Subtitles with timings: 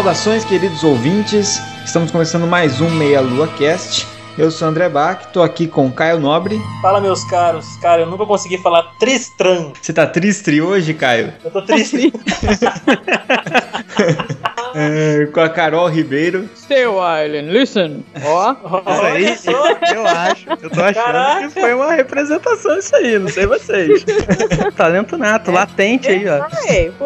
[0.00, 1.60] Saudações, queridos ouvintes.
[1.84, 4.06] Estamos começando mais um Meia Lua Cast.
[4.38, 6.58] Eu sou André Bach, tô aqui com Caio Nobre.
[6.80, 7.66] Fala, meus caros.
[7.82, 9.74] Cara, eu nunca consegui falar Tristram.
[9.78, 11.34] Você tá triste hoje, Caio?
[11.44, 12.10] Eu tô triste.
[14.74, 16.48] É, com a Carol Ribeiro.
[16.56, 18.04] Stay Island, listen.
[18.24, 18.54] Ó,
[18.86, 19.68] Olha só.
[19.92, 20.46] Eu acho.
[20.62, 21.48] Eu tô achando Caraca.
[21.48, 24.04] que foi uma representação isso aí, não sei vocês.
[24.76, 26.46] talento nato, latente aí, ó.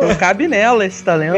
[0.07, 1.35] Não cabe nela esse talento.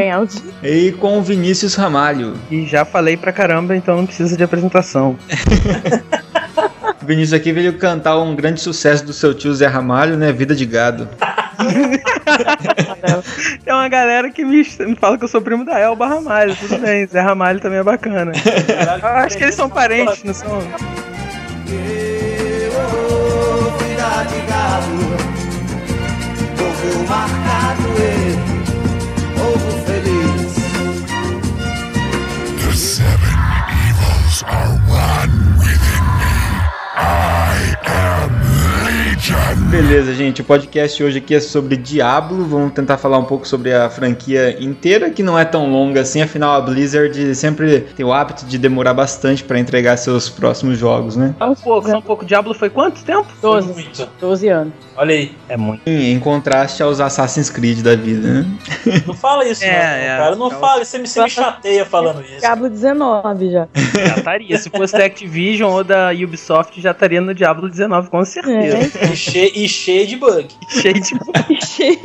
[0.63, 0.71] dia.
[0.89, 2.35] E com o Vinícius Ramalho.
[2.51, 5.17] E já falei pra caramba, então não precisa de apresentação.
[7.03, 10.33] O Vinícius aqui veio cantar um grande sucesso do seu tio Zé Ramalho, né?
[10.33, 11.09] Vida de Gado.
[13.65, 16.79] Tem uma galera que me, me fala que eu sou primo da Elba Ramalho, tudo
[16.79, 17.07] bem.
[17.07, 18.33] Zé Ramalho também é bacana.
[19.03, 20.61] Eu acho que eles são parentes, não são?
[26.57, 28.37] Povo marcado e
[29.37, 30.55] povo feliz.
[32.63, 33.39] The seven
[33.89, 36.35] evils are one within me.
[36.97, 37.36] I Legion.
[39.71, 40.41] Beleza, gente.
[40.41, 42.45] O podcast hoje aqui é sobre Diablo.
[42.45, 46.23] Vamos tentar falar um pouco sobre a franquia inteira, que não é tão longa assim.
[46.23, 51.17] Afinal, a Blizzard sempre tem o hábito de demorar bastante pra entregar seus próximos jogos,
[51.17, 51.35] né?
[51.39, 52.25] Só um pouco, só um pouco.
[52.25, 53.27] Diablo foi quanto tempo?
[53.43, 54.09] 12, Muito.
[54.21, 54.73] 12 anos.
[54.97, 55.33] Olha aí.
[55.49, 55.83] É muito.
[55.87, 58.47] Em, em contraste aos Assassin's Creed da vida, né?
[59.07, 60.17] Não fala isso, É, não, é.
[60.19, 60.37] cara.
[60.37, 62.41] Não É fala, você me, você me chateia falando isso.
[62.41, 63.69] Diablo 19 já.
[63.75, 64.59] Já estaria.
[64.59, 68.77] Se fosse da Activision ou da Ubisoft, já estaria no Diablo 19, com certeza.
[69.01, 70.49] É, Cheio, e cheio de bug.
[70.69, 71.67] Cheio de.
[71.67, 71.99] cheio.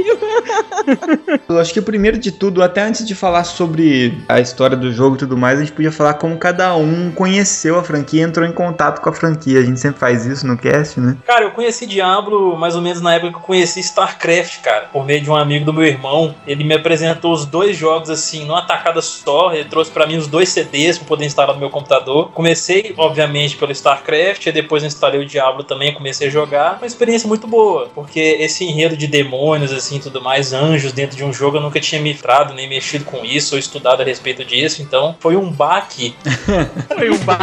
[1.49, 4.91] Eu acho que o primeiro de tudo, até antes de falar sobre a história do
[4.91, 8.23] jogo e tudo mais, a gente podia falar como cada um conheceu a franquia e
[8.23, 9.59] entrou em contato com a franquia.
[9.59, 11.17] A gente sempre faz isso no cast, né?
[11.25, 14.85] Cara, eu conheci Diablo mais ou menos na época que eu conheci StarCraft, cara.
[14.91, 16.35] Por meio de um amigo do meu irmão.
[16.45, 19.53] Ele me apresentou os dois jogos assim, numa tacada só.
[19.53, 22.31] Ele trouxe pra mim os dois CDs pra poder instalar no meu computador.
[22.31, 24.45] Comecei, obviamente, pelo StarCraft.
[24.45, 25.94] E depois instalei o Diablo também.
[25.94, 26.77] Comecei a jogar.
[26.77, 27.89] Uma experiência muito boa.
[27.94, 31.79] Porque esse enredo de demônios, assim, tudo mais, anjos dentro de um jogo, eu nunca
[31.79, 34.81] tinha me entrado, nem mexido com isso, ou estudado a respeito disso.
[34.81, 36.16] Então, foi um baque
[36.95, 37.41] Foi um baque.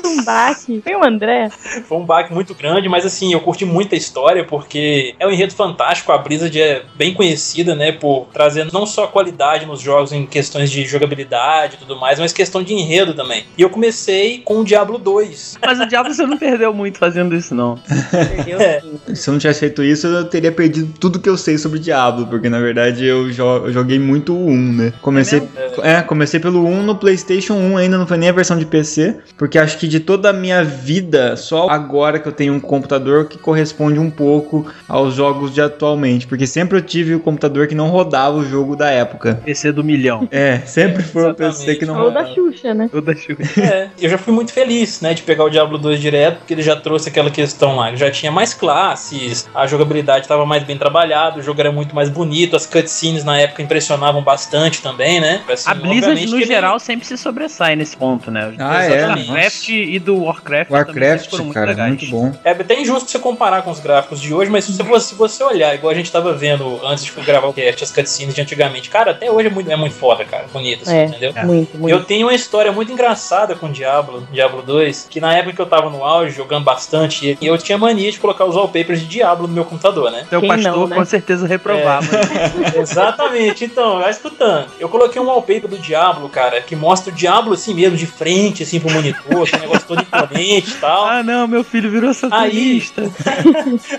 [0.21, 0.81] Um baque.
[0.81, 1.49] Tem o André.
[1.87, 5.31] Foi um baque muito grande, mas assim, eu curti muito a história porque é um
[5.31, 6.11] enredo fantástico.
[6.11, 10.69] A Blizzard é bem conhecida, né, por trazer não só qualidade nos jogos em questões
[10.71, 13.45] de jogabilidade e tudo mais, mas questão de enredo também.
[13.57, 15.57] E eu comecei com o Diablo 2.
[15.65, 17.77] Mas o Diablo você não perdeu muito fazendo isso, não.
[18.11, 18.81] Perdeu É.
[19.13, 22.27] Se eu não tivesse feito isso, eu teria perdido tudo que eu sei sobre Diablo,
[22.27, 24.93] porque na verdade eu, jo- eu joguei muito o 1, né?
[25.01, 25.41] Comecei,
[25.83, 29.17] é, comecei pelo 1 no PlayStation 1, ainda não foi nem a versão de PC,
[29.37, 33.27] porque acho que de toda a minha vida, só agora que eu tenho um computador
[33.29, 37.73] que corresponde um pouco aos jogos de atualmente, porque sempre eu tive o computador que
[37.73, 39.39] não rodava o jogo da época.
[39.45, 40.27] PC do milhão.
[40.29, 42.27] É, sempre foi o PC que não Ou rodava.
[42.27, 42.89] da Xuxa, né?
[42.91, 43.41] Toda chuva.
[43.57, 46.61] É, eu já fui muito feliz, né, de pegar o Diablo 2 direto, porque ele
[46.61, 50.77] já trouxe aquela questão lá, ele já tinha mais classes, a jogabilidade estava mais bem
[50.77, 55.41] trabalhada, o jogo era muito mais bonito, as cutscenes na época impressionavam bastante também, né?
[55.49, 58.53] Assim, A Blizzard, no que ele- geral, sempre se sobressai nesse ponto, né?
[58.59, 58.97] Ah, Do é?
[58.97, 60.69] Starcraft e do Warcraft.
[60.69, 61.87] também Warcraft, muito cara, legais.
[61.89, 62.31] muito bom.
[62.43, 65.43] É até injusto você comparar com os gráficos de hoje, mas se você, se você
[65.43, 68.89] olhar, igual a gente tava vendo antes de gravar o cast, as cutscenes de antigamente,
[68.89, 71.05] cara, até hoje é muito, é muito foda, cara, bonito, assim, É.
[71.05, 71.33] entendeu?
[71.43, 71.89] Muito, muito.
[71.93, 75.65] Eu tenho uma história muito engraçada com Diablo, Diablo 2, que na época que eu
[75.65, 79.53] tava no auge, jogando bastante, eu tinha mania de colocar os wallpapers de Diablo no
[79.53, 80.25] meu computador, né?
[80.29, 80.95] Seu Quem pastor não, né?
[80.95, 82.07] com certeza reprovava.
[82.75, 84.67] Exatamente, então, vai escutando.
[84.79, 88.63] Eu coloquei um wallpaper do Diablo, cara, que mostra o Diablo assim mesmo, de frente,
[88.63, 91.05] assim, pro monitor, aquele negócio todo imponente e tal.
[91.05, 93.01] ah, não, meu filho virou satanista.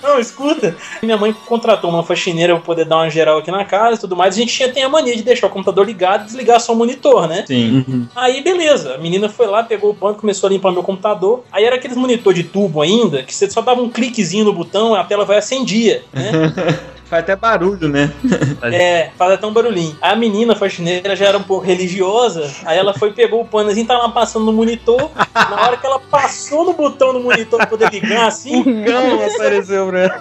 [0.03, 0.77] Não, escuta.
[1.03, 4.17] Minha mãe contratou uma faxineira pra poder dar uma geral aqui na casa e tudo
[4.17, 4.35] mais.
[4.35, 6.77] A gente tinha tem a mania de deixar o computador ligado e desligar só o
[6.77, 7.45] monitor, né?
[7.47, 7.85] Sim.
[7.87, 8.07] Uhum.
[8.15, 8.95] Aí, beleza.
[8.95, 11.45] A menina foi lá, pegou o pano, começou a limpar meu computador.
[11.53, 14.95] Aí era aqueles monitor de tubo ainda, que você só dava um cliquezinho no botão,
[14.95, 16.33] a tela vai acendia, né?
[17.13, 18.11] Faz até barulho, né?
[18.63, 19.97] É, faz até um barulhinho.
[20.01, 23.85] A menina faxineira já era um pouco religiosa, aí ela foi, pegou o pano assim,
[23.85, 25.11] tava passando no monitor.
[25.35, 29.89] Na hora que ela passou no botão do monitor pra poder ligar assim, Cão apareceu
[29.89, 30.15] pra ela.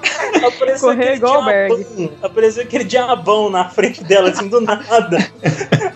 [0.47, 2.09] apareceu Correu aquele igual diabão.
[2.23, 5.17] Apareceu aquele diabão na frente dela, assim, do nada.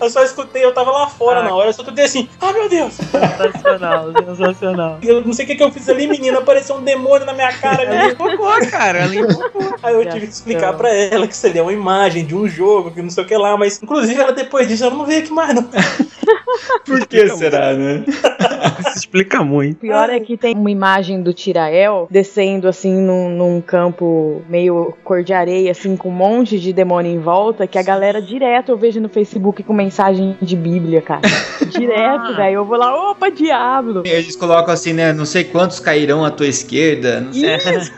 [0.00, 1.42] Eu só escutei, eu tava lá fora Ah.
[1.42, 2.94] na hora, eu só escutei assim, ah meu Deus!
[2.94, 4.98] Sensacional, sensacional.
[5.02, 7.52] Eu não sei o que, que eu fiz ali, menina, apareceu um demônio na minha
[7.52, 8.12] cara Ela ali.
[8.14, 9.00] invocou, cara.
[9.00, 9.74] Ela invocou.
[9.82, 13.02] Aí eu tive que explicar pra ela que é uma imagem de um jogo, que
[13.02, 15.54] não sei o que lá, mas inclusive ela depois disso ela não veio aqui mais,
[15.54, 15.64] não.
[16.84, 18.04] Por que será, né?
[18.80, 19.76] Isso explica muito.
[19.76, 24.94] O pior é que tem uma imagem do Tirael descendo assim num, num campo meio
[25.04, 28.70] cor de areia, assim, com um monte de demônio em volta, que a galera direto
[28.70, 31.22] eu vejo no Facebook com mensagem de Bíblia, cara.
[31.70, 32.54] Direto, velho.
[32.54, 34.02] Eu vou lá, opa, diabo!
[34.04, 35.12] Eles colocam assim, né?
[35.12, 37.20] Não sei quantos cairão à tua esquerda.
[37.20, 37.56] Não sei.
[37.56, 37.92] Isso,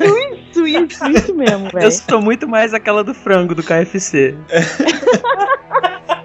[0.51, 1.93] isso, isso, isso mesmo, Eu velho.
[1.93, 4.35] sou muito mais aquela do frango do KFC.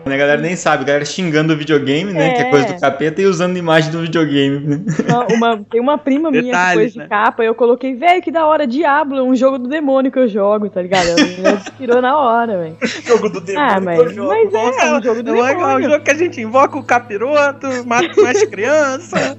[0.06, 2.34] A galera nem sabe, a galera xingando o videogame, né?
[2.34, 2.50] Que é É.
[2.52, 4.60] coisa do capeta e usando imagem do videogame.
[4.60, 4.82] né?
[5.08, 7.08] Uma, uma- tem uma prima minha que Detalhes, pôs de né?
[7.10, 10.28] capa, eu coloquei, velho, que da hora, Diablo, é um jogo do demônio que eu
[10.28, 11.08] jogo, tá ligado?
[11.08, 12.78] Ela inspirou na hora, velho.
[13.08, 14.28] Jogo do demônio Ah, que mas, eu jogo.
[14.28, 15.90] mas é, é um jogo do É legal, um demônio.
[15.90, 19.38] jogo que a gente invoca o capiroto, mata mais criança.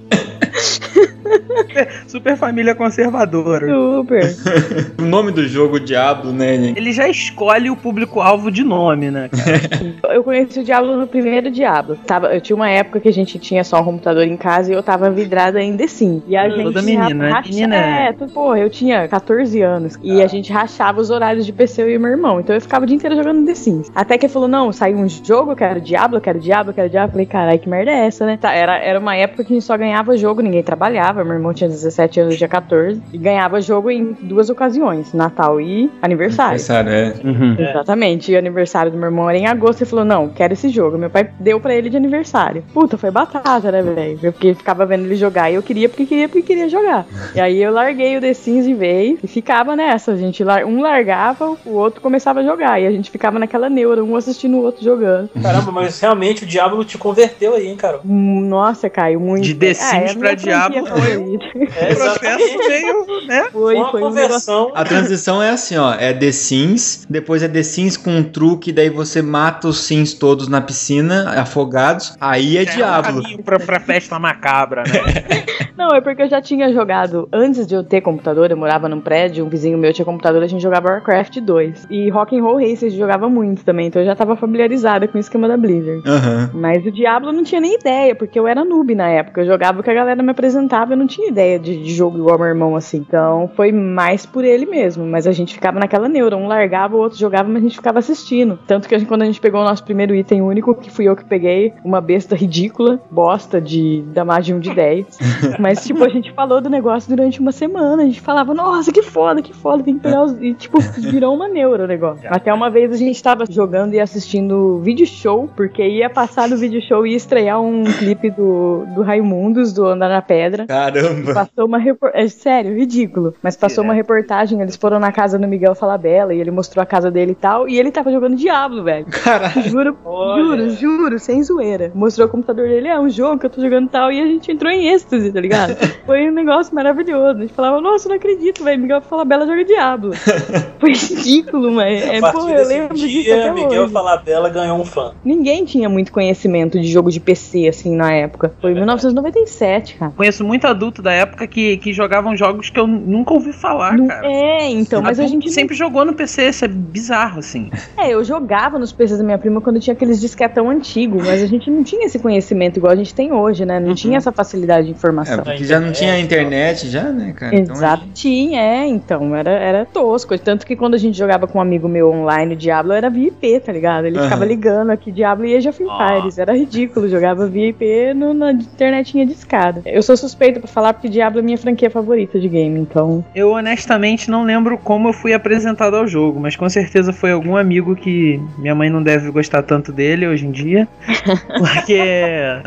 [2.06, 3.67] Super, família conservadora.
[3.69, 4.35] Super.
[4.99, 6.55] O nome do jogo, Diablo, né?
[6.75, 10.14] Ele já escolhe o público-alvo de nome, né, cara?
[10.14, 11.96] Eu conheci o Diablo no primeiro Diablo.
[12.06, 14.75] Tava, eu tinha uma época que a gente tinha só um computador em casa e
[14.75, 16.23] eu tava vidrada em The Sims.
[16.29, 17.31] E a gente Toda menina, né?
[17.31, 19.99] racha- Menina É, é- tu- porra, eu tinha 14 anos.
[20.02, 22.41] E a gente rachava os horários de PC eu e meu irmão.
[22.41, 23.91] Então eu ficava o dia inteiro jogando The Sims.
[23.94, 26.75] Até que ele falou: não, saiu um jogo, eu quero Diablo, eu quero Diablo, eu
[26.75, 27.08] quero Diablo.
[27.08, 28.38] Eu falei, caralho, que merda é essa, né?
[28.41, 30.83] Tá, era, era uma época que a gente só ganhava jogo, ninguém trabalhava.
[30.90, 33.00] Meu irmão tinha 17 anos, eu tinha 14.
[33.12, 36.50] E ganhava jogo em duas ocasiões: Natal e aniversário.
[36.52, 37.14] Aniversário, é.
[37.25, 37.56] Uhum.
[37.58, 38.31] Exatamente.
[38.32, 39.82] E o aniversário do meu irmão era em agosto.
[39.82, 40.98] Ele falou: Não, quero esse jogo.
[40.98, 42.62] Meu pai deu pra ele de aniversário.
[42.72, 44.19] Puta, foi batata, né, velho?
[44.22, 45.50] Eu fiquei, ficava vendo ele jogar.
[45.50, 47.06] E eu queria porque queria porque queria jogar.
[47.34, 50.12] E aí eu larguei o The Sims de vez e ficava nessa.
[50.12, 52.81] A gente, lar- um largava, o outro começava a jogar.
[52.81, 55.28] E a gente ficava naquela neura, um assistindo o outro jogando.
[55.42, 58.00] Caramba, mas realmente o diabo te converteu aí, hein, cara.
[58.04, 59.44] Hum, Nossa, Caio, muito.
[59.44, 61.44] De The é Sims minha pra Diablo favorita.
[61.76, 63.42] É, O processo veio, né?
[63.52, 64.72] Foi Foi, uma foi um conversão.
[64.74, 65.94] A transição é assim, ó.
[65.94, 70.14] É The Sims, depois é The Sims com um truque, daí você mata os Sims
[70.14, 72.14] todos na piscina, afogados.
[72.20, 73.18] Aí é, É Diablo.
[73.18, 75.44] um caminho pra, pra festa macabra, né?
[75.76, 79.00] Não, é porque eu já tinha jogado, antes de eu ter computador, eu morava num
[79.00, 81.86] prédio, um vizinho meu tinha computador, a gente jogava Warcraft 2.
[81.90, 85.56] E Rock'n'Roll gente jogava muito também, então eu já tava familiarizada com o esquema da
[85.56, 86.02] Blizzard.
[86.06, 86.50] Aham.
[86.54, 89.40] Mas o Diablo eu não tinha nem ideia, porque eu era noob na época.
[89.40, 92.18] Eu jogava o que a galera me apresentava, eu não tinha ideia de, de jogo
[92.18, 92.98] igual meu irmão assim.
[92.98, 95.04] Então foi mais por ele mesmo.
[95.06, 96.36] Mas a gente ficava naquela neura.
[96.36, 98.58] Um largava, o outro jogava, mas a gente ficava assistindo.
[98.66, 101.08] Tanto que a gente, quando a gente pegou o nosso primeiro item único, que fui
[101.08, 105.18] eu que peguei, uma besta ridícula, bosta de da mais de um de 10.
[105.64, 108.02] Mas, tipo, a gente falou do negócio durante uma semana.
[108.02, 110.32] A gente falava, nossa, que foda, que foda, tem que pegar os.
[110.38, 112.28] E, tipo, virou uma neura o negócio.
[112.31, 116.58] Até uma vez a gente tava jogando e assistindo vídeo show, porque ia passar no
[116.58, 120.66] vídeo show e ia estrear um clipe do, do Raimundos, do Andar na Pedra.
[120.66, 121.32] Caramba.
[121.32, 122.26] Passou uma reportagem.
[122.26, 123.34] É sério, ridículo.
[123.43, 126.87] Mas passou uma reportagem, eles foram na casa do Miguel Falabella e ele mostrou a
[126.87, 127.67] casa dele e tal.
[127.67, 129.06] E ele tava jogando Diablo, velho.
[129.06, 129.62] Caralho.
[129.62, 130.43] Juro, Olha.
[130.43, 131.90] juro, juro, sem zoeira.
[131.94, 134.12] Mostrou o computador dele, é um jogo que eu tô jogando e tal.
[134.12, 135.54] E a gente entrou em êxtase, tá ligado?
[136.06, 137.39] Foi um negócio maravilhoso.
[137.39, 138.81] A gente falava, nossa, não acredito, velho.
[138.82, 140.13] Miguel Falabella joga Diablo.
[140.79, 142.03] Foi ridículo, mas.
[142.03, 143.93] A É, partir pô, eu lembro disso dia, até Miguel hoje.
[143.93, 145.13] Falabella ganhou um fã.
[145.25, 148.53] Ninguém tinha muito conhecimento de jogo de PC, assim, na época.
[148.61, 150.13] Foi em 1997, cara.
[150.17, 154.06] Conheço muito adulto da época que, que jogavam jogos que eu nunca ouvi falar, Não-
[154.08, 154.27] cara.
[154.27, 157.70] é, então, mas a Adulto gente não sempre jogou no PC, isso é bizarro, assim.
[157.96, 161.46] É, eu jogava nos PCs da minha prima quando tinha aqueles disquetão antigo, mas a
[161.46, 163.81] gente não tinha esse conhecimento igual a gente tem hoje, né?
[163.81, 165.44] Não tinha essa facilidade de É, informação.
[165.44, 167.55] Porque já não tinha internet, já, né, cara?
[167.55, 170.36] Então, Exato, tinha, é, então, era, era tosco.
[170.39, 173.29] Tanto que quando a gente jogava com um amigo meu online, o Diablo era via
[173.29, 174.06] IP, tá ligado?
[174.06, 174.24] Ele Aham.
[174.24, 176.39] ficava ligando aqui, Diablo e Age of Empires.
[176.39, 179.82] Era ridículo, jogava via IP no, na internetinha de escada.
[179.84, 183.24] Eu sou suspeita pra falar porque Diablo é minha franquia favorita de game, então.
[183.34, 187.56] Eu honestamente não lembro como eu fui apresentado ao jogo, mas com certeza foi algum
[187.56, 190.89] amigo que minha mãe não deve gostar tanto dele hoje em dia.
[191.58, 192.01] Porque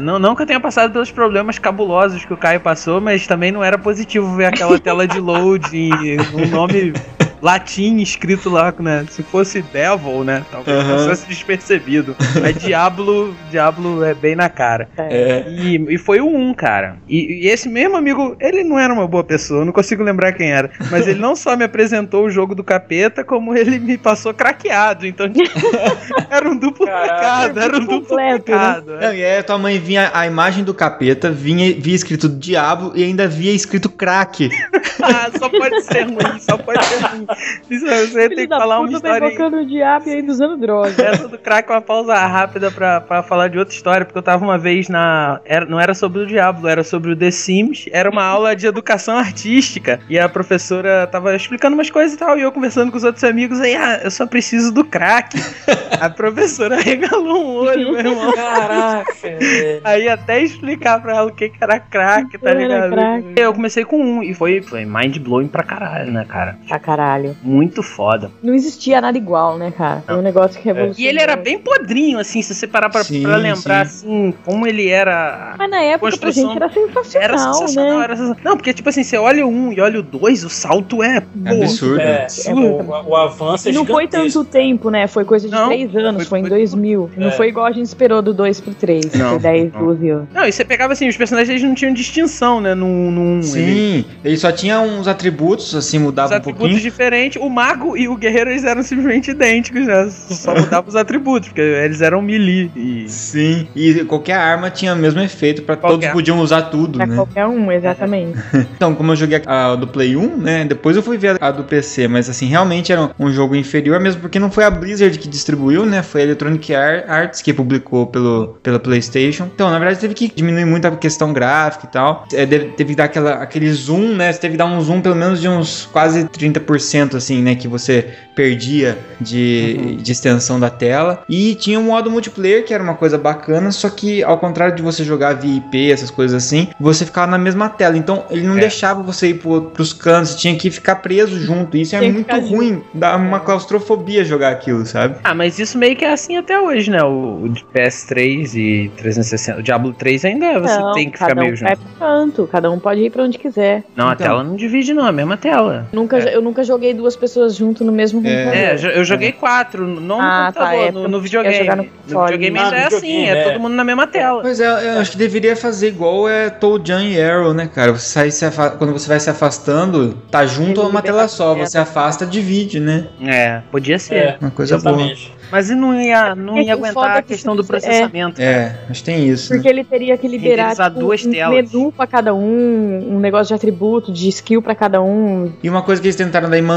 [0.02, 3.50] não, não que eu tenha passado pelos problemas cabulosos que o Caio passou, mas também
[3.50, 6.92] não era positivo ver aquela tela de load e um nome
[7.42, 9.06] latim escrito lá, né?
[9.10, 10.46] Se fosse Devil, né?
[10.52, 11.10] Talvez Aham.
[11.10, 12.16] fosse despercebido.
[12.42, 14.90] Mas Diablo, Diablo é bem na cara.
[14.98, 15.46] É.
[15.48, 16.98] E, e foi o 1, cara.
[17.08, 20.34] E, e esse mesmo amigo, ele não era uma boa pessoa, eu não consigo lembrar
[20.34, 20.70] quem era.
[20.92, 25.06] Mas ele não só me apresentou o jogo do capeta, como ele me passou craqueado.
[25.06, 25.60] Então, tipo,
[26.30, 28.58] era um duplo pecado, era um duplo Completo, né?
[28.58, 28.92] pecado.
[28.94, 32.92] Não, e aí a tua mãe vinha a imagem do capeta, vinha, via escrito diabo
[32.96, 34.50] e ainda via escrito crack.
[35.00, 37.27] Ah, só pode ser ruim, só pode ser ruim.
[37.70, 39.28] Isso, você tem que falar uma tá história.
[39.28, 41.04] invocando o diabo e ainda usando droga.
[41.04, 44.24] Essa do crack é uma pausa rápida pra, pra falar de outra história, porque eu
[44.24, 45.40] tava uma vez na.
[45.46, 47.86] Era, não era sobre o Diablo, era sobre o The Sims.
[47.92, 50.00] Era uma aula de educação artística.
[50.10, 52.38] E a professora tava explicando umas coisas e tal.
[52.38, 55.38] E eu conversando com os outros amigos, aí, ah, eu só preciso do crack.
[56.00, 58.34] a professora regalou um olho, meu irmão.
[58.34, 59.82] Caraca, velho.
[59.84, 62.92] Aí até explicar pra ela o que, que era crack, tá ligado?
[62.92, 63.34] crack.
[63.36, 66.58] Eu comecei com um e foi, foi mind blowing pra caralho, né, cara?
[66.68, 67.17] Pra caralho.
[67.44, 68.32] Muito foda.
[68.44, 70.04] Não existia nada igual, né, cara?
[70.06, 71.06] Foi um negócio que revolucionou.
[71.06, 74.08] E ele era bem podrinho, assim, se você parar pra, Sim, pra lembrar, sim.
[74.08, 75.56] assim, como ele era.
[75.58, 78.04] Mas na época pra Construção- gente era sensacional, Era sensacional, né?
[78.04, 78.44] era sensacional.
[78.44, 81.24] Não, porque, tipo assim, você olha o 1 e olha o 2, o salto é.
[81.46, 82.00] É absurdo.
[82.02, 82.62] É, absurdo.
[82.62, 85.08] o, o avanço é E não foi tanto tempo, né?
[85.08, 87.10] Foi coisa de Não, três anos, foi- foi, em foi- 2000.
[87.18, 87.32] Não É.
[87.32, 89.06] foi igual a gente esperou do 2 pro 3.
[89.14, 89.86] Não, Foi 10, não.
[89.86, 90.28] 12 anos.
[90.34, 92.74] Não, e você pegava assim, os personagens eles não tinham distinção, né?
[92.76, 93.34] No, no 1.
[93.38, 96.82] Ele- Sim, ele só tinha uns atributos, assim, Os mudava um atributos pouquinho.
[96.82, 97.07] diferentes,
[97.40, 100.10] o mago e o guerreiro eles eram simplesmente idênticos, né?
[100.10, 102.72] Só mudava os atributos, porque eles eram melee.
[102.76, 103.06] E...
[103.10, 107.16] Sim, e qualquer arma tinha o mesmo efeito, pra todos podiam usar tudo, Pra né?
[107.16, 108.38] qualquer um, exatamente.
[108.78, 110.66] Então, como eu joguei a do Play 1, né?
[110.66, 114.22] Depois eu fui ver a do PC, mas assim, realmente era um jogo inferior, mesmo
[114.22, 116.04] porque não foi a Blizzard que distribuiu, né?
[116.04, 119.46] Foi a Electronic Ar- Arts que publicou pelo, pela PlayStation.
[119.54, 122.26] Então, na verdade, teve que diminuir muito a questão gráfica e tal.
[122.34, 124.32] É, teve que dar aquela, aquele zoom, né?
[124.32, 127.54] Você teve que dar um zoom pelo menos de uns quase 30%, assim, né?
[127.56, 131.24] Que você perdia de, de extensão da tela.
[131.30, 134.82] E tinha um modo multiplayer, que era uma coisa bacana, só que ao contrário de
[134.82, 137.98] você jogar via IP, essas coisas assim, você ficava na mesma tela.
[137.98, 138.62] Então ele não É.
[138.62, 141.76] deixava você ir pro, pros cantos, tinha que ficar preso junto.
[141.78, 145.16] Isso é Tinha muito ruim, dá uma claustrofobia jogar aquilo, sabe?
[145.24, 147.04] Ah, mas isso meio que é assim até hoje, né?
[147.04, 149.60] O, o de PS3 e 360.
[149.60, 151.78] O Diablo 3 ainda você Não, tem que ficar cada meio um junto.
[151.78, 153.84] pro canto, cada um pode ir pra onde quiser.
[153.96, 154.28] Não, a Então.
[154.28, 155.88] tela não divide, não, é a mesma tela.
[155.92, 156.36] Nunca, É.
[156.36, 158.44] Eu nunca joguei duas pessoas junto no mesmo É.
[158.46, 158.90] computador.
[158.94, 161.70] É, eu joguei quatro, não Ah, no tá, computador, é, no, no videogame.
[161.70, 163.44] no No, videogame Ah, é assim, é é.
[163.44, 164.42] todo mundo na mesma tela.
[164.42, 164.66] Pois é,
[164.96, 167.92] eu acho que deveria fazer igual é Toad Jan e Arrow, né, cara?
[167.94, 171.54] Você sai se afa- Quando você vai se afastando, tá junto a uma tela só,
[171.56, 173.08] você afasta, divide, né?
[173.22, 174.16] É, podia ser.
[174.16, 174.92] É, Uma coisa boa.
[174.96, 175.38] exatamente.
[175.50, 178.42] Mas e não ia, não É ia aguentar a que questão do processamento.
[178.42, 179.50] É, acho que tem isso.
[179.54, 179.58] né?
[179.58, 181.72] Porque ele teria que liberar tipo, duas um telas.
[181.72, 185.54] menu pra cada um, um negócio de atributo, de skill pra cada um.
[185.64, 186.77] E uma coisa que eles tentaram daí manter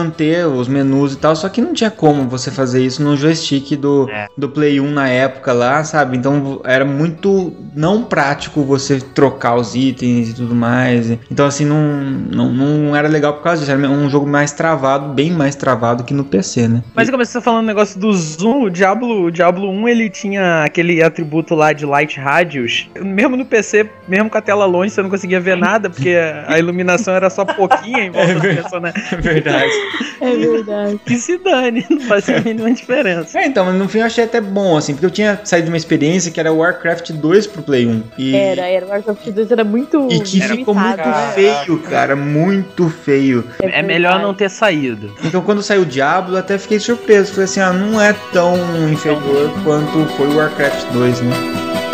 [0.56, 4.08] os menus e tal, só que não tinha como você fazer isso no joystick do,
[4.10, 4.28] É.
[4.36, 6.16] do Play 1 na época lá, sabe?
[6.16, 11.10] Então era muito não prático você trocar os itens e tudo mais.
[11.30, 13.70] Então assim, não, não, não era legal por causa disso.
[13.72, 16.82] Era um jogo mais travado, bem mais travado que no PC, né?
[16.94, 20.10] Mas como você tá falando o negócio do zoom, o Diablo, o Diablo 1 ele
[20.10, 22.88] tinha aquele atributo lá de light radius.
[23.00, 26.16] Mesmo no PC, mesmo com a tela longe, você não conseguia ver nada, porque
[26.46, 29.02] a iluminação era só pouquinha em volta do personagem.
[29.12, 29.72] É verdade.
[30.20, 31.00] É verdade.
[31.04, 33.38] Que se dane, não fazia a mínima diferença.
[33.38, 35.70] é, então, mas no fim eu achei até bom, assim, porque eu tinha saído de
[35.70, 38.02] uma experiência que era Warcraft 2 pro Play 1.
[38.18, 38.34] E...
[38.34, 38.86] Era, era.
[38.86, 40.08] O Warcraft 2 era muito.
[40.10, 41.32] E que Era ficou muito né?
[41.34, 43.44] feio, cara, muito feio.
[43.60, 45.14] É melhor não ter saído.
[45.24, 47.32] Então quando saiu o Diablo, eu até fiquei surpreso.
[47.32, 48.56] Falei assim, ah, não é tão
[48.90, 51.89] inferior quanto foi o Warcraft 2, né?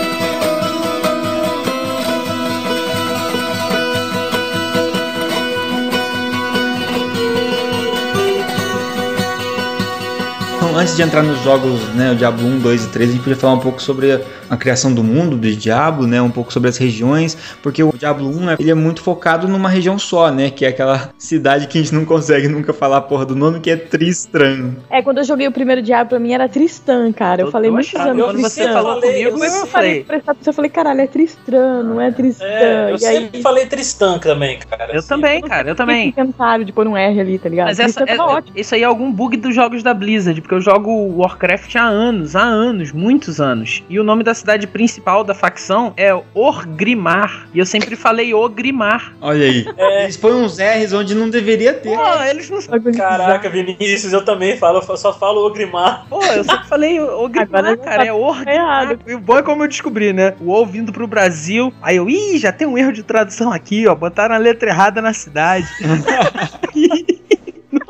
[10.76, 13.37] Antes de entrar nos jogos, né, o Diablo 1, 2 e 3, a gente podia
[13.37, 16.76] falar um pouco sobre a criação do mundo do Diablo, né, um pouco sobre as
[16.76, 20.64] regiões, porque o Diablo 1, né, ele é muito focado numa região só, né, que
[20.64, 23.71] é aquela cidade que a gente não consegue nunca falar a porra do nome, que
[23.71, 24.76] é Tristram.
[24.90, 27.42] É, quando eu joguei o primeiro Diablo, pra mim era Tristan, cara.
[27.42, 30.04] Eu, Eu- falei eu muitos anos quando você falou comigo, eu eu Eu falei.
[30.04, 32.45] pra prestar atenção, eu falei, caralho, é Tristan, não é Tristan.
[32.45, 34.92] É, eu e aí, sempre falei Tristan também, cara.
[34.92, 35.09] Eu assim.
[35.09, 36.09] também, cara, eu também.
[36.09, 37.66] inventaram de pôr um R ali, tá ligado?
[37.66, 38.56] Mas essa, é, é- ótimo.
[38.59, 42.35] isso aí é algum bug dos jogos da Blizzard, porque eu jogo Warcraft há anos,
[42.35, 43.85] há anos, muitos anos.
[43.89, 47.47] E o nome da cidade principal da facção é Orgrimmar.
[47.55, 49.15] E eu sempre falei Ogrimar.
[49.21, 49.65] Olha aí.
[49.77, 50.05] É.
[50.05, 51.97] Eles põem uns R's onde não deveria ter.
[51.97, 52.59] Pô, eles não.
[52.93, 56.05] Caraca, Vinícius, eu também falo, eu só falo Ogrimar.
[56.09, 58.99] Pô, eu sempre falei Ogrimar, cara, é Orgrimmar.
[59.07, 60.35] E o bom é como eu descobri, né?
[60.41, 61.73] O O vindo pro Brasil.
[61.81, 63.95] Aí eu, ih, já tem um erro de tradução aqui, ó.
[63.95, 65.69] Botaram a letra errada na cidade.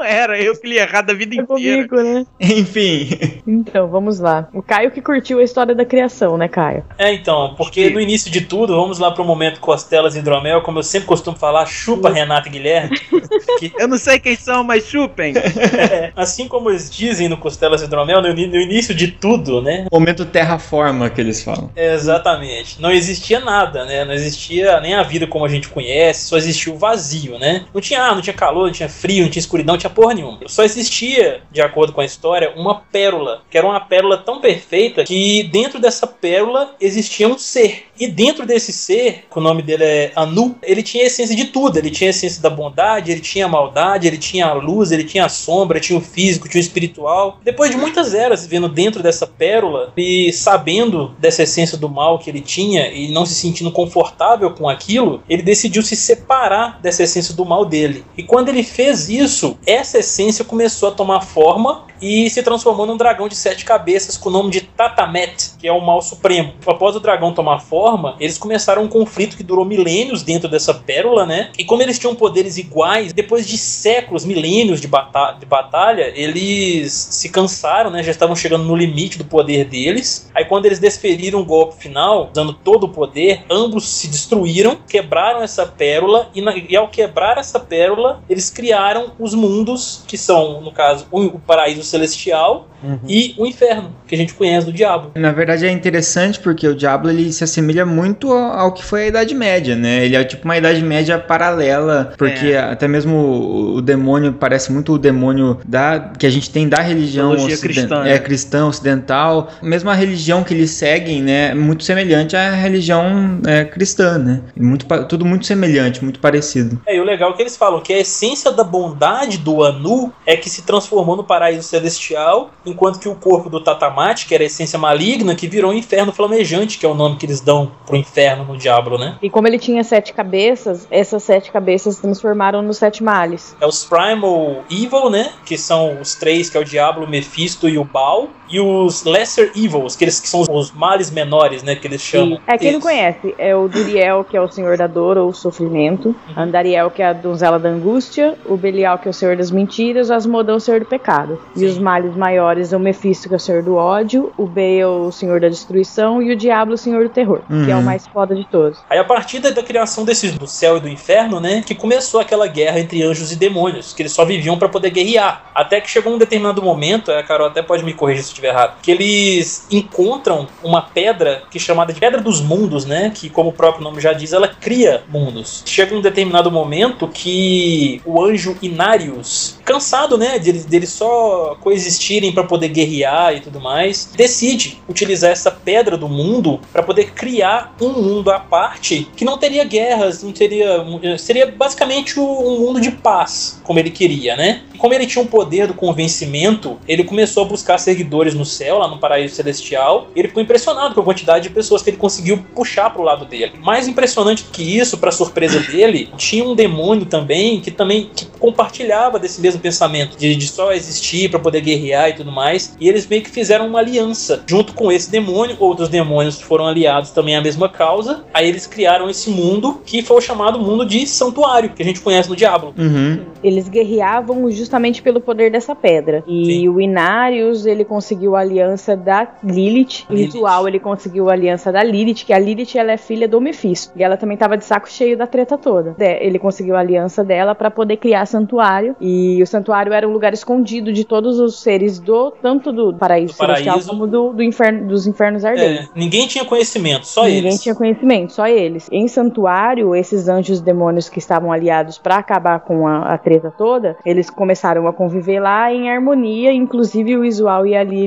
[0.09, 1.87] era, eu que li errado a vida É inteira.
[1.89, 2.27] comigo, né?
[2.41, 3.09] Enfim.
[3.47, 4.49] Então, vamos lá.
[4.53, 6.85] O Caio que curtiu a história da criação, né, Caio?
[6.99, 10.79] É, então, porque no início de tudo, vamos lá pro momento Costelas e Hidromel, como
[10.79, 12.99] eu sempre costumo falar, chupa Renato e Guilherme.
[13.59, 15.35] que, Eu não sei quem são, mas chupem.
[15.37, 19.87] é, assim como eles dizem no Costelas e Hidromel, no, no início de tudo, né?
[19.93, 21.71] Momento terraforma que eles falam.
[21.77, 22.81] É, exatamente.
[22.81, 24.05] Não existia nada, né?
[24.05, 27.65] Não existia nem a vida como a gente conhece, só existia o vazio, né?
[27.73, 30.13] Não tinha ar, não tinha calor, não tinha frio, não tinha escuridão, não tinha porra
[30.13, 30.41] nenhuma.
[30.47, 35.05] Só existia, de acordo com a história, uma pérola, que era uma pérola tão perfeita
[35.05, 37.87] que dentro dessa pérola existia um ser.
[37.99, 41.47] E dentro desse ser, que o nome dele é Anu, ele tinha a essência de
[41.47, 41.79] tudo.
[41.79, 45.05] Ele tinha a essência da bondade, ele tinha a maldade, ele tinha a luz, ele
[45.05, 47.41] tinha a sombra, tinha o físico, tinha o espiritual.
[47.43, 52.31] Depois de muitas eras vivendo dentro dessa pérola e sabendo dessa essência do mal que
[52.31, 57.35] ele tinha e não se sentindo confortável com aquilo, ele decidiu se separar dessa essência
[57.35, 58.05] do mal dele.
[58.17, 62.97] E quando ele fez isso, essa essência começou a tomar forma e se transformou num
[62.97, 66.53] dragão de sete cabeças com o nome de Tatamet, que é o mal supremo.
[66.67, 67.86] Após o dragão tomar forma,
[68.21, 71.51] eles começaram um conflito que durou milênios dentro dessa pérola, né?
[71.59, 76.93] E como eles tinham poderes iguais, depois de séculos, milênios de, bata de batalha, eles
[76.93, 78.03] se cansaram, né?
[78.03, 80.31] Já estavam chegando no limite do poder deles.
[80.35, 85.43] Aí quando eles desferiram o golpe final, usando todo o poder, ambos se destruíram, quebraram
[85.43, 90.61] essa pérola e, na- e ao quebrar essa pérola, eles criaram os mundos que são,
[90.61, 92.69] no caso, o, o paraíso celestial
[93.09, 95.11] e o inferno, que a gente conhece do diabo.
[95.17, 99.07] Na verdade é interessante porque o Diablo ele se assemelha muito ao que foi a
[99.09, 100.05] Idade Média, né?
[100.05, 104.99] Ele é tipo uma Idade Média paralela, porque até mesmo o, demônio parece muito o
[104.99, 108.19] demônio da que a gente tem da religião cristã, é né?
[108.19, 109.49] cristã ocidental.
[109.63, 114.43] Mesmo a religião que eles seguem, né, é muito semelhante à religião é, cristã, né?
[114.57, 116.81] Muito, tudo muito semelhante, muito parecido.
[116.87, 120.13] É, e o legal é que eles falam que a essência da bondade do Anu
[120.25, 124.43] é que se transformou no paraíso celestial, enquanto que o corpo do Tatamate, que era
[124.43, 127.66] a essência maligna, que virou o inferno flamejante, que é o nome que eles dão
[127.85, 129.19] pro inferno no Diablo, né?
[129.23, 133.57] E como ele tinha sete cabeças, essas sete cabeças se transformaram nos sete males.
[133.61, 135.33] É os Primal Evil, né?
[135.45, 138.29] Que são os três, que é o Diablo, o Mephisto e o Baal.
[138.49, 141.75] E os Lesser Evils, que, eles, que são os males menores, né?
[141.75, 142.39] Que eles chamam.
[142.47, 146.15] É, quem não conhece, é o Duriel, que é o senhor da dor ou sofrimento,
[146.37, 150.11] Andariel, que é a donzela da angústia, o Belial, que é o senhor das mentiras,
[150.11, 151.39] o Asmodão, o senhor do pecado.
[151.55, 151.67] E Sim.
[151.67, 155.41] os males maiores, o Mephisto, que é o senhor do ódio, o Baal, o senhor
[155.41, 157.85] da destruição, e o Diablo, o senhor do terror, que é o Uhum.
[157.85, 158.79] mais foda de todos.
[158.89, 162.47] Aí a partir da, criação desses do céu e do inferno, né, que começou aquela
[162.47, 165.43] guerra entre anjos e demônios, que eles só viviam pra poder guerrear.
[165.55, 168.79] Até que chegou um determinado momento, a Carol até pode me corrigir se estiver errado,
[168.83, 173.51] que eles encontram uma pedra que é chamada de Pedra dos Mundos, né, que como
[173.51, 175.63] o próprio nome já diz, ela cria mundos.
[175.67, 182.45] Chega um determinado momento que o anjo Inarius, cansado, né, de, de só coexistirem pra
[182.45, 187.89] poder guerrear e tudo mais, decide utilizar essa pedra do mundo pra poder criar um
[187.89, 190.85] mundo à parte que não teria guerras, não teria.
[191.19, 194.63] Seria basicamente um mundo de paz, como ele queria, né?
[194.75, 198.79] E como ele tinha um poder do convencimento, ele começou a buscar seguidores no céu,
[198.79, 200.09] lá no paraíso celestial.
[200.15, 203.25] E ele ficou impressionado com a quantidade de pessoas que ele conseguiu puxar pro lado
[203.25, 203.53] dele.
[203.63, 208.27] Mais impressionante do que isso, pra surpresa dele, tinha um demônio também que também que
[208.39, 212.77] compartilhava desse mesmo pensamento de, de só existir pra poder guerrear e tudo mais.
[212.81, 215.57] E eles meio que fizeram uma aliança junto com esse demônio.
[215.59, 218.25] Outros demônios foram aliados também à mesma causa.
[218.33, 222.01] Aí eles criaram esse mundo que foi o chamado mundo de santuário, que a gente
[222.01, 222.75] conhece no Diablo.
[222.77, 223.25] Uhum.
[223.43, 226.23] Eles guerreavam justamente pelo poder dessa pedra.
[226.27, 226.69] E Sim.
[226.69, 230.07] o Inarius, ele conseguiu a aliança da Lilith.
[230.09, 233.41] O ritual, ele conseguiu a aliança da Lilith, que a Lilith, ela é filha do
[233.41, 233.93] Mephisto.
[233.97, 235.95] E ela também tava de saco cheio da treta toda.
[235.99, 238.97] De- Ele conseguiu a aliança dela pra poder criar santuário.
[239.01, 243.33] E o santuário era um lugar escondido de todos os seres do tanto do paraíso
[243.35, 243.91] Do celestial paraíso.
[243.91, 245.87] como do, do inferno, dos infernos ardentes.
[245.87, 247.63] É, ninguém tinha conhecimento, só Ninguém eles.
[247.63, 248.89] tinha conhecimento, só eles.
[248.91, 253.97] Em Santuário, esses anjos demônios que estavam aliados pra acabar com a, a treta toda,
[254.05, 258.06] eles começaram a conviver lá em harmonia, inclusive o Isual e a Lilith,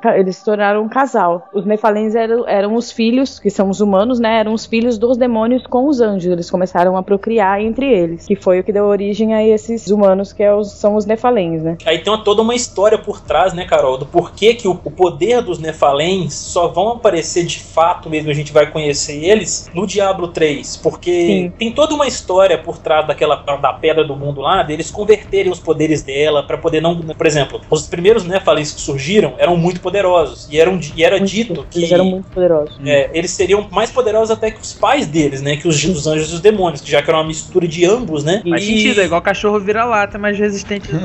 [0.00, 1.48] ca- eles se tornaram um casal.
[1.52, 4.38] Os Nefalens eram, eram os filhos, que são os humanos, né?
[4.40, 6.30] Eram os filhos dos demônios com os anjos.
[6.32, 10.32] Eles começaram a procriar entre eles, que foi o que deu origem a esses humanos
[10.32, 11.76] que é os- são os Nefalens, né?
[11.86, 15.42] Aí tem toda uma história por trás, né, Carol, do porquê que o, o poder
[15.42, 20.28] dos Nefalens só vão aparecer de fato mesmo, a gente vai conhecer eles no Diablo
[20.28, 21.52] 3, porque Sim.
[21.58, 25.58] tem toda uma história por trás daquela da pedra do mundo lá, deles converterem os
[25.60, 30.48] poderes dela pra poder não, por exemplo, os primeiros Nefalens que surgiram, eram muito poderosos.
[30.50, 32.78] E, eram, e era Muito- dito que Eles eram muito poderosos.
[32.84, 35.56] é, eles seriam mais poderosos até que os pais deles, né?
[35.56, 38.24] Que os, os anjos e os demônios, que já que era uma mistura de ambos,
[38.24, 38.42] né?
[38.48, 40.88] Faz E- sentido, é igual cachorro vira-lata, mais resistente.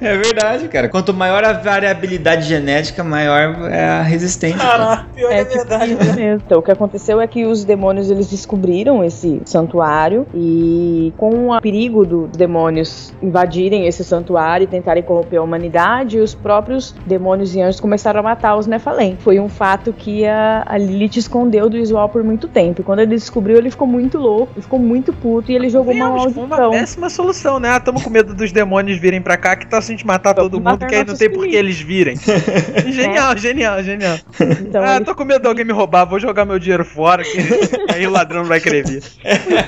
[0.00, 0.88] É verdade, cara.
[0.88, 4.56] Quanto maior a variabilidade genética, maior é a resistência.
[4.58, 4.78] cara.
[4.78, 5.92] Caraca, pior é, É, tipo verdade.
[5.92, 6.42] isso mesmo.
[6.46, 11.60] Então, o que aconteceu é que os demônios eles descobriram esse santuário e com o
[11.60, 17.60] perigo dos demônios invadirem esse santuário e tentarem corromper a humanidade, os próprios demônios e
[17.60, 19.16] anjos começaram a matar os Nephalem.
[19.20, 22.80] Foi um fato que a, a Lilith escondeu do visual por muito tempo.
[22.82, 25.94] E quando ele descobriu, ele ficou muito louco, ele ficou muito puto e ele jogou
[25.94, 26.70] uma foi uma maldição.
[26.70, 27.70] péssima solução, né?
[27.70, 30.50] Ah, tamo com medo dos demônios virem pra cá, que tá a gente matar Vamos
[30.50, 32.16] todo mundo, matar que aí não tem por que eles virem.
[32.92, 34.18] genial, genial, genial.
[34.60, 37.22] Então, ah, ele tô com medo de alguém me roubar, vou jogar meu dinheiro fora,
[37.22, 37.38] que
[37.92, 39.02] aí o ladrão não vai querer vir.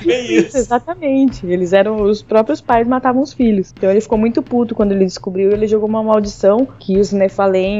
[0.05, 0.57] Bem isso.
[0.57, 1.45] Exatamente.
[1.45, 3.73] Eles eram os próprios pais matavam os filhos.
[3.75, 5.51] Então ele ficou muito puto quando ele descobriu.
[5.51, 7.30] Ele jogou uma maldição que os Nephalem,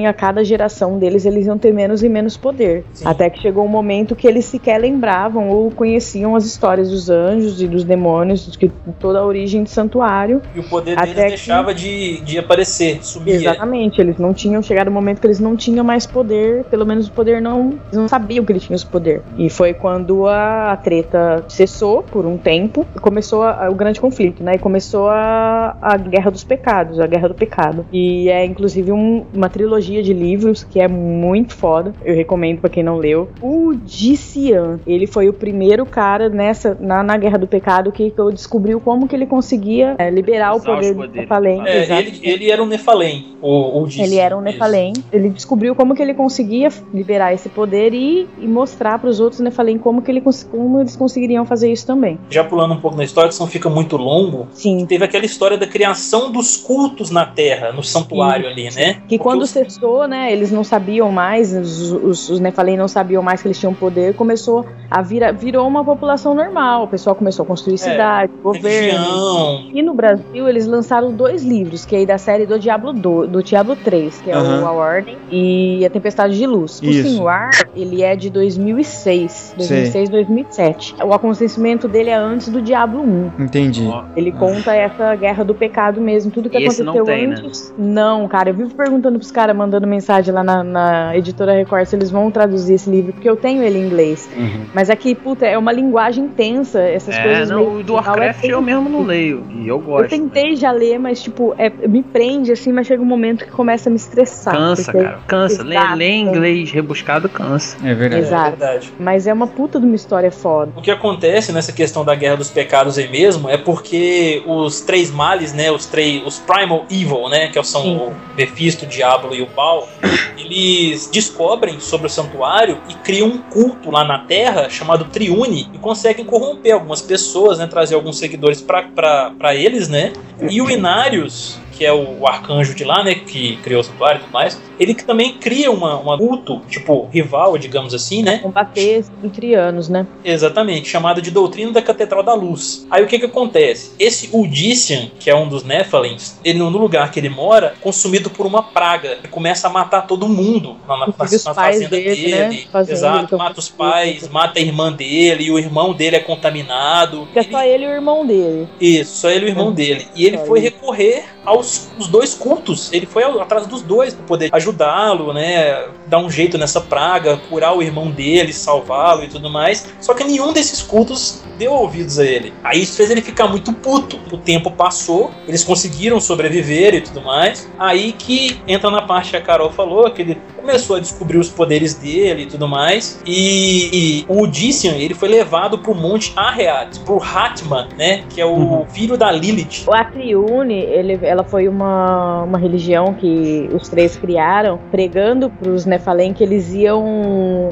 [0.07, 2.83] a cada geração deles, eles iam ter menos e menos poder.
[2.93, 3.05] Sim.
[3.07, 7.61] Até que chegou um momento que eles sequer lembravam ou conheciam as histórias dos anjos
[7.61, 10.41] e dos demônios, de toda a origem do santuário.
[10.55, 13.35] E o poder Até deles que- deixava de, de aparecer, sumia.
[13.35, 13.99] Exatamente.
[14.01, 16.63] Eles não tinham chegado um momento que eles não tinham mais poder.
[16.65, 17.69] Pelo menos o poder não.
[17.69, 19.21] Eles não sabiam que eles tinham esse poder.
[19.37, 23.99] E foi quando a, a treta cessou por um tempo e começou a- o grande
[23.99, 24.55] conflito, né?
[24.55, 27.85] E começou a, a Guerra dos Pecados, a Guerra do Pecado.
[27.91, 31.93] E é inclusive um- uma trilogia de livros que é muito foda.
[32.03, 33.29] Eu recomendo pra quem não leu.
[33.41, 38.31] O Dician, ele foi o primeiro cara nessa na, na Guerra do Pecado que, que
[38.31, 41.07] descobriu como que ele conseguia é, liberar o Usar poder do.
[41.07, 41.61] Nephalem.
[41.67, 44.01] É, ele, ele era um Nefalém, o, o Disse.
[44.01, 44.51] Ele era um Isso.
[44.51, 44.93] Nephalem.
[45.11, 49.41] Ele descobriu como que ele conseguia liberar esse poder e, e mostrar para os outros
[49.41, 52.19] Nephalem como que ele como eles conseguiriam fazer isso também.
[52.29, 54.85] Já pulando um pouco na história, que senão fica muito longo, Sim.
[54.85, 59.01] teve aquela história da criação dos cultos na Terra, no santuário ali, né?
[59.07, 63.41] Que quando cessou, né, eles não sabiam mais, os, os, os Nephalem não sabiam mais
[63.41, 66.83] que eles tinham poder, começou a virar, virou uma população normal.
[66.83, 69.69] O pessoal começou a construir cidade, governo.
[69.73, 73.29] E no Brasil eles lançaram dois livros, que é aí da série do Diablo 2,
[73.29, 76.79] do Diablo 3, que é o A Ordem e A Tempestade de Luz.
[76.81, 77.09] O Isso.
[77.09, 79.57] Sinwar, ele é de 2006, Sei.
[79.57, 80.95] 2006, 2007.
[81.03, 83.43] O acontecimento dele é antes do Diablo 1.
[83.43, 83.87] Entendi.
[84.15, 87.35] Ele conta essa guerra do pecado mesmo, tudo que Esse não aconteceu tem, né?
[87.39, 87.73] antes.
[87.77, 91.95] Não, cara, eu vivo perguntando pros caras, mandando mensagem lá na, na editora Record se
[91.95, 94.29] eles vão traduzir esse livro, porque eu tenho ele em inglês.
[94.73, 97.95] Mas aqui, puta, é uma linguagem tensa, essas É, coisas não, meio o do é
[97.95, 98.61] Warcraft eu tenso.
[98.61, 99.43] mesmo não leio.
[99.51, 100.03] E eu gosto.
[100.03, 103.51] Eu tentei já ler, mas, tipo, é, me prende, assim, mas chega um momento que
[103.51, 104.53] começa a me estressar.
[104.55, 105.19] Cansa, porque- cara.
[105.27, 105.63] Cansa.
[105.63, 107.77] Ler, ler em inglês rebuscado cansa.
[107.83, 108.23] É verdade.
[108.23, 108.47] Exato.
[108.47, 108.93] é verdade.
[108.99, 110.71] Mas é uma puta de uma história foda.
[110.75, 115.11] O que acontece nessa questão da guerra dos pecados aí mesmo é porque os três
[115.11, 117.97] males, né, os três, os primal evil, né, que são Sim.
[117.97, 119.89] o Mephisto, o Diabo e o Baal,
[120.37, 125.79] eles descobrem sobre o santuário e criam um culto lá na Terra chamado Triune e
[125.79, 130.13] conseguem corromper algumas pessoas, né, trazer alguns seguidores para eles, né?
[130.47, 134.21] E o Inarius, que é o arcanjo de lá, né, que criou o santuário e
[134.21, 138.37] tudo mais, ele que também cria uma, uma culto, tipo, rival, digamos assim, né?
[138.37, 140.05] Combater esses trianos, né?
[140.23, 142.85] Exatamente, chamada de Doutrina da Catedral da Luz.
[142.91, 143.93] Aí o que que acontece?
[143.97, 148.45] Esse Udician, que é um dos Nephilims, ele no lugar que ele mora, consumido por
[148.45, 152.63] uma praga, começa a matar todo mundo na, na, na, na fazenda dele, né?
[152.87, 157.21] Exato, então- mata os pais, mata a irmã dele, e o irmão dele é contaminado.
[157.21, 158.67] Porque é só ele e o irmão dele.
[158.79, 159.73] Isso, só ele e o irmão Hum.
[159.73, 160.07] dele.
[160.15, 162.91] E ele foi recorrer aos os dois cultos.
[162.91, 165.87] Ele foi atrás dos dois para poder ajudá-lo, né?
[166.07, 169.87] Dar um jeito nessa praga, curar o irmão dele, salvá-lo e tudo mais.
[169.99, 172.53] Só que nenhum desses cultos deu ouvidos a ele.
[172.63, 174.19] Aí isso fez ele ficar muito puto.
[174.31, 177.69] O tempo passou, eles conseguiram sobreviver e tudo mais.
[177.77, 181.49] Aí que entra na parte que a Carol falou, que ele começou a descobrir os
[181.49, 183.19] poderes dele e tudo mais.
[183.25, 188.23] E, e o Odyssean, ele foi levado pro Monte Arreat, pro Hatman, né?
[188.29, 188.85] Que é o Uhum.
[188.89, 189.85] filho da Lilith.
[189.87, 196.33] O Atriune, ele, ela foi uma, uma religião que os três criaram, pregando pros Nephalem
[196.33, 197.03] que eles iam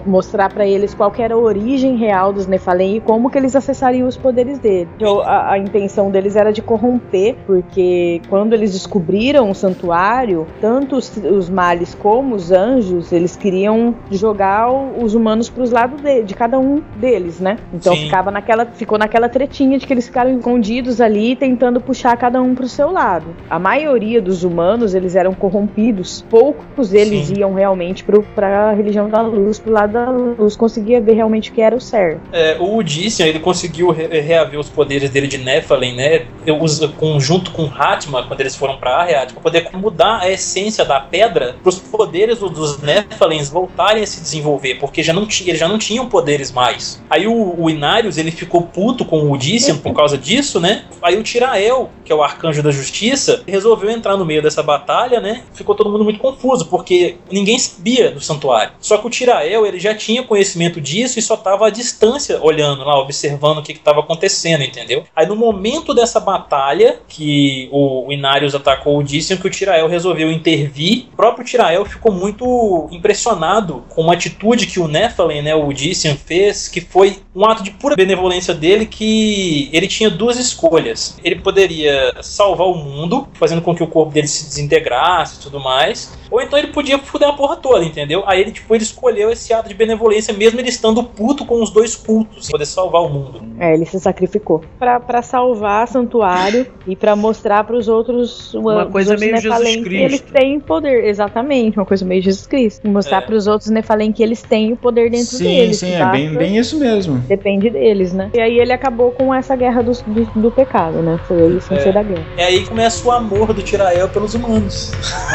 [0.06, 3.56] mostrar pra eles qual que era a origem real dos Nephalem e como que eles
[3.56, 4.90] acessariam os poderes dele.
[4.96, 10.96] Então, a, a intenção deles era de corromper, porque quando eles descobriram o santuário, tanto
[10.96, 16.24] os, os males como os anjos arcanjos, eles queriam jogar os humanos pros lados de,
[16.24, 17.58] de cada um deles, né?
[17.74, 18.06] Então Sim.
[18.06, 22.56] ficava naquela, ficou naquela tretinha de que eles ficaram escondidos ali, tentando puxar cada um
[22.56, 23.36] pro seu lado.
[23.50, 26.26] A maioria dos humanos, eles eram corrompidos.
[26.30, 27.40] Poucos deles Sim.
[27.40, 31.54] iam realmente pro, pra religião da luz, pro lado da luz, conseguia ver realmente o
[31.54, 32.22] que era o certo.
[32.32, 36.26] É, o Odysseus, ele conseguiu re- reaver os poderes dele de Nephilim, né?
[36.62, 40.84] Uso- com- junto com Hatma, quando eles foram pra Ariad, pra poder mudar a essência
[40.86, 45.28] da pedra para os poderes do- dos Nephilims voltarem a se desenvolver, porque já não
[45.30, 47.02] já não tinham poderes mais.
[47.10, 50.86] Aí o, o Inarius, ele ficou puto com o Odysseus por causa disso, né?
[51.02, 55.20] Aí o Tirael, que é o arcanjo da justiça, resolveu entrar no meio dessa batalha,
[55.20, 55.44] né?
[55.54, 58.74] Ficou todo mundo muito confuso, porque ninguém sabia do santuário.
[58.80, 62.84] Só que o Tirael, ele já tinha conhecimento disso e só estava à distância olhando
[62.84, 65.04] lá, observando o que estava acontecendo, entendeu?
[65.16, 70.32] Aí no momento dessa batalha, que o, Inarius atacou o Odysseus, que o Tirael resolveu
[70.32, 72.46] intervir, o próprio Tirael ficou muito
[72.92, 77.64] impressionado com uma atitude que o Nephilim, né, o Odysseus fez, que foi um ato
[77.64, 81.18] de pura benevolência dele, que ele tinha duas escolhas.
[81.24, 85.60] Ele poderia salvar o mundo, fazendo com que o corpo dele se desintegrasse e tudo
[85.60, 88.24] mais, ou então ele podia fuder a porra toda, entendeu?
[88.26, 91.70] Aí ele, tipo, ele escolheu esse ato de benevolência, mesmo ele estando puto com os
[91.70, 93.42] dois cultos, poder salvar o mundo.
[93.60, 98.92] É, ele se sacrificou Pra pra salvar santuário e pra mostrar pros outros Uma os
[98.92, 99.84] coisa meio Jesus eles
[100.22, 100.32] Cristo.
[100.32, 102.88] têm poder, exatamente, uma coisa meio Jesus Cristo.
[102.90, 103.22] Mostrar É.
[103.22, 105.78] pros outros Nephalem que eles têm o poder dentro sim, deles.
[105.78, 107.18] sim, que é bem, basta- bem isso mesmo.
[107.20, 108.30] Depende deles, né?
[108.34, 111.20] E aí ele acabou com essa guerra dos- do, do pecado, né?
[111.28, 111.80] Foi aí sem É.
[111.80, 112.26] ser da guerra.
[112.38, 114.92] E aí começa o amor do Tirael pelos humanos.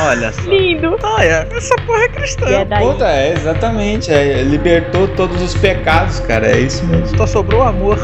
[0.06, 0.42] Olha só.
[0.50, 0.96] Lindo!
[1.02, 2.46] Olha, essa porra é cristã.
[2.50, 2.84] E é daí.
[2.84, 4.10] Puta, é, exatamente.
[4.12, 6.48] É, libertou todos os pecados, cara.
[6.48, 7.16] É isso mesmo.
[7.16, 7.98] Só sobrou amor.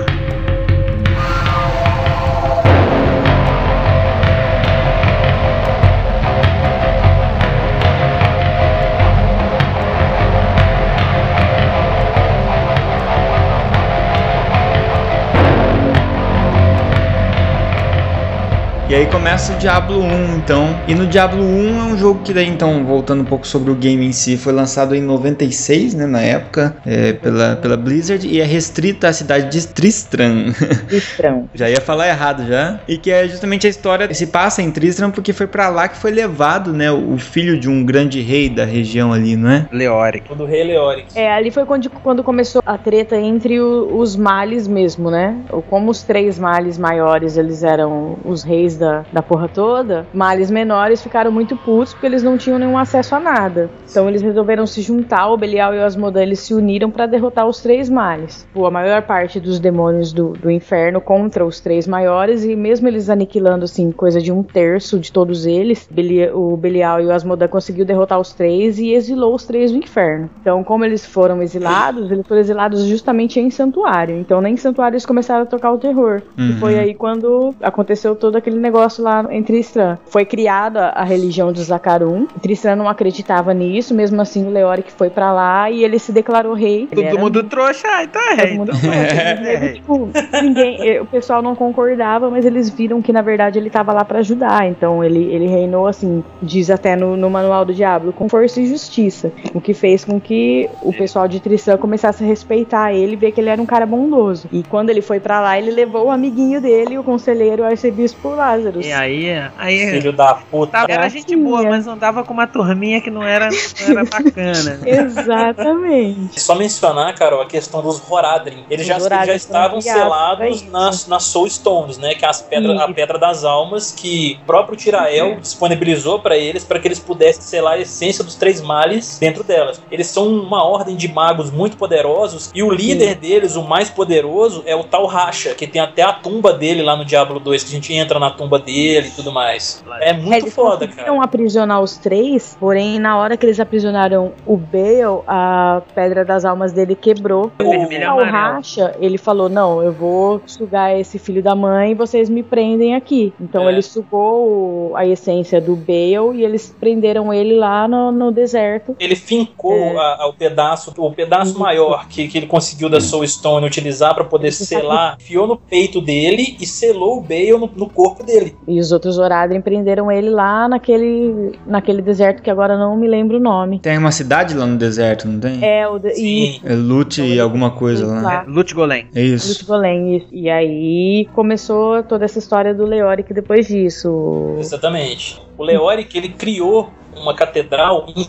[18.90, 20.76] E aí começa o Diablo 1, então.
[20.88, 23.74] E no Diablo 1 é um jogo que daí, então, voltando um pouco sobre o
[23.76, 28.40] game em si, foi lançado em 96, né, na época, é, pela, pela Blizzard, e
[28.40, 30.46] é restrito à cidade de Tristram.
[30.90, 31.48] Listrão.
[31.54, 32.80] já ia falar errado já.
[32.88, 35.86] E que é justamente a história que se passa em Tristram, porque foi pra lá
[35.86, 39.66] que foi levado, né, o filho de um grande rei da região ali, não é?
[39.70, 40.32] Leoric.
[40.32, 41.06] O do rei Leoric.
[41.14, 45.36] É, ali foi quando, quando começou a treta entre o- os males mesmo, né?
[45.48, 50.50] Ou Como os três males maiores, eles eram os reis da, da porra toda, males
[50.50, 53.70] menores ficaram muito putos porque eles não tinham nenhum acesso a nada.
[53.88, 57.46] Então eles resolveram se juntar, o Belial e o Asmodeu, eles se uniram pra derrotar
[57.46, 58.46] os três males.
[58.52, 62.88] Pô, a maior parte dos demônios do, do inferno contra os três maiores, e mesmo
[62.88, 67.12] eles aniquilando, assim, coisa de um terço de todos eles, Beli- o Belial e o
[67.12, 70.30] Asmodeu conseguiu derrotar os três e exilou os três do inferno.
[70.40, 74.16] Então, como eles foram exilados, eles foram exilados justamente em santuário.
[74.16, 76.22] Então, nem em santuário eles começaram a tocar o terror.
[76.38, 76.56] E Uhum.
[76.58, 78.69] foi aí quando aconteceu todo aquele negócio
[79.02, 79.98] lá em Tristram.
[80.06, 82.26] Foi criada a religião de Zacarum.
[82.42, 86.54] Tristram não acreditava nisso, mesmo assim o Leoric foi pra lá e ele se declarou
[86.54, 86.86] rei.
[86.86, 88.56] Todo era mundo trouxa, ah, então é Todo rei.
[88.58, 88.80] mundo Então.
[88.80, 89.20] trouxa.
[89.50, 90.08] É, tipo,
[90.42, 94.20] ninguém, o pessoal não concordava, mas eles viram que na verdade ele tava lá pra
[94.20, 94.66] ajudar.
[94.66, 98.66] Então ele, ele reinou assim, diz até no, no manual do Diablo, com força e
[98.66, 99.32] justiça.
[99.54, 103.32] O que fez com que o pessoal de Tristão começasse a respeitar ele e ver
[103.32, 104.48] que ele era um cara bondoso.
[104.52, 108.30] E quando ele foi pra lá, ele levou o amiguinho dele, o conselheiro, o arcebispo
[108.60, 108.80] Lázaro.
[108.82, 109.90] E aí, aí.
[109.90, 110.72] Filho da puta.
[110.72, 114.74] Tava, era gente boa, mas andava com uma turminha que não era, não era bacana.
[114.76, 114.80] né?
[114.90, 116.40] Exatamente.
[116.40, 118.64] Só mencionar, Carol, a questão dos Horadrim.
[118.70, 120.70] Eles já, já estavam selados isso.
[120.70, 122.14] nas, nas Soul Stones, né?
[122.14, 126.64] Que é as pedra, a pedra das almas que o próprio Tirael disponibilizou para eles
[126.64, 129.80] para que eles pudessem selar a essência dos três males dentro delas.
[129.90, 134.62] Eles são uma ordem de magos muito poderosos e o líder deles, o mais poderoso,
[134.66, 137.70] é o tal Racha, que tem até a tumba dele lá no Diablo 2, que
[137.70, 139.84] a gente entra na tumba dele e tudo mais.
[140.00, 141.24] É É, muito eles foda, conseguiram cara.
[141.24, 146.72] aprisionar os três, porém, na hora que eles aprisionaram o Bale, a pedra das almas
[146.72, 147.50] dele quebrou.
[147.60, 148.24] E o amarelo.
[148.30, 152.94] Racha, ele falou: Não, eu vou sugar esse filho da mãe e vocês me prendem
[152.94, 153.32] aqui.
[153.40, 153.72] Então É.
[153.72, 158.96] ele sugou o- a essência do Bale e eles prenderam ele lá no, no deserto.
[158.98, 159.96] Ele fincou É.
[159.96, 161.60] a- a- o pedaço, o pedaço Isso.
[161.60, 165.56] maior que, que ele conseguiu da Soul Stone utilizar para poder Isso selar, enfiou no
[165.56, 168.29] peito dele e selou o Bale no, no corpo dele.
[168.66, 173.38] E os outros Oradrim prenderam ele lá naquele, naquele deserto que agora não me lembro
[173.38, 173.80] o nome.
[173.80, 175.64] Tem uma cidade lá no deserto, não tem?
[175.64, 176.60] É, o de, e, Sim.
[176.64, 178.20] É Lute e alguma coisa lá.
[178.20, 178.44] Lá.
[178.46, 179.06] Lute Golem.
[179.14, 179.48] É isso.
[179.48, 180.26] Lute Golem, isso.
[180.32, 184.56] E aí começou toda essa história do Leoric depois disso.
[184.58, 185.40] Exatamente.
[185.56, 188.26] O Leoric ele criou uma catedral em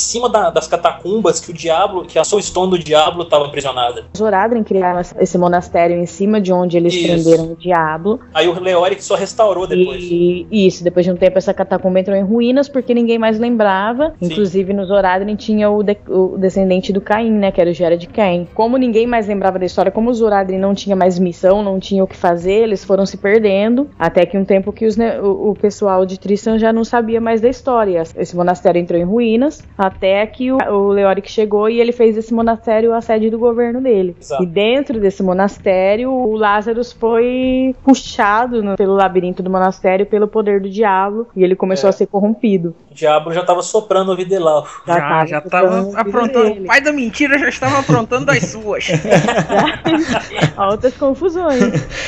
[0.00, 4.04] cima da- das catacumbas que o diabo, que a Soulstone do diabo estava aprisionada.
[4.14, 7.06] Os Oradrin criaram esse monastério em cima de onde eles Isso.
[7.06, 8.20] prenderam o diabo.
[8.34, 10.02] Aí o Leoric só restaurou depois.
[10.02, 14.14] E isso, depois de um tempo essa catacumba entrou em ruínas porque ninguém mais lembrava.
[14.18, 14.26] Sim.
[14.26, 17.96] Inclusive nos Oradrin tinha o, de- o descendente do Caim, né, que era o Gera
[17.96, 18.46] de Caim.
[18.54, 22.02] Como ninguém mais lembrava da história, como os Oradrin não tinha mais missão, não tinha
[22.02, 25.54] o que fazer, eles foram se perdendo, até que um tempo que os o, o
[25.54, 28.02] pessoal de Tristan já não sabia mais da história.
[28.16, 32.32] Esse monastério entrou em ruínas, até que o, o Leoric chegou e ele fez esse
[32.32, 34.16] monastério a sede do governo dele.
[34.20, 34.42] Exato.
[34.42, 40.60] E dentro desse monastério, o Lázaro foi puxado no- pelo labirinto do monastério pelo poder
[40.60, 41.90] do diabo e ele começou É.
[41.90, 42.74] a ser corrompido.
[42.90, 44.62] O diabo já estava soprando o lá.
[44.86, 46.44] Já, tava já tocando tava aprontando.
[46.54, 46.60] dele.
[46.64, 48.86] O pai da mentira já estava aprontando as suas.
[50.56, 51.62] Altas confusões.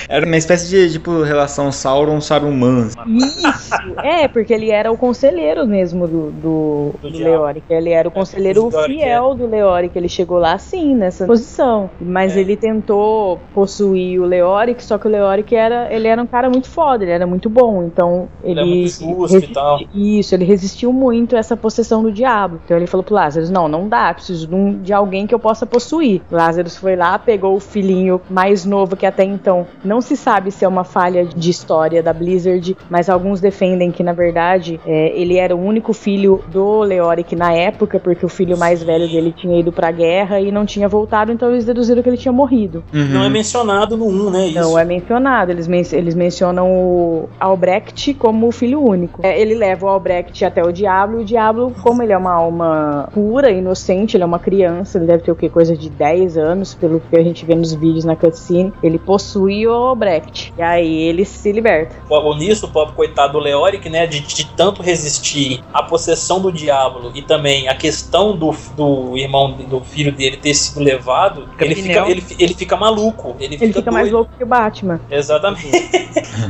[0.08, 2.88] Era uma espécie de, tipo, relação Sauron-Saruman.
[3.06, 3.74] Isso!
[4.02, 7.18] É, porque ele era o conselheiro mesmo do, do, Do do.
[7.18, 7.63] Leoric.
[7.68, 9.96] Ele era o conselheiro Leoric, fiel do Leoric.
[9.98, 11.90] Ele chegou lá assim, nessa posição.
[12.00, 12.40] Mas É.
[12.40, 16.68] ele tentou possuir o Leoric, só que o Leoric era, ele era um cara muito
[16.68, 17.84] foda, ele era muito bom.
[17.84, 18.60] Então Ele ele.
[18.60, 18.88] é muito
[19.28, 19.78] justo e tal.
[19.94, 22.60] Isso, ele resistiu muito a essa possessão do diabo.
[22.64, 25.38] Então ele falou pro Lázaro: não, não dá, preciso de, um- de alguém que eu
[25.38, 26.22] possa possuir.
[26.30, 30.64] Lázaro foi lá, pegou o filhinho mais novo, que até então não se sabe se
[30.64, 35.36] é uma falha de história da Blizzard, mas alguns defendem que, na verdade, é, ele
[35.36, 39.58] era o único filho do Leoric na época, porque o filho mais velho dele tinha
[39.58, 42.82] ido pra guerra e não tinha voltado, então eles deduziram que ele tinha morrido.
[42.92, 44.46] Não é mencionado no 1, né?
[44.48, 44.60] Isso.
[44.60, 45.50] Não é mencionado.
[45.50, 49.20] Eles, men- eles mencionam o Albrecht como o filho único.
[49.24, 51.20] É, ele leva o Albrecht até o Diablo.
[51.20, 55.06] E o Diablo, como ele é uma alma pura, inocente, ele é uma criança, ele
[55.06, 55.48] deve ter o que?
[55.48, 58.72] Coisa de 10 anos, pelo que a gente vê nos vídeos na cutscene.
[58.82, 60.52] Ele possui o Albrecht.
[60.58, 61.94] E aí ele se liberta.
[62.10, 66.50] O- Nisso, o pobre coitado do Leoric, né, de, de tanto resistir à possessão do
[66.50, 71.74] diabo e também a questão do, do irmão, do filho dele ter sido levado, ele
[71.74, 73.36] fica, ele, ele fica maluco.
[73.38, 74.14] Ele, Ele fica mais doido.
[74.16, 75.00] louco que o Batman.
[75.10, 75.70] Exatamente.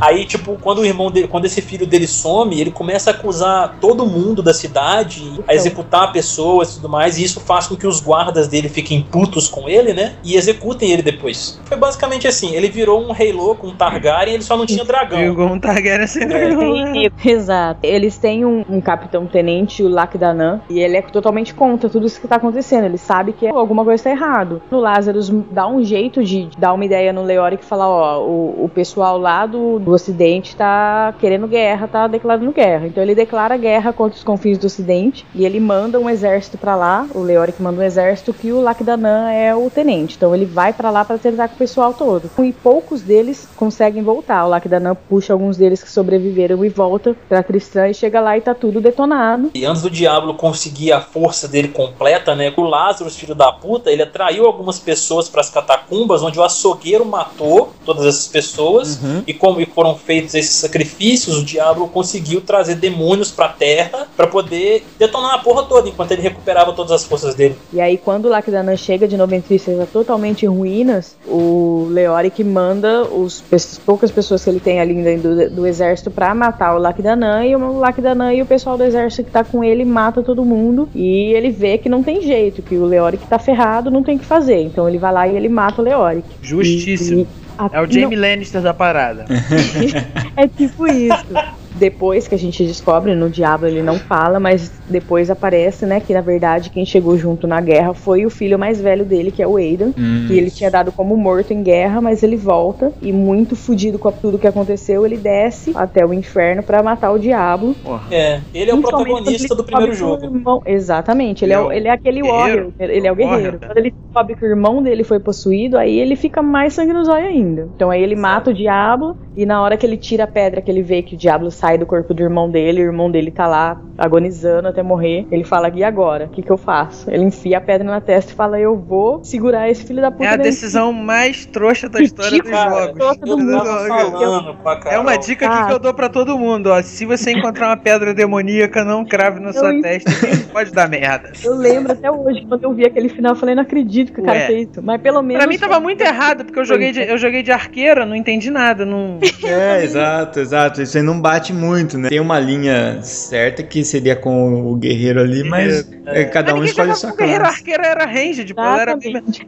[0.01, 3.77] Aí, tipo, quando o irmão dele, quando esse filho dele some, ele começa a acusar
[3.81, 5.55] todo mundo da cidade, a Então.
[5.55, 9.49] executar pessoas e tudo mais, e isso faz com que os guardas dele fiquem putos
[9.49, 10.15] com ele, né?
[10.23, 11.61] E executem ele depois.
[11.65, 15.19] Foi basicamente assim: ele virou um rei louco, um Targaryen, ele só não tinha dragão.
[15.19, 16.27] Pegou um Targaryen sem É.
[16.27, 17.09] dragão, né?
[17.25, 17.81] Exato.
[17.83, 22.29] Eles têm um, um capitão-tenente, o Lakdanan, e ele é totalmente contra tudo isso que
[22.29, 22.85] tá acontecendo.
[22.85, 24.63] Ele sabe que alguma coisa tá errado.
[24.71, 28.65] O Lazarus dá um jeito de dar uma ideia no Leoric e falar, ó, o,
[28.65, 32.87] o pessoal lá do, do ocidente tá querendo guerra, tá declarando guerra.
[32.87, 36.77] Então ele declara guerra contra os confins do ocidente e ele manda um exército pra
[36.77, 37.07] lá.
[37.15, 40.17] O Leoric manda um exército que o Lakdanan é o tenente.
[40.17, 42.31] Então ele vai pra lá pra tentar com o pessoal todo.
[42.39, 44.45] E poucos deles conseguem voltar.
[44.45, 48.41] O Lakdanan puxa alguns deles que sobreviveram e volta pra Tristã e chega lá e
[48.41, 49.51] tá tudo detonado.
[49.55, 52.53] E antes do diabo conseguir a força dele completa, né?
[52.57, 57.05] O Lázaro, filho da puta, ele atraiu algumas pessoas para as catacumbas, onde o açougueiro
[57.05, 58.99] matou todas essas pessoas.
[59.27, 64.27] E como e foram feitos esses sacrifícios, o diabo conseguiu trazer demônios pra terra para
[64.27, 67.57] poder detonar a porra toda, enquanto ele recuperava todas as forças dele.
[67.73, 71.89] E aí, quando o Lakdanan chega de novo em Tristã tá totalmente em ruínas, o
[71.91, 76.75] Leoric manda os, as poucas pessoas que ele tem ali do, do exército pra matar
[76.75, 80.23] o Lakdanan, e o Lakdanan e o pessoal do exército que tá com ele mata
[80.23, 80.64] todo mundo,
[80.95, 84.19] e ele vê que não tem jeito, que o Leoric tá ferrado, não tem o
[84.19, 84.61] que fazer.
[84.61, 86.27] Então ele vai lá e ele mata o Leoric.
[86.41, 87.21] Justíssimo.
[87.21, 89.25] E- e- a- É o Jamie Lannister da parada.
[90.37, 91.25] é tipo isso.
[91.75, 96.13] Depois que a gente descobre, no Diabo ele não fala, mas depois aparece, né, que
[96.15, 99.47] na verdade quem chegou junto na guerra foi o filho mais velho dele, que é
[99.47, 99.93] o Aidan.
[99.99, 100.25] Hum.
[100.27, 104.11] que ele tinha dado como morto em guerra, mas ele volta e muito fudido com
[104.13, 107.75] tudo que aconteceu, ele desce até o inferno pra matar o diabo.
[108.11, 110.25] É, ele é o protagonista do ele primeiro jogo.
[110.25, 112.93] irmão- Exatamente, ele é, o- ele é aquele warrior, guerreiro.
[112.99, 113.43] ele é o guerreiro.
[113.43, 113.61] Warrior.
[113.61, 117.05] Quando ele descobre que o irmão dele foi possuído, aí ele fica mais sangue no
[117.05, 117.69] zóio ainda.
[117.75, 120.71] Então aí ele mata o diabo e na hora que ele tira a pedra que
[120.71, 123.47] ele vê que o diabo sai do corpo do irmão dele, o irmão dele tá
[123.47, 126.27] lá agonizando até morrer, ele fala, e agora?
[126.27, 127.11] O que que eu faço?
[127.11, 130.25] Ele enfia a pedra na testa e fala, eu vou segurar esse filho da puta
[130.25, 132.95] É a decisão mais trouxa da história dos Ridículo, jogos.
[132.99, 133.65] trouxa do mundo.
[133.65, 134.57] falando.
[134.87, 135.67] É uma dica aqui Ah.
[135.67, 136.83] que eu dou pra todo mundo, ó.
[136.83, 140.11] Se você encontrar uma pedra demoníaca, não crave na sua testa,
[140.53, 141.33] pode dar merda.
[141.43, 144.25] Eu lembro até hoje, quando eu vi aquele final, eu falei, não acredito que o
[144.25, 144.83] cara fez isso.
[144.83, 145.43] Mas pelo menos.
[145.43, 148.51] Pra mim tava muito errado, porque eu joguei de, eu joguei de arqueira, não entendi
[148.51, 148.85] nada.
[148.85, 149.19] Não...
[149.45, 150.83] É, exato, exato.
[150.83, 152.09] Isso aí não bate muito, né?
[152.09, 156.65] Tem uma linha certa que seria com o guerreiro ali, mas é, cada Mas um
[156.65, 157.59] escolhe sua com o guerreiro classe.
[157.59, 158.99] arqueiro era range, tipo, era.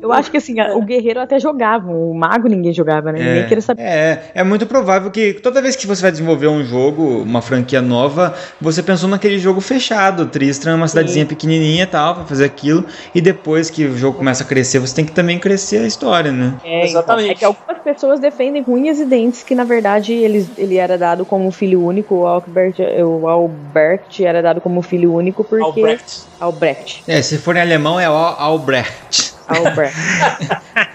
[0.00, 3.18] Eu acho que assim, o guerreiro até jogava, o mago ninguém jogava, né?
[3.18, 3.82] Ninguém queria saber.
[3.82, 7.82] É, é muito provável que toda vez que você vai desenvolver um jogo, uma franquia
[7.82, 10.26] nova, você pensou naquele jogo fechado.
[10.26, 12.84] Tristram é uma cidadezinha pequenininha e tal, pra fazer aquilo.
[13.14, 16.32] E depois que o jogo começa a crescer, você tem que também crescer a história,
[16.32, 16.54] né?
[16.64, 17.30] É, então, Exatamente.
[17.30, 20.96] é que algumas pessoas defendem com unhas e dentes que, na verdade, ele, ele era
[20.96, 25.64] dado como filho único, o Albert, o Albert era dado como filho único porque.
[25.80, 26.22] Albrecht.
[26.40, 27.02] Albrecht.
[27.06, 29.35] É, se for em alemão é Al- Albrecht.
[29.48, 29.96] Albrecht.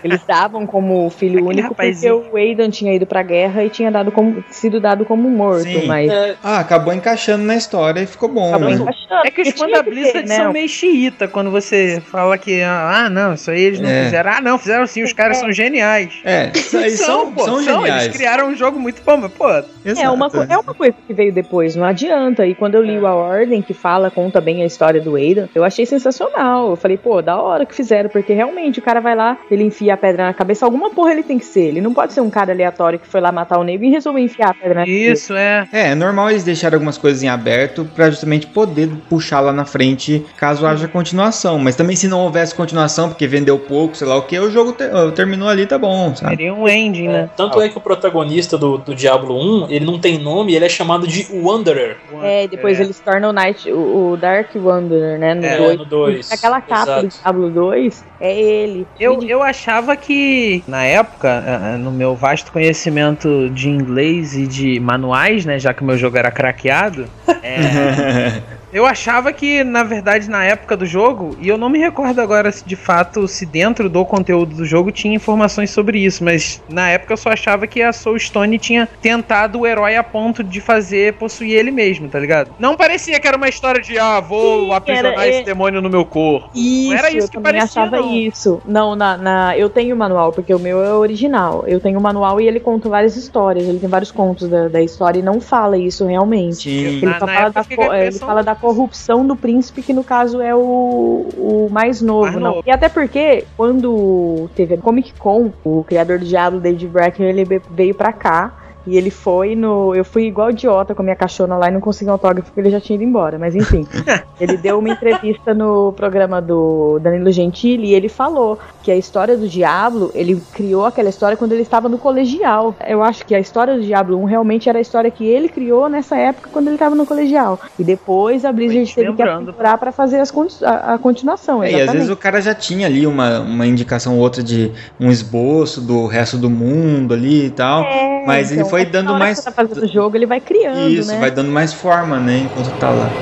[0.03, 2.19] Eles davam como filho Aquele único rapazinho.
[2.21, 5.63] porque o Aidan tinha ido pra guerra e tinha dado como, sido dado como morto,
[5.63, 5.85] Sim.
[5.87, 6.11] mas.
[6.11, 8.75] É, Ah, acabou encaixando na história e ficou bom, Acabou né?
[8.75, 10.35] encaixando, É que os fãs da Blizzard ter, né?
[10.35, 14.05] são meio xiita quando você fala que, ah, não, isso aí eles não É.
[14.05, 14.31] fizeram.
[14.31, 16.13] Ah, não, fizeram sim, os caras são geniais.
[16.23, 18.05] É, isso aí são, pô, são, são, geniais.
[18.05, 21.31] eles criaram um jogo muito bom, mas, pô, É uma, é uma coisa que veio
[21.33, 22.45] depois, não adianta.
[22.45, 25.47] E quando eu li o A Ordem, que fala, conta bem a história do Aidan,
[25.53, 26.69] eu achei sensacional.
[26.71, 29.93] Eu falei, pô, da hora que fizeram, porque realmente o cara vai lá, ele enfia
[29.93, 31.67] a pedra na cabeça, alguma porra ele tem que ser.
[31.67, 34.23] Ele não pode ser um cara aleatório que foi lá matar o nego e resolveu
[34.23, 35.11] enfiar a pedra na cabeça.
[35.13, 35.67] isso é.
[35.71, 39.63] É, é normal eles deixarem algumas coisas em aberto pra justamente poder puxar lá na
[39.65, 41.59] frente caso haja continuação.
[41.59, 44.73] Mas também se não houvesse continuação, porque vendeu pouco, sei lá o que, o jogo
[44.73, 46.31] ter- terminou ali, tá bom, sabe?
[46.37, 47.29] Seria um ending, né?
[47.37, 49.35] Tanto é que o protagonista do, do Diablo
[49.65, 51.97] 1, ele não tem nome, ele é chamado de Wanderer.
[52.23, 55.33] É, e depois ele se torna o Knight, o, o Dark Wanderer, né?
[55.35, 55.77] No É, 2.
[55.77, 56.31] no 2.
[56.31, 57.21] Aquela capa do Exato.
[57.23, 58.87] Diablo 2 é ele.
[58.99, 64.47] Eu, eu achava que, na época, eh, eh, no meu vasto conhecimento de inglês e
[64.47, 67.05] de manuais, né, já que o meu jogo era craqueado,
[67.43, 68.41] é,
[68.71, 72.51] eu achava que, na verdade, na época do jogo, e eu não me recordo agora
[72.51, 76.89] se de fato, se dentro do conteúdo do jogo tinha informações sobre isso, mas na
[76.89, 80.59] época eu só achava que a Soul Stone tinha tentado o herói a ponto de
[80.61, 82.51] fazer possuir ele mesmo, tá ligado?
[82.59, 85.81] Não parecia que era uma história de, ah, vou Sim, aprisionar era- esse é- demônio
[85.81, 86.49] no meu corpo.
[86.53, 88.13] Isso, era isso eu que parecia, achava não.
[88.15, 88.61] isso.
[88.65, 91.63] Não, na, na- eu tenho o manual, porque o meu é original.
[91.67, 93.67] Eu tenho o manual e ele conta várias histórias.
[93.67, 96.63] Ele tem vários contos da, da história e não fala isso realmente.
[96.63, 96.69] Sim.
[96.85, 97.65] Ele, Na- só na fala da,
[98.03, 102.21] ele fala da corrupção do príncipe, que no caso é o, o mais novo.
[102.21, 102.63] Mais novo.
[102.65, 107.43] E até porque, quando teve a Comic Con, o criador do Diablo, David Bracken, ele
[107.71, 108.53] veio pra cá.
[108.85, 109.93] E ele foi no.
[109.95, 112.59] Eu fui igual idiota com a minha cachorra lá e não consegui um autógrafo porque
[112.59, 113.37] ele já tinha ido embora.
[113.37, 113.87] Mas enfim.
[114.39, 119.37] ele deu uma entrevista no programa do Danilo Gentili e ele falou que a história
[119.37, 122.75] do Diablo, ele criou aquela história quando ele estava no colegial.
[122.87, 125.87] Eu acho que a história do Diablo 1 realmente era a história que ele criou
[125.87, 127.59] nessa época quando ele estava no colegial.
[127.77, 130.31] E depois a Blizzard teve que aprimorar para fazer as
[130.63, 131.63] a, a continuação.
[131.63, 134.71] É, e às vezes o cara já tinha ali uma, uma indicação ou outra de
[134.99, 137.83] um esboço do resto do mundo ali e tal.
[137.83, 139.43] É, mas ele então, foi dando mais.
[139.43, 141.19] Tá fazendo o jogo, ele vai criando, Isso, né?
[141.19, 142.39] vai dando mais forma, né?
[142.39, 143.15] Enquanto tá lá.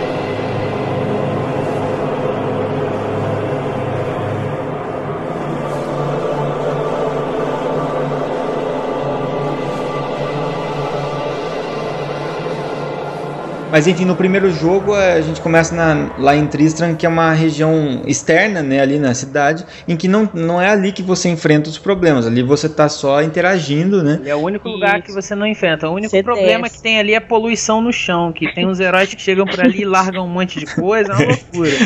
[13.71, 17.09] Mas enfim, no primeiro jogo eh, a gente começa na- lá em Tristram, que é
[17.09, 21.29] uma região externa, né, ali na cidade, em que não, não é ali que você
[21.29, 24.19] enfrenta os problemas, ali você tá só interagindo, né?
[24.25, 25.87] É o único lugar que você não enfrenta.
[25.87, 29.13] O único Você problema que tem ali é poluição no chão, que tem uns heróis
[29.13, 31.77] que chegam por ali e largam um monte de coisa, é uma loucura.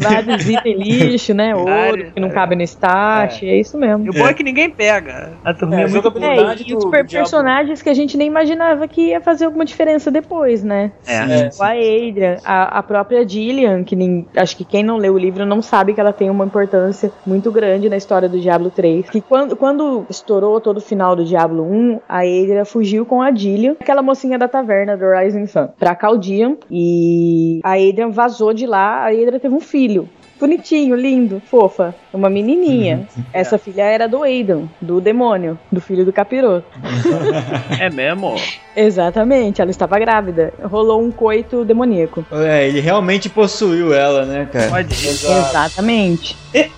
[0.00, 1.54] Vários itens lixo, né?
[1.56, 2.32] Ouro que não é.
[2.32, 4.04] cabe no start, é, isso mesmo.
[4.06, 5.32] E o bom é que ninguém pega.
[5.44, 6.24] A turminha É, é, muito boa.
[6.26, 7.08] É, e os do per- Diablo.
[7.28, 10.92] personagens que a gente nem imaginava que ia fazer alguma diferença depois, né?
[11.06, 11.14] É.
[11.18, 15.14] É, O a Adrian, a, a própria Gillian, que nem, acho que quem não leu
[15.14, 18.70] o livro não sabe que ela tem uma importância muito grande na história do Diablo
[18.70, 19.08] 3.
[19.10, 23.32] Que quando, quando estourou todo o final do Diablo 1, a Adrian fugiu com a
[23.34, 26.56] Gillian, aquela mocinha da taverna do Rising Sun, pra Caldian.
[26.70, 29.77] E a Adrian vazou de lá, a Adrian teve um filho.
[30.40, 31.94] Bonitinho, lindo, fofa.
[32.12, 33.08] Uma menininha.
[33.32, 36.66] Essa filha era do Aidan, do demônio, do filho do capiroto.
[37.80, 38.36] É mesmo?
[38.78, 40.52] Exatamente, ela estava grávida.
[40.62, 42.24] Rolou um coito demoníaco.
[42.30, 44.68] É, ele realmente possuiu ela, né, cara?
[44.68, 44.94] Pode.
[45.08, 46.36] Exatamente.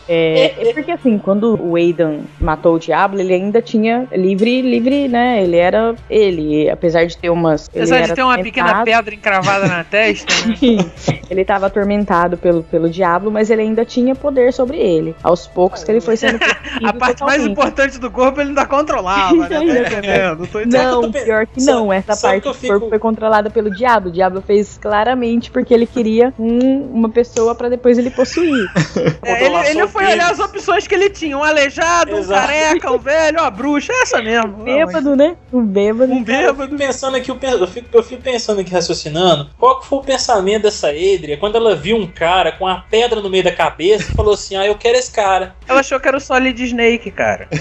[0.09, 5.09] É, é porque assim, quando o Aidan matou o Diablo, ele ainda tinha livre, livre,
[5.09, 5.43] né?
[5.43, 7.69] Ele era ele, apesar de ter umas.
[7.73, 9.05] ele Apesar de era ter uma pequena atormentado.
[9.05, 10.57] pedra encravada na testa, né?
[11.31, 15.15] ele estava atormentado pelo, pelo diabo, mas ele ainda tinha poder sobre ele.
[15.23, 16.41] Aos poucos que ele foi sendo
[16.85, 19.49] A parte mais importante do corpo ele ainda controlava, né?
[19.61, 20.47] Tá entendendo?
[20.47, 21.03] Tô entendendo.
[21.03, 21.90] Não, pior que não.
[21.91, 24.09] Não, essa Sabe parte do fico- corpo foi controlada pelo diabo.
[24.09, 28.67] O diabo fez claramente porque ele queria um- uma pessoa pra depois ele possuir.
[29.23, 32.41] É, ele, ele foi olhar as opções que ele tinha: um aleijado, um Exato.
[32.47, 34.49] careca, um velho, uma bruxa, essa mesmo.
[34.65, 35.37] Bêbado, né?
[35.53, 36.13] Um bêbado.
[36.13, 36.63] Um Cara, eu bêbado.
[36.71, 40.63] fico pensando aqui, eu fico, eu fico pensando aqui, raciocinando, qual que foi o pensamento
[40.63, 44.15] dessa Edria quando ela viu um cara com a pedra no meio da cabeça e
[44.15, 45.55] falou assim, ah, eu quero esse cara.
[45.69, 47.49] Ela achou que era o Solid Snake, cara.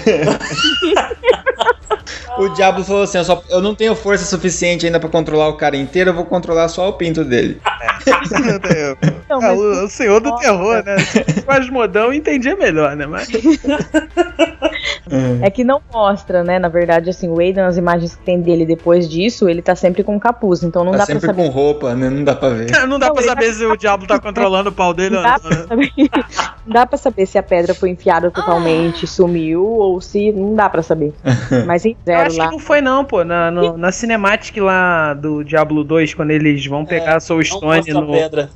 [2.38, 5.54] O diabo falou assim: eu, só- eu não tenho força suficiente ainda pra controlar o
[5.56, 7.60] cara inteiro, eu vou controlar só o pinto dele.
[9.28, 10.42] Não, É, mas o, o senhor do Nossa.
[10.42, 10.96] terror, né?
[11.46, 13.06] Mas modão entendia melhor, né?
[13.06, 13.28] Mas
[15.42, 16.58] é que não mostra, né?
[16.58, 20.02] Na verdade, assim, o Aiden, as imagens que tem dele depois disso, ele tá sempre
[20.02, 21.42] com capuz, então não tá dá pra sempre saber.
[21.42, 22.08] com roupa, né?
[22.10, 22.70] Não dá pra ver.
[22.86, 25.18] não dá Não, pra ele saber se o diabo tá controlando o pau dele Não
[25.18, 25.50] ou dá, não.
[25.50, 25.66] né?
[25.68, 25.90] saber,
[26.66, 30.32] não dá pra saber se a pedra foi enfiada totalmente, sumiu, ou se.
[30.32, 31.12] Não dá pra saber.
[31.66, 32.46] Mas em Eu zero acho lá.
[32.46, 33.24] que não foi não, pô.
[33.24, 37.82] Na, no- na cinematic lá do Diablo 2, quando eles vão pegar a Soul Stone
[37.92, 38.06] no,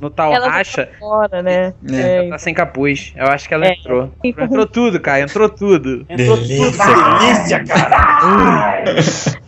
[0.00, 1.74] no tal Ela racha, Fora, né?
[1.90, 1.94] É.
[1.96, 3.12] É, ela tá sem capuz.
[3.16, 3.72] Eu acho que ela É.
[3.74, 4.10] entrou.
[4.24, 5.20] Entrou tudo, cara.
[5.20, 6.04] Entrou tudo.
[6.08, 6.46] Entrou tudo.
[6.48, 8.82] Delícia, cara.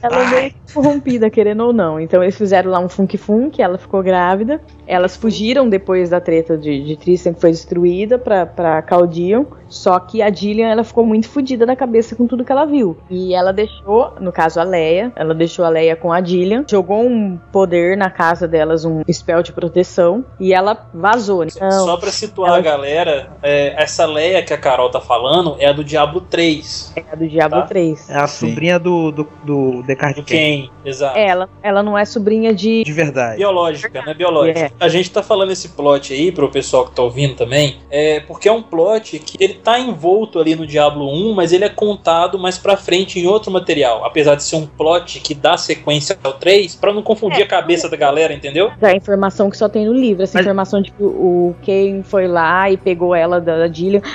[0.03, 1.99] Ela é meio corrompida, querendo ou não.
[1.99, 4.61] Então eles fizeram lá um funk funk, ela ficou grávida.
[4.87, 9.45] Elas fugiram depois da treta de, de Tristan que foi destruída pra, pra Caldion.
[9.69, 12.97] Só que a Gillian ela ficou muito fodida da cabeça com tudo que ela viu.
[13.11, 17.03] E ela deixou, no caso a Leia, ela deixou a Leia com a Gillian, jogou
[17.03, 21.43] um poder na casa delas, um spell de proteção, e ela vazou.
[21.43, 25.57] Então, Só pra situar ela- a galera, é, essa Leia que a Carol tá falando
[25.59, 26.93] é a do Diablo 3.
[26.95, 27.67] é a do Diablo Tá.
[27.67, 28.09] 3.
[28.09, 28.51] É a Sim.
[28.51, 31.19] sobrinha do, do, do Descartes Do Ken, exato.
[31.19, 32.85] Ela, ela não é sobrinha de.
[32.85, 33.39] De verdade.
[33.39, 34.15] Biológica, né?
[34.15, 34.59] Biológica.
[34.61, 34.71] É.
[34.79, 38.49] A gente tá falando esse plot aí pro pessoal que tá ouvindo também, é porque
[38.49, 42.39] é um plot que ele tá envolto ali no Diablo 1, mas ele é contado
[42.39, 44.05] mais pra frente em outro material.
[44.05, 47.45] Apesar de ser um plot que dá sequência ao 3, pra não confundir É.
[47.45, 48.71] a cabeça da galera, entendeu?
[48.83, 52.27] A informação que só tem no livro, essa Mas- informação de que o Ken foi
[52.29, 53.67] lá e pegou ela da, da.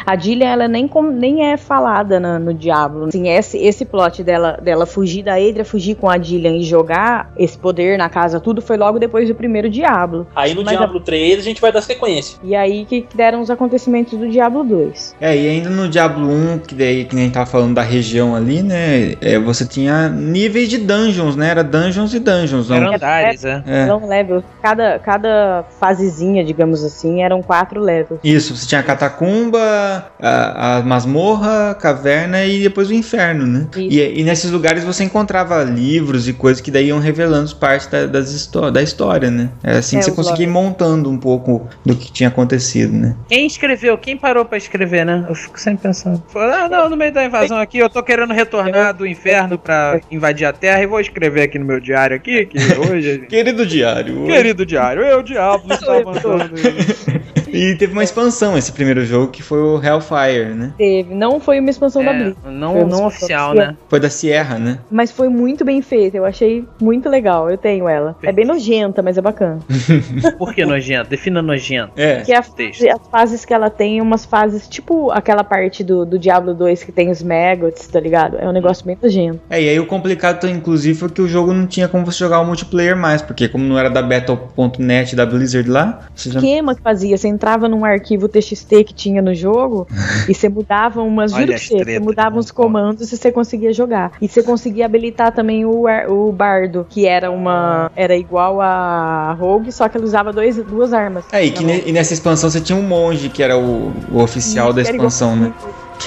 [0.06, 3.06] A Gillian, ela nem, com- nem é falada na- no Diablo.
[3.06, 7.32] Assim, esse, esse plot dela, dela fugir da Edra, fugir com a Gillian e jogar
[7.38, 10.28] esse poder na casa, tudo foi logo depois do primeiro Diablo.
[10.36, 12.40] Aí no Mas Diablo 3 a gente vai dar sequência.
[12.44, 15.16] E aí que que deram os acontecimentos do Diablo 2.
[15.20, 17.82] É, e ainda no Diablo 1, que daí que nem a gente tava falando da
[17.82, 19.16] região ali, né?
[19.22, 21.50] é, você tinha níveis de dungeons, né?
[21.50, 22.70] Era dungeons e dungeons.
[22.70, 22.78] Não?
[22.78, 23.64] Eram andares, é.
[23.66, 23.84] É.
[23.84, 28.20] Então, level, cada, cada fasezinha, digamos assim, eram quatro levels.
[28.24, 33.68] Isso, você tinha a catacumba, a, a masmorra, a caverna e depois o inferno, né?
[33.76, 38.06] E, e nesses lugares você encontrava livros e coisas que daí iam revelando parte da,
[38.06, 39.50] das histó da história, né?
[39.64, 43.16] É assim É, que você conseguia ir montando um pouco do que tinha acontecido, né?
[43.28, 43.98] Quem escreveu?
[43.98, 45.26] Quem parou pra escrever, né?
[45.28, 46.22] Eu fico sempre pensando.
[46.36, 50.46] Ah, não, no meio da invasão aqui, eu tô querendo retornar do inferno pra invadir
[50.46, 53.26] a Terra e vou escrever aqui no meu diário aqui, que hoje...
[53.30, 54.26] Querido diário.
[54.26, 57.41] Querido diário, eu, diabo, estava andando...
[57.54, 60.74] E teve uma expansão esse primeiro jogo que foi o Hellfire, né?
[60.78, 62.38] Teve, não foi uma expansão da É, Blitz.
[62.46, 63.76] não, não oficial, né?
[63.90, 64.80] Foi da Sierra, né?
[64.90, 67.50] Mas foi muito bem feita, eu achei muito legal.
[67.50, 68.16] Eu tenho ela.
[68.24, 69.60] É bem nojenta, mas é bacana.
[70.38, 71.10] Por que nojento?
[71.10, 71.92] Defina nojento.
[71.96, 72.22] É.
[72.22, 72.86] Que a- Texto.
[72.88, 76.92] as fases que ela tem, umas fases tipo aquela parte do, do Diablo 2 que
[76.92, 78.38] tem os Maggots, tá ligado?
[78.38, 79.40] É um negócio bem nojento.
[79.50, 82.40] É, e aí o complicado, inclusive, foi que o jogo não tinha como você jogar
[82.42, 86.40] o multiplayer mais, porque como não era da Battle.net da Blizzard lá, você já...
[86.40, 89.88] esquema que fazia, você entrava num arquivo TXT que tinha no jogo
[90.30, 94.12] e você mudava umas, juro as você, mudava que uns comandos e você conseguia jogar.
[94.22, 99.72] E você conseguia habilitar também o, o Bardo, que era uma era igual a Rogue,
[99.72, 101.26] só que ele usava dois, duas armas.
[101.32, 104.22] É, e, que ne- e nessa expansão você tinha um monge, que era o, o
[104.22, 105.52] oficial Isso, da era expansão, né?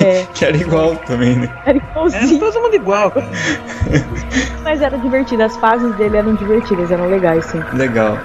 [0.00, 1.48] É, Que era igual também, né?
[1.64, 3.26] era igualzinho, todo mundo igual, cara.
[4.64, 5.42] mas era divertido.
[5.42, 7.64] As fases dele eram divertidas, eram legais, sim.
[7.72, 8.20] Legal.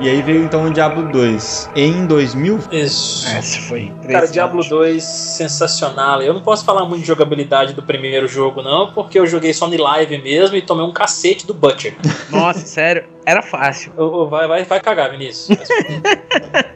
[0.00, 1.72] E aí veio então o Diablo 2.
[1.76, 2.58] Em 2000?
[2.72, 3.28] Isso.
[3.36, 3.92] Esse foi.
[4.10, 6.22] Cara, Diablo 2, sensacional.
[6.22, 9.68] Eu não posso falar muito de jogabilidade do primeiro jogo, não, porque eu joguei só
[9.68, 11.94] no live mesmo e tomei um cacete do Butcher.
[12.32, 13.92] Nossa, sério, era fácil.
[14.30, 15.58] Vai, vai, vai cagar, Vinícius.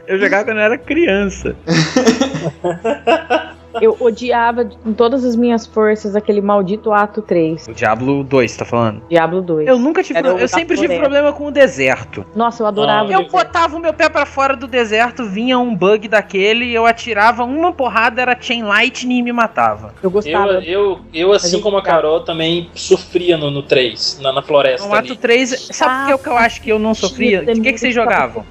[0.07, 1.55] Eu jogava quando eu era criança.
[3.81, 7.67] Eu odiava com todas as minhas forças aquele maldito ato 3.
[7.67, 9.01] O Diablo 2, você tá falando?
[9.09, 9.67] Diablo 2.
[9.67, 10.19] Eu nunca tive.
[10.19, 12.25] Era o Eu sempre tive problema com o deserto.
[12.35, 13.09] Nossa, eu adorava.
[13.09, 16.85] Ah, Eu botava o meu pé pra fora do deserto, vinha um bug daquele, eu
[16.85, 19.87] atirava uma porrada, era Chain Lightning e me matava.
[20.01, 20.53] Eu Eu, gostava.
[20.63, 22.01] eu, eu, assim eu como a gostava.
[22.01, 24.87] Carol, também sofria no, no 3, na, na floresta.
[24.87, 25.17] No ato ali.
[25.17, 27.43] 3, sabe por que, que eu acho que eu não sofria?
[27.45, 28.45] De que, que vocês jogavam?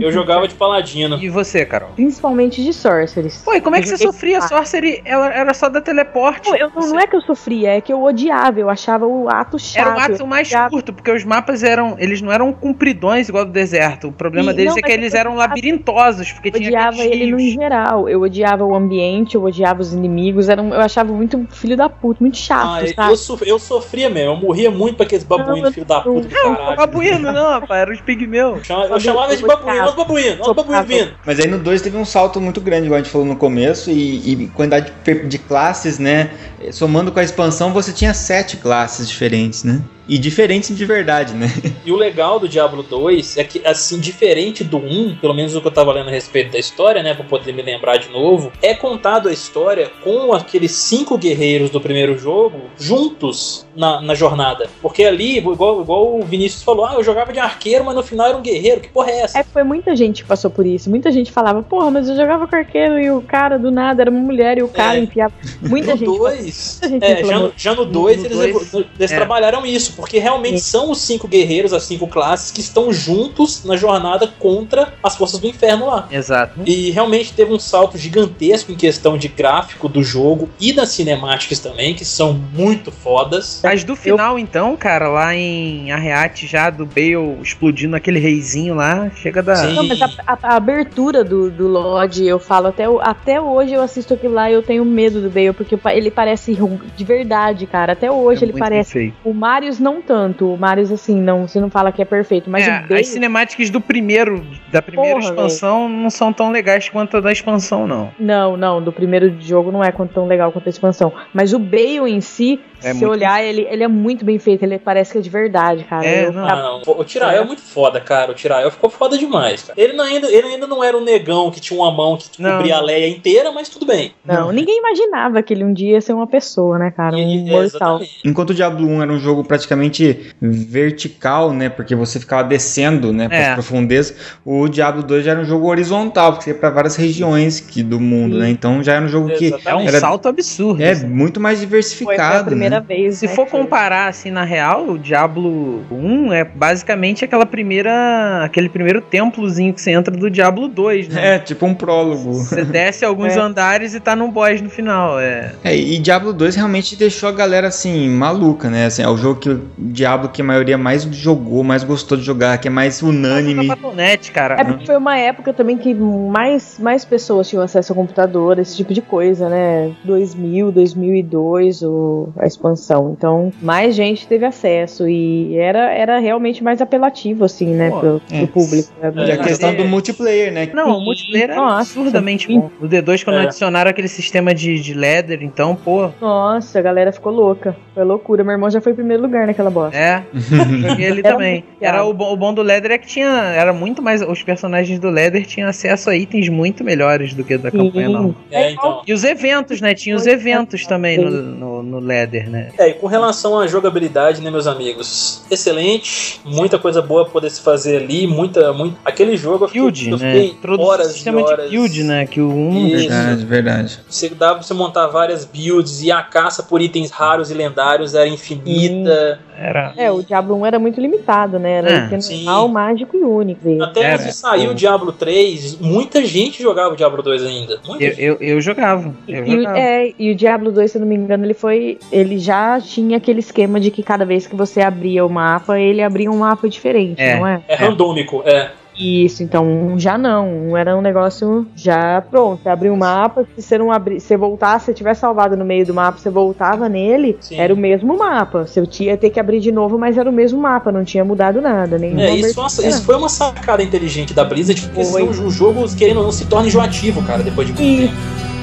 [0.00, 1.18] Eu jogava de paladino.
[1.20, 1.90] E você, Carol?
[1.94, 3.42] Principalmente de Sorcerers.
[3.44, 4.40] Pô, e como é que Eu você sofria?
[4.64, 6.48] Sorcery ela era só da teleporte.
[6.48, 9.28] Não, eu- não, não é que eu sofria, é que eu odiava, eu achava o
[9.28, 9.86] ato chato.
[9.86, 10.70] Era o ato mais odiava.
[10.70, 11.96] curto, porque os mapas eram.
[11.98, 14.08] Eles não eram compridões igual do deserto.
[14.08, 17.30] O problema Sim, deles não, é que eles eram labirintosos, porque Eu tinha odiava ele
[17.30, 18.08] no geral.
[18.08, 20.48] Eu odiava o ambiente, eu odiava os inimigos.
[20.48, 23.12] Era, um- eu achava muito filho da puta, muito chato, Ah, eu, sabe?
[23.12, 26.54] eu, sof- eu sofria mesmo, eu morria muito pra aqueles babuínos, filho da puta Não,
[26.56, 26.76] caralho.
[26.76, 28.58] babuíno não, rapaz, era os pigmeus.
[28.58, 31.14] Eu chamava- Eu chamava de babuíno, olha os babuínos, olha os babuínos vindo.
[31.26, 33.90] Mas aí no 2 teve um salto muito grande, igual a gente falou no começo,
[33.90, 34.92] e, e quantidade
[35.28, 36.30] de, classes, né?
[36.72, 39.82] Somando com a expansão, você tinha sete classes diferentes, né?
[40.06, 41.46] E diferentes de verdade, né?
[41.84, 45.60] E o legal do Diablo 2 é que, assim, diferente do 1, pelo menos o
[45.60, 48.52] que eu tava lendo a respeito da história, né, pra poder me lembrar de novo,
[48.62, 54.68] é contado a história com aqueles cinco guerreiros do primeiro jogo juntos na, na jornada.
[54.80, 58.26] Porque ali, igual, igual o Vinícius falou, ah, eu jogava de arqueiro, mas no final
[58.28, 59.38] era um guerreiro, que porra é essa?
[59.38, 60.88] É, foi muita gente que passou por isso.
[60.90, 64.10] Muita gente falava, porra, mas eu jogava com arqueiro e o cara do nada era
[64.10, 65.00] uma mulher e o cara É.
[65.00, 65.32] enfiava.
[65.62, 66.18] Muita no gente.
[66.18, 69.16] 2, muita gente é, já, já no 2 No eles, dois, eles é.
[69.16, 70.70] trabalharam isso, porque realmente Sim.
[70.70, 75.40] são os cinco guerreiros, as cinco classes que estão juntos na jornada contra as forças
[75.40, 76.08] do inferno lá.
[76.10, 76.60] Exato.
[76.66, 81.58] E realmente teve um salto gigantesco em questão de gráfico do jogo e das cinemáticas
[81.58, 83.60] também, que são muito fodas.
[83.62, 89.10] Mas do final, então, cara, lá em Arreate, já do Bale explodindo aquele reizinho lá,
[89.10, 89.54] chega da.
[89.56, 89.74] Sim.
[89.74, 93.82] Não, mas a, a- a abertura do, do Lodge, eu falo, até, até hoje eu
[93.82, 96.56] assisto aquilo lá e eu tenho medo do Bale, porque ele parece
[96.96, 97.92] de verdade, cara.
[97.92, 98.92] Até hoje É ele parece.
[98.92, 99.14] feio.
[99.24, 100.52] O Marius não tanto.
[100.52, 103.00] O Marius, assim, não, você não fala que é perfeito, mas É, Bale.
[103.00, 107.30] as cinemáticas do primeiro, da primeira Porra, expansão, não são tão legais quanto a da
[107.30, 108.10] expansão, não.
[108.18, 111.12] Não, não, do primeiro jogo não é tão legal quanto a expansão.
[111.32, 114.62] Mas o Bale em si, É se muito olhar, ele, ele é muito bem feito,
[114.62, 116.04] ele parece que é de verdade, cara.
[116.06, 116.46] É, Eu não.
[116.46, 116.82] não.
[116.86, 118.30] O Tirael é muito foda, cara.
[118.30, 119.80] O Tirael ficou foda demais, cara.
[119.80, 122.56] Ele, não ainda, ele ainda não era um negão que tinha uma mão que Não.
[122.58, 124.12] cobria a Leia inteira, mas tudo bem.
[124.24, 127.16] Não, ninguém imaginava que ele um dia ia ser uma pessoa, né, cara?
[127.16, 127.62] Um E- mortal.
[127.96, 128.20] exatamente.
[128.24, 131.68] Enquanto o Diablo 1 era um jogo praticamente vertical, né?
[131.68, 133.28] Porque você ficava descendo, né?
[133.28, 133.46] Para É.
[133.48, 134.14] as profundezas.
[134.44, 137.82] O Diablo 2 já era um jogo horizontal, porque você ia para várias regiões que,
[137.82, 138.50] do mundo, né?
[138.50, 139.68] Então já era um jogo que Exatamente.
[139.68, 140.82] É um Era- salto absurdo.
[140.82, 141.06] é assim.
[141.06, 142.73] muito mais Foi, foi a diversificado, primeira né?
[142.80, 143.18] Vez.
[143.18, 148.44] Se né, for que comparar assim na real, o Diablo 1 é basicamente aquela primeira,
[148.44, 151.36] aquele primeiro templozinho que você entra do Diablo 2, né?
[151.36, 152.32] É, tipo um prólogo.
[152.34, 153.40] Você desce alguns É.
[153.40, 155.52] andares e tá num boss no final, é.
[155.64, 158.86] É, e Diablo 2 realmente deixou a galera assim, maluca, né?
[158.86, 162.24] Assim, é o jogo que o Diablo que a maioria mais jogou, mais gostou de
[162.24, 163.66] jogar, que é mais unânime.
[163.66, 164.56] Na Battle.net, cara.
[164.58, 168.76] É porque foi uma época também que mais, mais pessoas tinham acesso ao computador, esse
[168.76, 169.92] tipo de coisa, né?
[170.04, 173.14] 2000, 2002, o, a expansão.
[173.16, 177.90] Então, mais gente teve acesso e era, era realmente mais apelativo, assim, né?
[177.90, 178.38] Pô, pro, é.
[178.38, 178.88] pro público.
[179.00, 179.12] né?
[179.16, 179.36] E a É.
[179.38, 179.74] questão É.
[179.74, 180.68] do multiplayer, né?
[180.72, 182.60] Não, o multiplayer é Nossa, absurdamente sim.
[182.60, 182.70] bom.
[182.80, 183.42] No D2, quando É.
[183.44, 187.76] adicionaram aquele sistema de, de ladder, então, pô, Nossa, a galera ficou louca.
[187.94, 188.42] Foi loucura.
[188.42, 189.96] Meu irmão já foi em primeiro lugar naquela bosta.
[189.96, 190.22] é.
[190.32, 191.64] Joguei ele Era também.
[191.80, 193.28] Era o, bom- o bom do ladder é que tinha.
[193.28, 194.22] Era muito mais.
[194.22, 198.34] Os personagens do ladder tinham acesso a itens muito melhores do que da campanha, não.
[198.50, 199.02] É, então.
[199.06, 199.94] E os eventos, né?
[199.94, 202.68] Tinha os eventos também no, no, no ladder, né?
[202.78, 205.42] É, e com relação à jogabilidade, né, meus amigos?
[205.50, 208.96] Excelente, muita coisa boa poder se fazer ali, muita, muito.
[209.04, 210.32] Aquele jogo eu fiquei, Build, eu né?
[210.32, 211.70] fiquei o horas sistema e horas.
[211.70, 212.26] de build, né?
[212.26, 213.08] Que o 1 Isso.
[213.08, 214.00] Verdade, verdade.
[214.08, 218.14] Você dava pra você montar várias builds e a caça por itens raros e lendários
[218.14, 219.38] era infinita.
[219.58, 219.92] era.
[219.96, 221.72] É, o Diablo 1 era muito limitado, né?
[221.78, 223.68] Era É, mágico e único.
[223.68, 224.14] E- Até Era.
[224.14, 227.78] antes de sair o Diablo 3, muita gente jogava o Diablo 2 ainda.
[228.00, 229.14] Eu, eu, eu jogava.
[229.28, 229.78] Eu E, o- jogava.
[229.78, 231.98] é, e o Diablo 2, se eu não me engano, ele foi.
[232.10, 236.02] Ele já tinha aquele esquema de que cada vez que você abria o mapa, ele
[236.02, 237.36] abria um mapa diferente, É.
[237.38, 237.60] não é?
[237.68, 238.70] É randômico, é.
[238.96, 240.48] Isso, então um já não.
[240.48, 242.62] Um era um negócio já pronto.
[242.62, 245.56] Você abriu o mapa, se você não abrir, se você voltasse, se você tivesse salvado
[245.56, 247.58] no meio do mapa, você voltava nele, Sim.
[247.58, 248.64] era o mesmo mapa.
[248.68, 251.60] Você tinha ter que abrir de novo, mas era o mesmo mapa, não tinha mudado
[251.60, 251.98] nada.
[251.98, 255.22] Nem É, isso, foi uma- isso foi uma sacada inteligente da Blizzard, porque Foi.
[255.26, 258.53] senão o jogo, querendo ou não, se torna enjoativo, cara, depois de muito tempo.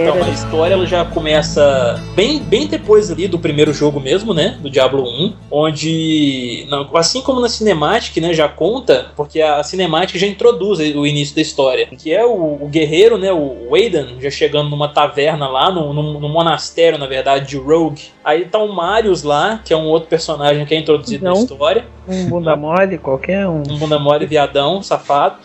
[0.00, 0.26] Então, Era.
[0.26, 4.58] a história ela já começa bem, bem depois ali do primeiro jogo mesmo, né?
[4.60, 8.32] Do Diablo 1, onde, não, assim como na Cinematic, né?
[8.32, 12.68] Já conta, porque a Cinematic já introduz o início da história, que é o, o
[12.68, 13.32] guerreiro, né?
[13.32, 18.02] O Waden, já chegando numa taverna lá, no, no, no monastério, na verdade, de Rogue.
[18.24, 21.42] Aí tá o Marius lá, que é um outro personagem que é introduzido na Não.
[21.42, 21.84] história.
[22.06, 23.62] Um bunda mole, qualquer um.
[23.68, 25.36] Um bunda mole, viadão, safado.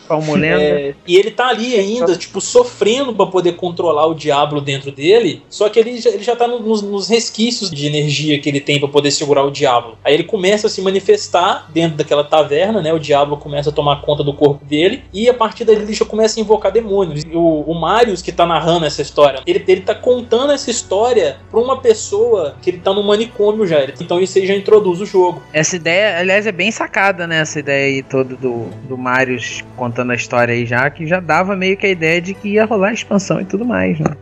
[0.60, 5.42] É, e ele tá ali ainda, tipo, sofrendo pra poder controlar o diabo dentro dele.
[5.50, 8.60] Só que ele já, ele já tá no- nos, nos resquícios de energia que ele
[8.60, 9.98] tem pra poder segurar o diabo.
[10.04, 12.94] Aí ele começa a se manifestar dentro daquela taverna, né?
[12.94, 15.04] O diabo começa a tomar conta do corpo dele.
[15.14, 17.24] E a partir dali ele já começa a invocar demônios.
[17.34, 21.60] O, o Marius que tá narrando essa história, ele, ele tá contando essa história pra
[21.60, 23.84] uma pessoa que ele tá no manicômio já.
[24.00, 25.42] Então isso aí já introduz o jogo.
[25.54, 27.40] Essa ideia, aliás, é bem sacada, né?
[27.42, 31.56] Essa ideia aí toda do, do Marius contando a história aí já, que já dava
[31.56, 34.16] meio que a ideia de que ia rolar expansão e tudo mais, né?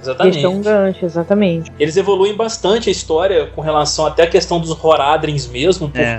[0.00, 0.44] Exatamente.
[0.44, 1.72] É um gancho, exatamente.
[1.78, 6.16] Eles evoluem bastante a história com relação até a questão dos Horadrins mesmo, É.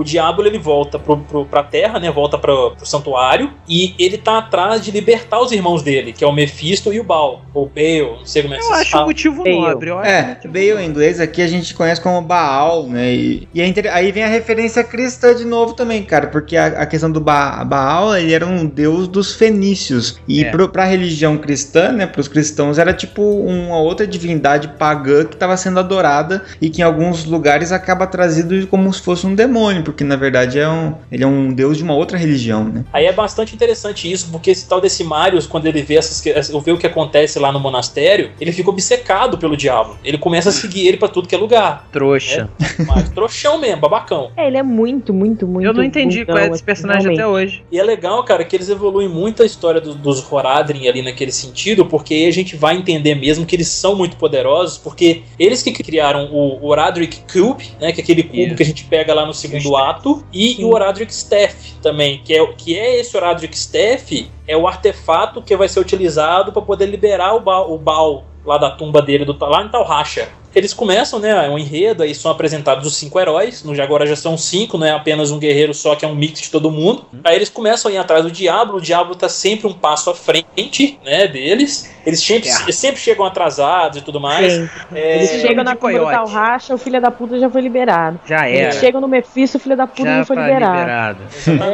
[0.00, 2.10] o Diablo ele volta pro, pro, pra Terra, né?
[2.10, 6.26] Volta pro, pro santuário e ele tá atrás de libertar os irmãos dele, que é
[6.26, 8.88] o Mephisto e o Baal, ou Baal, não sei como é que Eu vocês acho
[8.88, 9.06] um falam.
[9.06, 9.60] motivo Bale.
[9.60, 9.90] nobre.
[9.90, 13.12] eu acho um É, motivo Bale em inglês aqui a gente conhece como Baal, né?
[13.12, 16.66] E, e é inter- aí vem a referência cristã de novo também, cara, porque a,
[16.66, 20.18] a questão do ba Baal, ele era um deus dos fenícios.
[20.26, 20.50] E É.
[20.50, 25.56] pro, pra religião cristã, né, pros cristãos, era tipo uma outra divindade pagã que estava
[25.56, 30.04] sendo adorada e que em alguns lugares acaba trazido como se fosse um demônio, porque
[30.04, 32.84] na verdade é um, ele é um deus de uma outra religião, né?
[32.92, 36.22] Aí é bastante interessante isso, porque esse tal desse Marius, quando ele vê, essas,
[36.64, 39.96] vê o que acontece lá no monastério, ele fica obcecado pelo diabo.
[40.04, 41.88] Ele começa a seguir ele pra tudo que é lugar.
[41.92, 42.48] Trouxa.
[42.86, 44.30] Mas trouxão mesmo, babacão.
[44.36, 45.66] É, ele é muito, muito, muito.
[45.66, 47.20] eu não entendi qual é desse assim, personagem realmente.
[47.20, 47.64] até hoje.
[47.70, 51.32] E é legal, cara, que eles evoluem muito a história do- dos Horadrim ali naquele
[51.32, 55.62] sentido, porque aí a gente vai entender mesmo que eles são muito poderosos, porque eles
[55.62, 58.54] que criaram o Horadric Cube, né, que é aquele cubo Isso.
[58.54, 60.64] que a gente pega lá no segundo Ato, e Sim.
[60.64, 65.56] o Horadric Staff também, que é, que é esse Horadric Staff, é o artefato que
[65.56, 69.36] vai ser utilizado para poder liberar o Baal, o Baal lá da tumba dele, do,
[69.40, 70.28] lá em Talracha.
[70.54, 74.36] Eles começam, né, um enredo, aí são apresentados os cinco heróis, no agora já são
[74.36, 77.06] cinco, não é apenas um guerreiro só, que é um mix de todo mundo.
[77.24, 80.14] Aí eles começam a ir atrás do Diablo, o Diablo tá sempre um passo à
[80.14, 81.90] frente, né, deles.
[82.04, 82.62] Eles sempre, É.
[82.62, 84.52] eles sempre chegam atrasados e tudo mais.
[84.92, 86.10] É, Eles chegam na do coiote.
[86.12, 88.18] Talracha, o filho da puta já foi liberado.
[88.26, 88.72] Já Eles era.
[88.80, 90.78] chegam no Mephisto, o filho da puta já, Já foi tá liberado.
[90.78, 91.20] liberado.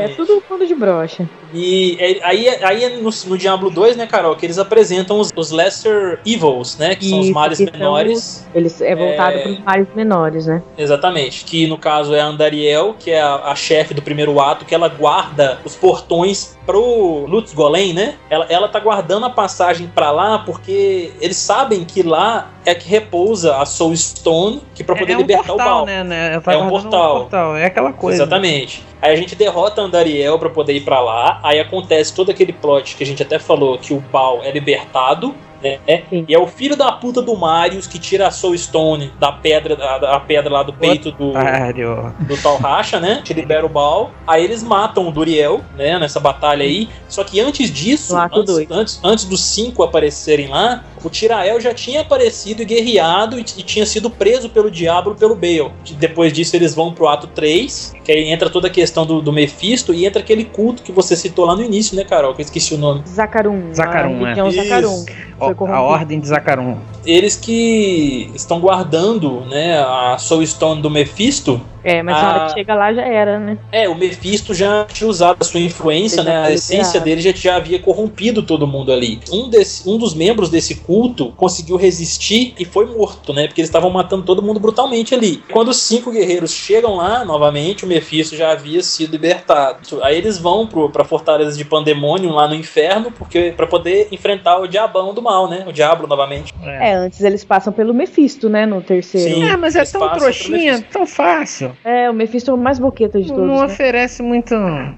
[0.00, 1.28] É tudo fundo de brocha.
[1.54, 5.32] E é- aí, aí é no, no Diablo 2, né, Carol, que eles apresentam os,
[5.34, 8.46] os Lesser Evils, né, que são os Isso, males são menores.
[8.66, 9.42] Eles é voltado É.
[9.42, 10.62] para os mares menores, né?
[10.76, 11.44] Exatamente.
[11.44, 14.74] Que no caso é a Andariel, que é a, a chefe do primeiro ato, que
[14.74, 18.16] ela guarda os portões pro Lutz Golem, né?
[18.28, 22.88] Ela, ela tá guardando a passagem pra lá porque eles sabem que lá é que
[22.88, 25.86] repousa a Soul Stone, que para poder é um libertar portal, o Baal.
[25.86, 26.40] né, né?
[26.40, 27.56] Tá É um guardando portal.
[27.56, 28.22] É aquela coisa.
[28.22, 28.82] Exatamente.
[29.00, 31.38] Aí a gente derrota a Andariel pra poder ir pra lá.
[31.44, 35.32] Aí acontece todo aquele plot que a gente até falou que o Baal é libertado.
[35.62, 35.78] Né?
[36.28, 39.76] E é o filho da puta do Marius que tira a Soul Stone da pedra,
[39.76, 42.14] da, da pedra lá do peito do, Otário.
[42.20, 43.22] do tal racha, né?
[43.24, 44.12] Que libera o Baal.
[44.26, 45.98] Aí eles matam o Duriel, né?
[45.98, 46.88] Nessa batalha aí.
[47.08, 52.00] Só que antes disso, antes, antes, antes dos cinco aparecerem lá, o Tirael já tinha
[52.00, 55.70] aparecido e guerreado e, e tinha sido preso pelo Diablo pelo Bale.
[55.98, 59.32] Depois disso, eles vão pro ato 3, que aí entra toda a questão do, do
[59.32, 62.34] Mephisto e entra aquele culto que você citou lá no início, né, Carol?
[62.34, 63.02] Que eu esqueci o nome.
[63.06, 63.72] Zacarum.
[63.72, 64.50] Zacarum, a religião é.
[64.50, 65.04] Zacarum.
[65.54, 66.76] Foi a ordem de Zacarum.
[67.04, 72.46] Eles que estão guardando, né, a Soul Stone do Mephisto É, mas na hora Ah.
[72.46, 73.56] que chega lá já era, né?
[73.70, 76.36] É, o Mephisto já tinha usado a sua influência, né?
[76.36, 79.20] A essência dele já, já havia corrompido todo mundo ali.
[79.30, 83.46] Um, desse, um dos membros desse culto conseguiu resistir e foi morto, né?
[83.46, 85.42] Porque eles estavam matando todo mundo brutalmente ali.
[85.52, 90.02] Quando os cinco guerreiros chegam lá, novamente, o Mephisto já havia sido libertado.
[90.02, 94.58] Aí eles vão pro, pra fortaleza de Pandemonium, lá no inferno, porque para poder enfrentar
[94.58, 95.64] o diabão do mal, né?
[95.68, 96.52] O diabo novamente.
[96.64, 98.66] É, antes eles passam pelo Mephisto, né?
[98.66, 99.36] No terceiro.
[99.36, 99.44] Sim.
[99.44, 101.75] É, mas é tão trouxinha, tão fácil.
[101.84, 103.46] É, o Mephisto é o mais boqueta de todos.
[103.46, 103.64] não né?
[103.64, 104.54] oferece muito.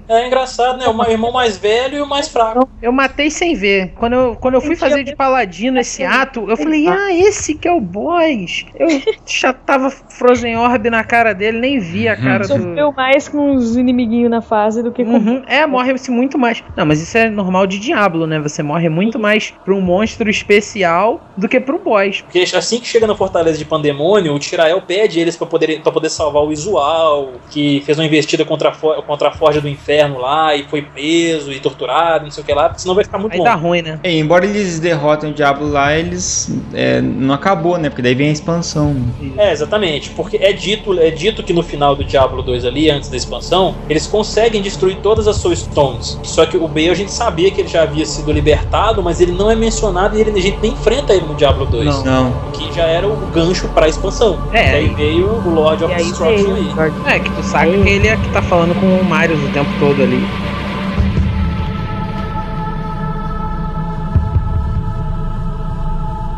[0.07, 0.87] É engraçado, né?
[0.87, 2.67] O irmão mais velho e o mais fraco.
[2.81, 3.93] Eu matei sem ver.
[3.95, 7.67] Quando eu, quando eu fui fazer de paladino esse ato, eu falei, ah, esse que
[7.67, 8.65] é o boss.
[8.75, 8.87] Eu
[9.25, 12.47] já tava Frozen Orb na cara dele, nem vi a cara do.
[12.47, 15.11] Sofreu mais com os inimiguinhos na fase do que com.
[15.11, 15.43] Uhum.
[15.47, 16.63] É, morre-se muito mais.
[16.75, 18.39] Não, mas isso é normal de Diablo, né?
[18.39, 22.21] Você morre muito mais pra um monstro especial do que pro boss.
[22.21, 25.91] Porque assim que chega na fortaleza de Pandemônio, o Tirael pede eles pra poder, pra
[25.91, 26.68] poder salvar o Izuel.
[26.69, 30.63] Visual, que fez uma investida contra a, For- contra a Forja do Inferno lá e
[30.63, 33.39] foi preso e torturado, não sei o que lá, porque senão vai ficar muito Aí
[33.39, 33.43] bom.
[33.43, 33.99] dá ruim, né?
[34.03, 37.89] É, embora eles derrotem o Diablo lá, eles é, não acabou, né?
[37.89, 38.95] Porque daí vem a expansão.
[39.37, 43.09] É, exatamente, porque é dito, é dito que no final do Diablo 2 ali, antes
[43.09, 46.19] da expansão, eles conseguem destruir todas as Soul Stones.
[46.23, 49.31] Só que o Bale a gente sabia que ele já havia sido libertado, mas ele
[49.31, 51.85] não é mencionado e ele, a gente nem enfrenta ele no Diablo 2.
[51.85, 52.03] Não.
[52.09, 52.51] Não.
[52.51, 54.39] Que já era o gancho pra expansão.
[54.53, 56.48] É, e aí veio o Lord of Destruction
[57.05, 59.69] É, que tu sabe que ele é que tá falando com o Marius o tempo
[59.79, 60.23] todo ali.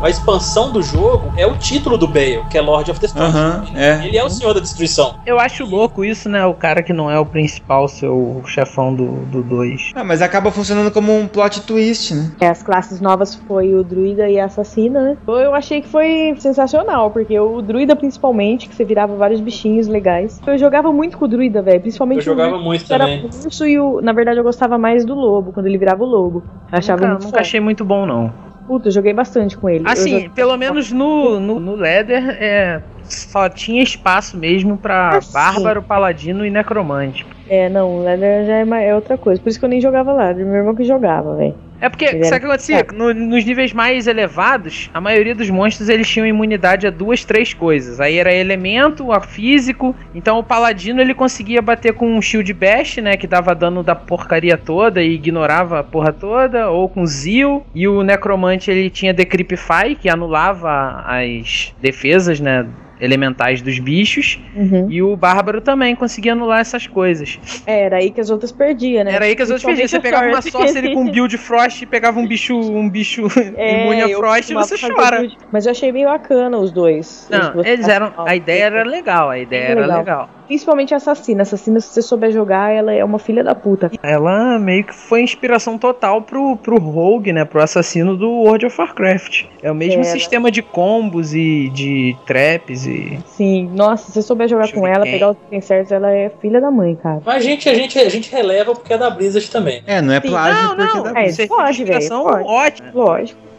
[0.02, 3.38] A expansão do jogo é o título do Bale, que é Lord of Destruction.
[3.38, 4.04] Aham, é.
[4.04, 5.14] Ele é o Senhor da Destruição.
[5.24, 6.44] Eu acho louco isso, né?
[6.44, 9.92] O cara que não é o principal, seu chefão do 2.
[9.94, 12.32] Ah, mas acaba funcionando como um plot twist, né?
[12.40, 15.16] É, as classes novas foi o druida e a assassina, né?
[15.22, 19.86] Então Eu achei que foi sensacional, porque o druida principalmente, que você virava vários bichinhos
[19.86, 20.40] legais.
[20.44, 23.30] Eu jogava muito com o druida, velho, principalmente Eu jogava o muito era também.
[23.70, 26.42] e o, na verdade eu gostava mais do lobo, quando ele virava o lobo.
[26.72, 28.51] Eu achava Nunca, muito nunca achei muito bom, não.
[28.66, 29.84] Puta, eu joguei bastante com ele.
[29.86, 35.32] Assim, pelo menos no, no, no Leather, é, só tinha espaço mesmo pra Ah, sim.
[35.32, 37.26] Bárbaro, Paladino e Necromante.
[37.48, 39.40] É, não, o Leather já é, ma- é outra coisa.
[39.42, 41.54] Por isso que eu nem jogava lá, meu irmão que jogava, velho.
[41.82, 42.86] É porque, sabe o que acontecia?
[42.94, 47.52] No- nos níveis mais elevados, a maioria dos monstros eles tinham imunidade a duas, três
[47.52, 47.98] coisas.
[48.00, 49.94] Aí era elemento, a físico.
[50.14, 53.96] Então o paladino ele conseguia bater com um shield bash, né, que dava dano da
[53.96, 57.66] porcaria toda e ignorava a porra toda, ou com Zil.
[57.74, 62.64] E o necromante ele tinha Decrypify, que anulava as defesas, né,
[63.02, 64.38] elementais dos bichos.
[64.54, 64.86] Uhum.
[64.88, 67.38] E o bárbaro também conseguia anular essas coisas.
[67.66, 69.12] É, era aí que as outras perdiam, né?
[69.14, 69.88] Era aí que as outras perdiam.
[69.88, 73.26] Você pegava uma sorcery com build frost e pegava um bicho, um bicho
[73.56, 75.18] É, imune a frost e você chora.
[75.20, 75.36] build.
[75.52, 77.26] Mas eu achei bem bacana os dois.
[77.28, 78.12] Não, Os- eles eram.
[78.18, 79.98] A ideia era legal, a ideia era Legal.
[79.98, 80.30] legal.
[80.46, 81.40] Principalmente a assassina.
[81.40, 83.90] A assassina, se você souber jogar, ela é uma filha da puta.
[84.02, 87.44] Ela meio que foi inspiração total pro, pro Rogue, né?
[87.44, 89.44] Pro assassino do World of Warcraft.
[89.62, 90.10] É o mesmo Era.
[90.10, 93.18] sistema de combos e de traps e.
[93.26, 95.12] Sim, nossa, se você souber jogar com ela, Shuriken.
[95.12, 97.20] pegar os itens certos, ela é filha da mãe, cara.
[97.24, 99.82] Mas a gente, a gente, a gente releva porque é da Blizzard também.
[99.86, 100.28] É, não é Sim.
[100.28, 102.44] plágio Não, porque não, É, isso pode, velho, inspiração pode.
[102.48, 102.90] ótima.
[102.94, 103.51] Lógico.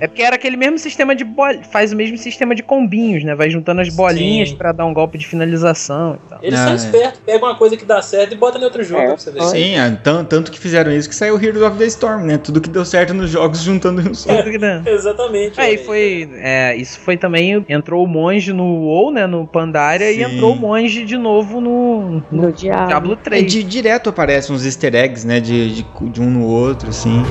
[0.00, 1.46] É porque era aquele mesmo sistema de bol...
[1.70, 3.34] faz o mesmo sistema de combinhos, né?
[3.34, 6.38] Vai juntando as bolinhas pra dar um golpe de finalização e tal.
[6.42, 6.76] Eles Ah, são é.
[6.76, 9.30] espertos, pegam uma coisa que dá certo e botam em outro jogo É, pra você
[9.30, 9.42] ver.
[9.44, 12.38] Sim, tan- tanto que fizeram isso que saiu Heroes of the Storm, né?
[12.38, 14.30] Tudo que deu certo nos jogos juntando em um só.
[14.86, 15.60] Exatamente.
[15.60, 16.28] Aí olha foi.
[16.34, 17.64] É, isso foi também.
[17.68, 19.26] Entrou o monge no WoW, né?
[19.26, 20.22] No Pandaria, e Sim.
[20.34, 22.52] entrou o monge de novo no, no No.
[22.52, 23.52] Diablo É, 3.
[23.52, 25.40] de, direto aparecem uns easter eggs, né?
[25.40, 27.22] De, de, de um no outro, assim.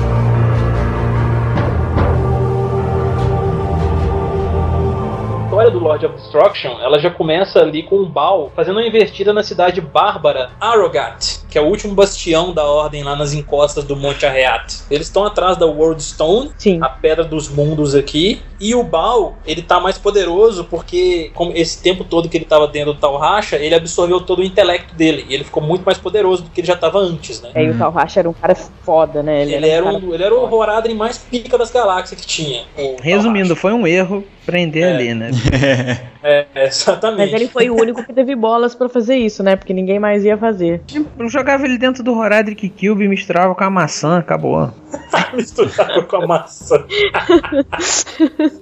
[5.70, 9.42] Do Lord of Destruction, ela já começa ali com o Baal fazendo uma investida na
[9.42, 14.24] cidade bárbara Arogat, que é o último bastião da ordem lá nas encostas do Monte
[14.24, 14.78] Arreat.
[14.90, 16.78] Eles estão atrás da World Stone, Sim.
[16.82, 21.82] a pedra dos mundos aqui, e o Baal, ele tá mais poderoso porque como esse
[21.82, 25.26] tempo todo que ele tava dentro do Tal Racha, ele absorveu todo o intelecto dele,
[25.28, 27.50] e ele ficou muito mais poderoso do que ele já tava antes, né?
[27.54, 29.42] Aí o Talracha era um cara foda, né?
[29.42, 32.64] Ele, era, um um, ele era o Horadrim mais pica das galáxias que tinha.
[33.02, 34.94] Resumindo, foi um erro prender É.
[34.94, 35.30] ali, né?
[36.22, 37.32] É, exatamente.
[37.32, 39.56] Mas ele foi o único que teve bolas pra fazer isso, né?
[39.56, 40.82] Porque ninguém mais ia fazer.
[41.18, 44.70] Eu jogava ele dentro do Horadric Cube e misturava com a maçã, acabou.
[45.32, 46.84] misturava com a maçã.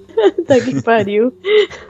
[0.48, 1.32] Tá que pariu.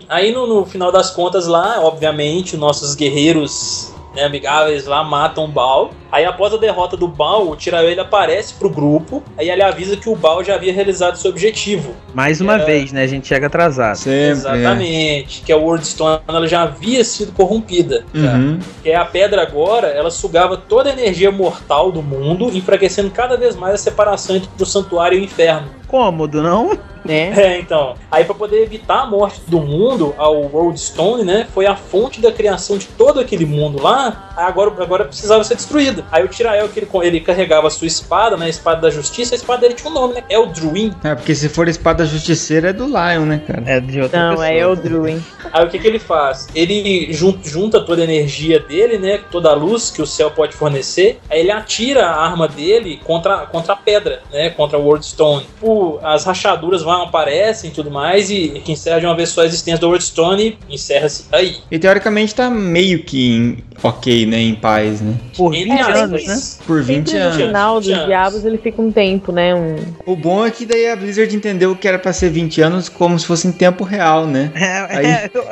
[0.07, 5.49] Aí no, no final das contas lá, obviamente, nossos guerreiros né, amigáveis lá matam o
[5.49, 5.91] Baal.
[6.11, 9.23] Aí após a derrota do Baal, o Tirael aparece pro grupo.
[9.37, 11.95] Aí ele avisa que o Baal já havia realizado seu objetivo.
[12.15, 12.65] Mais uma É.
[12.65, 13.03] vez, né?
[13.03, 13.97] A gente chega atrasado.
[13.97, 14.19] Sempre.
[14.21, 14.31] é.
[14.31, 15.43] Exatamente.
[15.43, 18.05] Que a World Stone ela já havia sido corrompida.
[18.15, 18.59] Uhum.
[18.83, 23.55] Que a pedra agora, ela sugava toda a energia mortal do mundo, enfraquecendo cada vez
[23.55, 25.69] mais a separação entre o santuário e o inferno.
[25.89, 26.79] Cômodo, não?
[27.05, 27.33] Né?
[27.55, 27.95] É, então.
[28.11, 32.21] Aí pra poder evitar a morte do mundo, a World Stone, né, foi a fonte
[32.21, 34.35] da criação de todo aquele mundo lá.
[34.37, 36.05] Agora, agora precisava ser destruída.
[36.13, 39.35] Aí o Tirael que ele, ele carregava a sua espada, né, a espada da justiça,
[39.35, 40.23] a espada dele tinha um nome, né?
[40.29, 40.93] Eldruin.
[41.03, 43.63] É, porque se for espada justiceira é do Lion, né, cara?
[43.65, 44.49] É de outra Não, pessoa.
[44.49, 45.25] é Eldruin.
[45.51, 46.49] Aí o que, que ele faz?
[46.55, 49.19] Ele jun- junta toda a energia dele, né?
[49.31, 51.19] Toda a luz que o céu pode fornecer.
[51.31, 54.51] Aí ele atira a arma dele contra, contra a pedra, né?
[54.51, 55.47] Contra a World Stone.
[55.79, 58.31] Tipo, as rachaduras vão, aparecem e tudo mais.
[58.31, 61.57] E que encerra de uma vez só a existência da World Stone e encerra-se aí.
[61.71, 64.41] E teoricamente tá meio que em- ok, né?
[64.41, 65.15] Em paz, né?
[65.37, 66.39] Por Entre 20 Ah, anos, né?
[66.67, 67.37] Por 20 Sempre no anos.
[67.47, 68.07] final dos 20 anos.
[68.09, 69.55] Diabos ele fica um tempo, né?
[69.55, 69.77] Um...
[70.05, 73.17] O bom é que daí a Blizzard entendeu que era pra ser 20 anos como
[73.19, 74.51] se fosse em tempo real, né?
[74.57, 75.45] É, Aí- é, eu,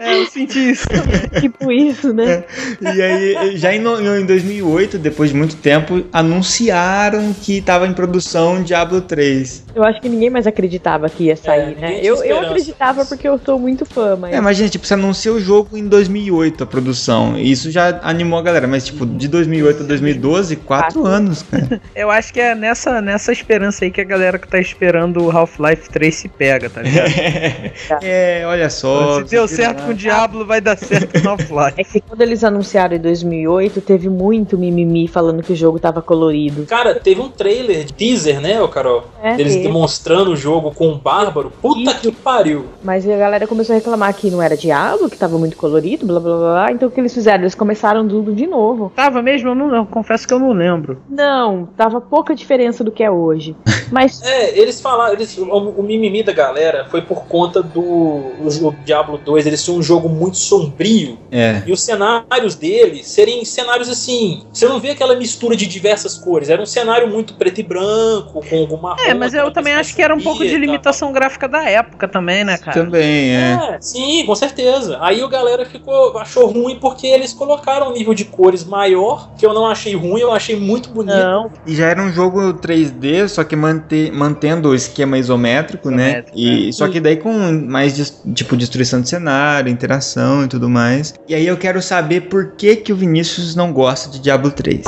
[0.00, 0.86] é, eu senti isso.
[1.40, 2.44] tipo isso, né?
[2.80, 7.92] E aí, já em, no- em 2008, depois de muito tempo, anunciaram que tava em
[7.92, 9.33] produção Diablo 3.
[9.74, 12.00] Eu acho que ninguém mais acreditava que ia sair, ninguém né?
[12.02, 14.34] Eu, eu acreditava porque eu sou muito fã, mas.
[14.34, 17.36] É, imagina, tipo, você anuncia o jogo em 2008, a produção.
[17.38, 18.66] E isso já animou a galera.
[18.66, 21.06] Mas, tipo, de 2008 a 2012, quatro Quatro.
[21.06, 21.80] anos, cara.
[21.94, 25.30] Eu acho que é nessa, nessa esperança aí que a galera que tá esperando o
[25.30, 27.04] Half-Life 3 se pega, tá ligado?
[28.02, 29.22] É, olha só.
[29.22, 31.74] Se deu vocês certo com o Diablo, vai dar certo com o Half-Life.
[31.80, 36.02] É que quando eles anunciaram em 2008, teve muito mimimi falando que o jogo tava
[36.02, 36.64] colorido.
[36.66, 39.04] Cara, teve um trailer de teaser, né, ô Carol?
[39.24, 41.50] É, Eles demonstrando o jogo com o Bárbaro.
[41.62, 42.00] Puta Isso.
[42.00, 42.66] que pariu.
[42.82, 46.20] Mas a galera começou a reclamar que não era Diablo, que tava muito colorido, blá
[46.20, 46.52] blá blá.
[46.52, 46.72] blá.
[46.72, 47.42] Então o que eles fizeram?
[47.42, 48.92] Eles começaram tudo de novo.
[48.94, 49.48] Tava mesmo?
[49.48, 50.98] Eu, não, eu confesso que eu não lembro.
[51.08, 53.56] Não, tava pouca diferença do que é hoje.
[53.90, 58.74] Mas É, eles falaram, eles, o, o mimimi da galera foi por conta do o
[58.84, 61.62] Diablo 2, eles tinham um jogo muito sombrio É.
[61.66, 66.48] e os cenários dele serem cenários assim, você não vê aquela mistura de diversas cores,
[66.50, 70.02] era um cenário muito preto e branco, com alguma É, mas eu também acho que
[70.02, 72.84] era um pouco de limitação gráfica da época também, né, cara?
[72.84, 73.58] Também, é.
[73.74, 74.98] É, sim, com certeza.
[75.00, 79.44] Aí o galera ficou, achou ruim porque eles colocaram um nível de cores maior, que
[79.46, 81.14] eu não achei ruim, eu achei muito bonito.
[81.16, 86.08] não, E já era um jogo 3D, só que mante- mantendo o esquema isométrico, né?
[86.08, 87.32] Isométrico, E só que daí com
[87.66, 87.94] mais
[88.34, 91.14] tipo destruição de cenário, interação e tudo mais.
[91.28, 94.84] E aí eu quero saber por que que o Vinícius não gosta de Diablo 3.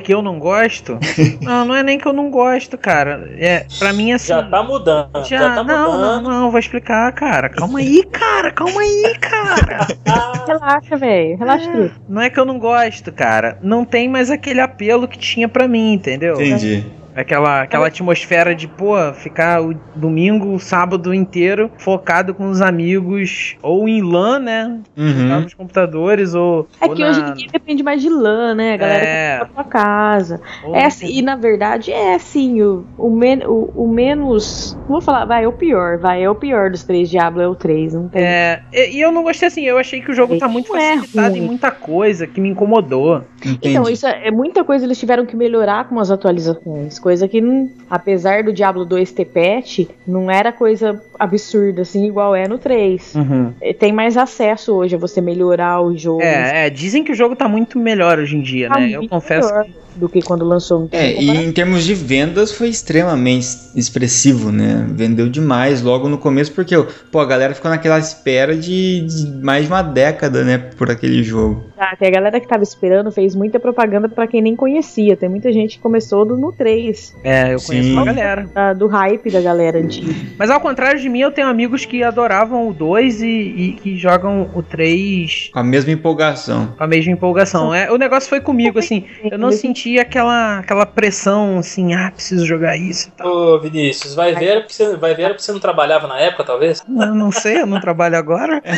[0.00, 0.98] Que, que eu não gosto?
[1.40, 3.28] não, não é nem que eu não gosto, cara.
[3.38, 4.28] É, pra mim, assim.
[4.28, 6.22] Já tá mudando, já, já- tá não, mudando.
[6.22, 7.48] não, não, vou explicar, cara.
[7.48, 9.86] Calma aí, cara, calma aí, cara.
[10.46, 11.38] relaxa, velho.
[11.38, 11.94] Relaxa, truta.
[12.08, 13.58] Não é que eu não gosto, cara.
[13.62, 16.34] Não tem mais aquele apelo que tinha pra mim, entendeu?
[16.34, 16.84] Entendi.
[17.20, 23.56] Aquela, aquela atmosfera de, pô, ficar o domingo, o sábado inteiro focado com os amigos,
[23.62, 24.78] ou em LAN, né?
[24.96, 25.40] Uhum.
[25.40, 26.68] nos computadores, ou.
[26.80, 28.74] É ou que na- hoje ninguém depende mais de lã, né?
[28.74, 29.38] A galera É.
[29.38, 30.40] tá pra sua casa.
[30.64, 34.76] ou É assim, e na verdade é assim, o, o, men, o, o menos.
[34.82, 37.48] não Vou falar, vai, é o pior, vai, é o pior dos três Diablo, é
[37.48, 38.22] o 3, não tem.
[38.22, 40.72] É, e, e eu não gostei assim, eu achei que o jogo Ele tá muito
[40.72, 43.22] não é facilitado em muita coisa que me incomodou.
[43.44, 43.58] Entendi.
[43.70, 46.98] Então, isso é, é muita coisa eles tiveram que melhorar com as atualizações.
[47.08, 52.36] Coisa que, não, apesar do Diablo 2 ter patch, não era coisa absurda, assim, igual
[52.36, 53.14] é no 3.
[53.62, 56.20] É, Tem mais acesso hoje a você melhorar o jogo.
[56.20, 58.90] É, é, dizem que o jogo tá muito melhor hoje em dia, Tá né?
[58.90, 59.66] Eu confesso melhor
[59.98, 64.86] do que quando lançou É, e em termos de vendas foi extremamente expressivo, né?
[64.90, 66.74] Vendeu demais logo no começo, porque
[67.10, 71.22] pô, a galera ficou naquela espera de, de mais de uma década, né, por aquele
[71.22, 71.64] jogo.
[71.78, 75.16] Ah, tem a galera que tava esperando fez muita propaganda pra quem nem conhecia.
[75.16, 77.92] Tem muita gente que começou do, no 3, É, eu conheço Sim.
[77.92, 78.48] uma galera.
[78.54, 80.12] da- do hype da galera antiga.
[80.38, 83.96] Mas ao contrário de mim, eu tenho amigos que adoravam o 2 e, e que
[83.96, 86.74] jogam o 3 Com a mesma empolgação.
[86.76, 87.74] com a mesma empolgação.
[87.74, 92.44] É, o negócio foi comigo, assim, eu não senti aquela, aquela pressão, assim, ah, preciso
[92.44, 93.28] jogar isso e tal.
[93.28, 96.42] Ô, Vinícius, vai ver, era porque você, vai ver porque você não trabalhava na época,
[96.42, 96.82] talvez?
[96.88, 98.60] Eu não sei, eu não trabalho agora.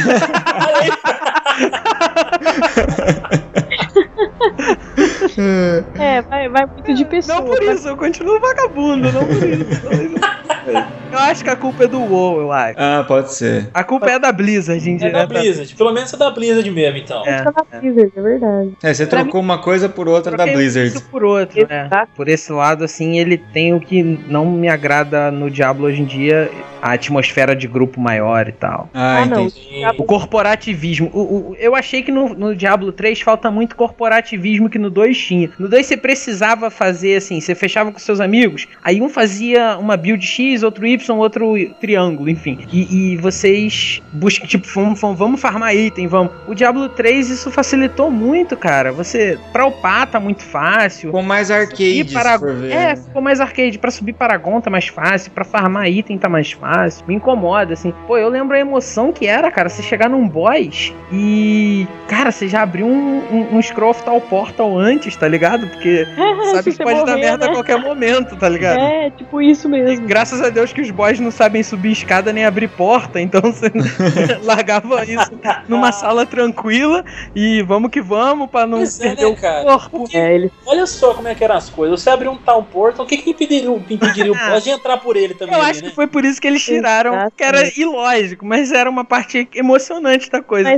[5.98, 7.40] É, vai, vai muito de pessoa.
[7.40, 10.39] Não por isso, eu continuo vagabundo, não por isso.
[11.12, 12.74] Eu acho que a culpa é do WoW, eu acho.
[12.78, 13.68] Ah, pode ser.
[13.74, 15.18] A culpa é da Blizzard, É indireta.
[15.18, 15.74] da Blizzard.
[15.74, 17.26] Pelo menos é da Blizzard mesmo, então.
[17.26, 17.42] É.
[17.42, 18.72] Tá na Blizzard, é verdade.
[18.82, 20.88] É, você Pra trocou uma coisa por outra da Blizzard.
[20.88, 21.86] Isso por outro, né?
[21.86, 22.12] Exato.
[22.14, 26.04] Por esse lado, assim, ele tem o que não me agrada no Diablo hoje em
[26.04, 26.50] dia,
[26.80, 28.88] a atmosfera de grupo maior e tal.
[28.94, 29.46] Ah, Ah, não.
[29.46, 29.68] entendi.
[29.68, 29.86] Sim.
[29.98, 31.10] O corporativismo.
[31.12, 35.16] O, o- eu achei que no, no Diablo 3 falta muito corporativismo que no 2
[35.18, 35.50] tinha.
[35.58, 39.96] No 2 você precisava fazer assim, você fechava com seus amigos, aí um fazia uma
[39.96, 42.58] build X, outro Y, outro triângulo, enfim.
[42.72, 46.32] E, e vocês buscam, tipo, vamos, vamos, vamos farmar item, vamos.
[46.46, 48.92] O Diablo 3 isso facilitou muito, cara.
[48.92, 51.08] Você, pra upar tá muito fácil.
[51.08, 52.38] Ficou mais arcade, para...
[52.70, 53.78] É, ficou mais arcade.
[53.78, 55.30] Pra subir Paragon tá mais fácil.
[55.32, 57.04] Pra farmar item tá mais fácil.
[57.06, 57.92] Me incomoda, assim.
[58.06, 59.68] Pô, eu lembro a emoção que era, cara.
[59.68, 61.86] Você chegar num boss e.
[62.08, 65.66] Cara, você já abriu um, um, um scroll of tal portal antes, tá ligado?
[65.68, 66.06] Porque
[66.52, 67.50] sabe Se que pode dar morrer, merda né?
[67.50, 68.80] a qualquer momento, tá ligado?
[68.80, 70.06] É, tipo isso mesmo.
[70.06, 73.70] Graças a Deus que os boys não sabem subir escada nem abrir porta, então você
[74.42, 75.30] largava isso
[75.68, 79.62] numa sala tranquila e vamos que vamos pra não Pois é, perder né, o cara?
[79.64, 79.98] corpo.
[80.00, 82.00] Porque, É, ele olha só como é que eram as coisas.
[82.02, 84.96] Você abriu um town portal, o que que impediria, o- impediria o boss de entrar
[84.98, 85.54] por ele também?
[85.54, 85.88] Eu ali, acho né?
[85.90, 90.30] que foi por isso que eles tiraram, que era ilógico, mas era uma parte emocionante
[90.30, 90.70] da coisa.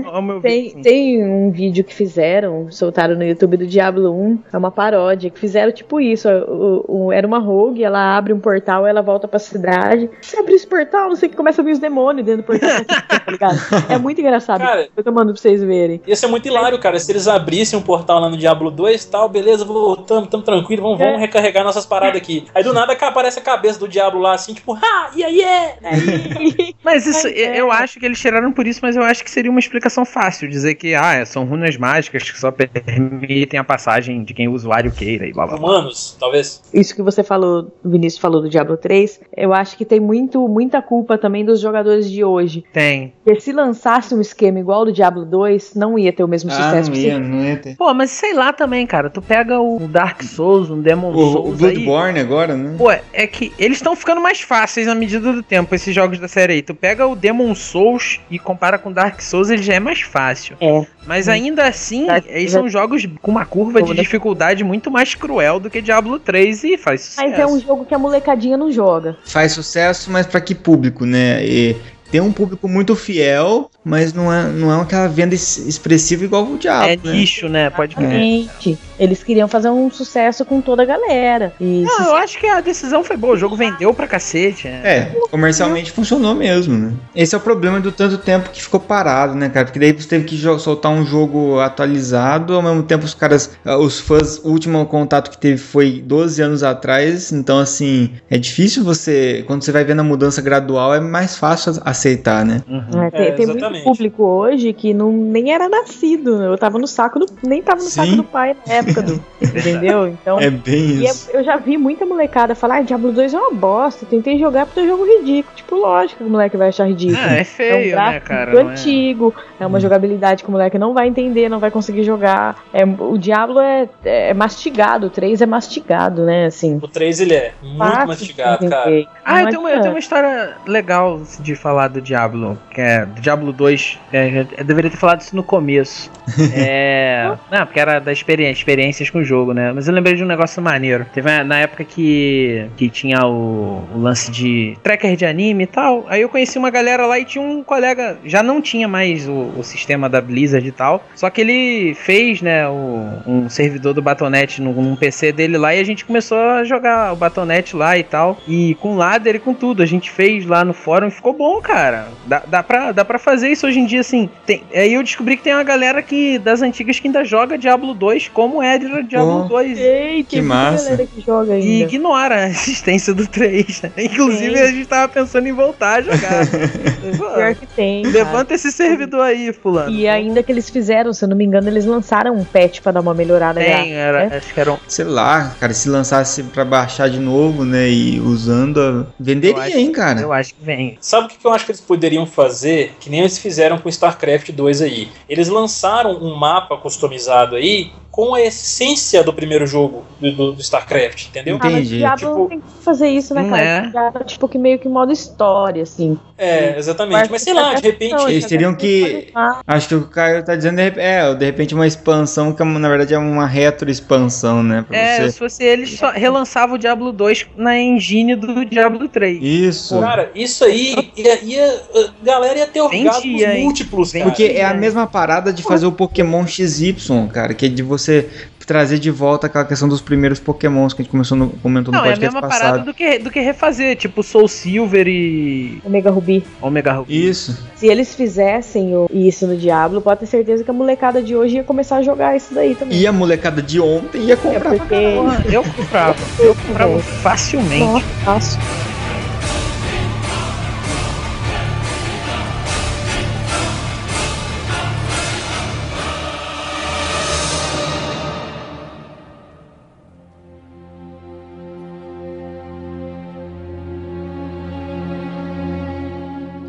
[0.43, 5.31] Tem, tem um vídeo que fizeram, soltaram no YouTube do Diablo 1, é uma paródia,
[5.31, 6.29] que fizeram tipo isso.
[6.29, 10.11] o- o- era uma rogue, ela abre um portal, ela volta pra cidade.
[10.21, 12.47] Você abre esse portal, não sei o que, começa a vir os demônios dentro do
[12.47, 12.71] portal.
[13.09, 13.59] tá ligado?
[13.89, 14.61] É muito engraçado.
[14.61, 16.01] Cara, eu tô mandando pra vocês verem.
[16.07, 19.29] Ia ser muito hilário, cara, se eles abrissem um portal lá no Diablo 2 tal,
[19.29, 21.19] beleza, voltamos, tamo tranquilo, vamos, vamos É.
[21.19, 22.47] recarregar nossas paradas aqui.
[22.55, 25.79] Aí do nada aparece a cabeça do Diablo lá, assim, tipo, ah, e aí é?
[26.83, 27.61] Mas isso, é.
[27.61, 30.49] eu acho que eles tiraram por isso, mas eu acho que seria uma explicação fácil.
[30.49, 34.91] Dizer que, ah, são runas mágicas que só permitem a passagem de quem o usuário
[34.91, 35.69] queira e blá blá blá.
[35.69, 36.63] Humanos, talvez.
[36.73, 40.47] Isso que você falou, o Vinícius falou do Diablo 3, eu acho que tem muito,
[40.49, 42.63] muita culpa também dos jogadores de hoje.
[42.73, 43.13] Tem.
[43.25, 46.49] Porque se lançasse um esquema igual ao do Diablo 2, não ia ter o mesmo
[46.51, 47.77] Ah, sucesso não que ia, você não ia ter.
[47.77, 49.11] Pô, mas sei lá também, cara.
[49.11, 51.73] Tu pega o Dark Souls, um Demon O, o Souls aí.
[51.75, 52.75] Bloodborne agora, né?
[52.79, 56.29] Pô, é que eles estão ficando mais fáceis à medida do tempo, esses jogos da
[56.29, 56.63] série aí.
[56.63, 60.57] Tu pega o Demon Souls e compara com Dark Souls, ele já é mais fácil.
[60.61, 60.87] É.
[61.07, 64.01] Mas ainda assim, Dark- eles são jogos com uma curva de Curva.
[64.03, 67.29] dificuldade muito mais cruel do que Diablo 3 e faz sucesso.
[67.29, 69.17] Mas é um jogo que a molecadinha não joga.
[69.33, 71.43] Faz sucesso, mas pra que público, né?
[71.43, 71.75] E
[72.13, 76.45] tem um público muito fiel, mas não é, não é aquela venda es- expressiva igual
[76.45, 77.13] o Diablo, É né?
[77.13, 77.71] nicho, né?
[77.71, 78.11] Pode crer.
[78.11, 81.53] Gente, eles queriam fazer um sucesso com toda a galera.
[81.61, 83.35] E Não, se- eu acho que a decisão foi boa.
[83.35, 84.69] O jogo vendeu pra cacete.
[84.69, 84.81] né?
[84.85, 85.01] É,
[85.31, 86.93] comercialmente funcionou mesmo, né?
[87.17, 89.65] Esse é o problema do tanto tempo que ficou parado, né, cara?
[89.65, 93.77] Porque daí você teve que soltar um jogo atualizado, ao mesmo tempo os caras, ah,
[93.79, 98.85] os fãs, o último contato que teve foi 12 anos atrás, então assim, é difícil
[98.85, 101.73] você, quando você vai vendo a mudança gradual, é mais fácil
[102.07, 102.63] aceitar, né?
[102.69, 103.03] Uhum.
[103.05, 106.43] É, tem, É, tem muito público hoje que não, nem era nascido.
[106.43, 107.27] Eu tava no saco do.
[107.43, 107.91] Nem tava no Sim.
[108.03, 109.23] saco do pai na época do.
[109.41, 110.09] entendeu?
[110.09, 110.41] Então.
[110.41, 111.31] É bem E é- isso.
[111.33, 114.81] eu já vi muita molecada falar, ah, Diablo 2 é uma bosta, tentei jogar porque
[114.81, 115.55] é um jogo ridículo.
[115.57, 117.19] Tipo, lógico que o moleque vai achar ridículo.
[117.23, 118.53] Ah, é É um feio, né, cara?
[118.59, 122.57] é- antigo, é uma jogabilidade que o moleque não vai entender, não vai conseguir jogar.
[122.73, 126.47] É, o Diablo é, é mastigado, o 3 é mastigado, né?
[126.47, 126.79] Assim.
[126.83, 129.07] O 3 ele é muito fácil mastigado, cara.
[129.25, 133.07] Ah, eu tenho, uma, eu tenho uma história legal de falar do Diablo, que é
[133.07, 133.99] do Diablo 2.
[134.13, 136.11] É, eu deveria ter falado isso no começo.
[136.55, 137.33] É.
[137.51, 139.73] não, porque era da experiência, experiências com o jogo, né?
[139.73, 141.05] Mas eu lembrei de um negócio maneiro.
[141.13, 145.67] Teve uma- na época que, que tinha o, o lance de tracker de anime e
[145.67, 146.07] tal.
[146.09, 148.19] Aí eu conheci uma galera lá e tinha um colega.
[148.25, 151.05] Já não tinha mais o, o sistema da Blizzard e tal.
[151.15, 155.75] Só que ele fez, né, o- um servidor do Batonet num, num PC dele lá
[155.75, 158.39] e a gente começou a jogar o Batonet lá e tal.
[158.47, 159.83] E com ladder e com tudo.
[159.83, 161.82] A gente fez lá no fórum e ficou bom, cara.
[162.27, 164.29] Dá, dá, pra, dá pra fazer isso hoje em dia, assim.
[164.47, 167.95] Tem, aí eu descobri que tem uma galera que das antigas que ainda joga Diablo
[167.95, 169.49] 2 como era Diablo Oh.
[169.49, 169.79] 2.
[169.79, 170.85] Ei, Que massa.
[170.91, 171.67] galera que joga ainda.
[171.67, 173.83] E ignora a existência do 3.
[173.83, 173.91] né?
[173.99, 174.63] Inclusive, Sim.
[174.63, 176.47] a gente tava pensando em voltar a jogar.
[177.35, 178.03] Pior que tem.
[178.03, 178.15] cara.
[178.15, 179.91] Levanta esse servidor aí, fulano.
[179.91, 182.93] E ainda que eles fizeram, se eu não me engano, eles lançaram um patch pra
[182.93, 184.37] dar uma melhorada Tem, era, né?
[184.37, 184.79] acho que era um.
[184.87, 189.77] Sei lá, cara, se lançasse pra baixar de novo, né, e usando, a- venderia, acho-
[189.79, 190.21] hein, cara?
[190.21, 190.97] Eu acho que vem.
[191.01, 192.95] Sabe o que que eu acho que eles poderiam fazer?
[193.01, 195.09] Que nem eles fizeram com StarCraft 2 aí.
[195.29, 201.29] Eles lançaram um mapa customizado aí com a essência do primeiro jogo do, do- StarCraft,
[201.29, 201.57] entendeu?
[201.59, 201.97] Ah, mas Entendi.
[201.97, 203.63] Diablo Tipo- não tem que fazer isso, né, Não cara?
[203.63, 203.81] é.
[203.89, 206.19] Diablo é tipo que meio que modo história, assim.
[206.37, 207.31] É, exatamente.
[207.31, 208.13] Mas sei lá, de repente.
[208.13, 211.87] Não, Eles teriam que- Ah, Acho que o Caio tá dizendo, é, de repente uma
[211.87, 215.31] expansão, que na verdade é uma retro-expansão, né, pra É, você.
[215.33, 219.43] se fosse eles, só relançava o Diablo 2 na engine do Diablo 3.
[219.43, 219.99] Isso.
[220.01, 224.25] Cara, isso aí ia, ia- a galera ia ter orgasmos Vendia, múltiplos, cara.
[224.25, 226.95] Porque é a mesma parada de fazer o Pokémon XY,
[227.33, 228.29] cara, que é de você
[228.65, 231.99] trazer de volta aquela questão dos primeiros Pokémons que a gente começou no, comentou no
[231.99, 232.61] Não, é a podcast mesma passado.
[232.71, 236.45] parada do que, do que refazer, tipo Soul Silver e Omega Ruby.
[236.61, 237.29] Omega Ruby.
[237.29, 237.59] Isso.
[237.75, 241.57] Se eles fizessem o- isso no Diablo, pode ter certeza que a molecada de hoje
[241.57, 242.97] ia começar a jogar isso daí também.
[242.99, 244.71] E a molecada de ontem ia É comprar.
[244.71, 244.95] porque.
[245.17, 246.17] Porra, eu comprava.
[246.39, 247.81] Eu comprava facilmente.
[247.85, 248.61] Nossa, fácil.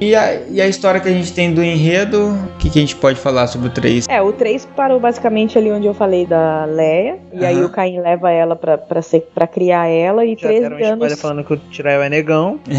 [0.03, 2.81] E a, e a história que a gente tem do enredo, o que, que a
[2.81, 4.05] gente pode falar sobre o 3?
[4.09, 7.19] É, o 3 parou basicamente ali onde eu falei da Leia.
[7.31, 7.65] E aí Aham.
[7.65, 10.79] o Caim leva ela pra, pra, ser, pra criar ela e Já 13 deram um
[10.79, 11.21] spoiler anos.
[11.21, 12.59] falando que o Tirael é negão.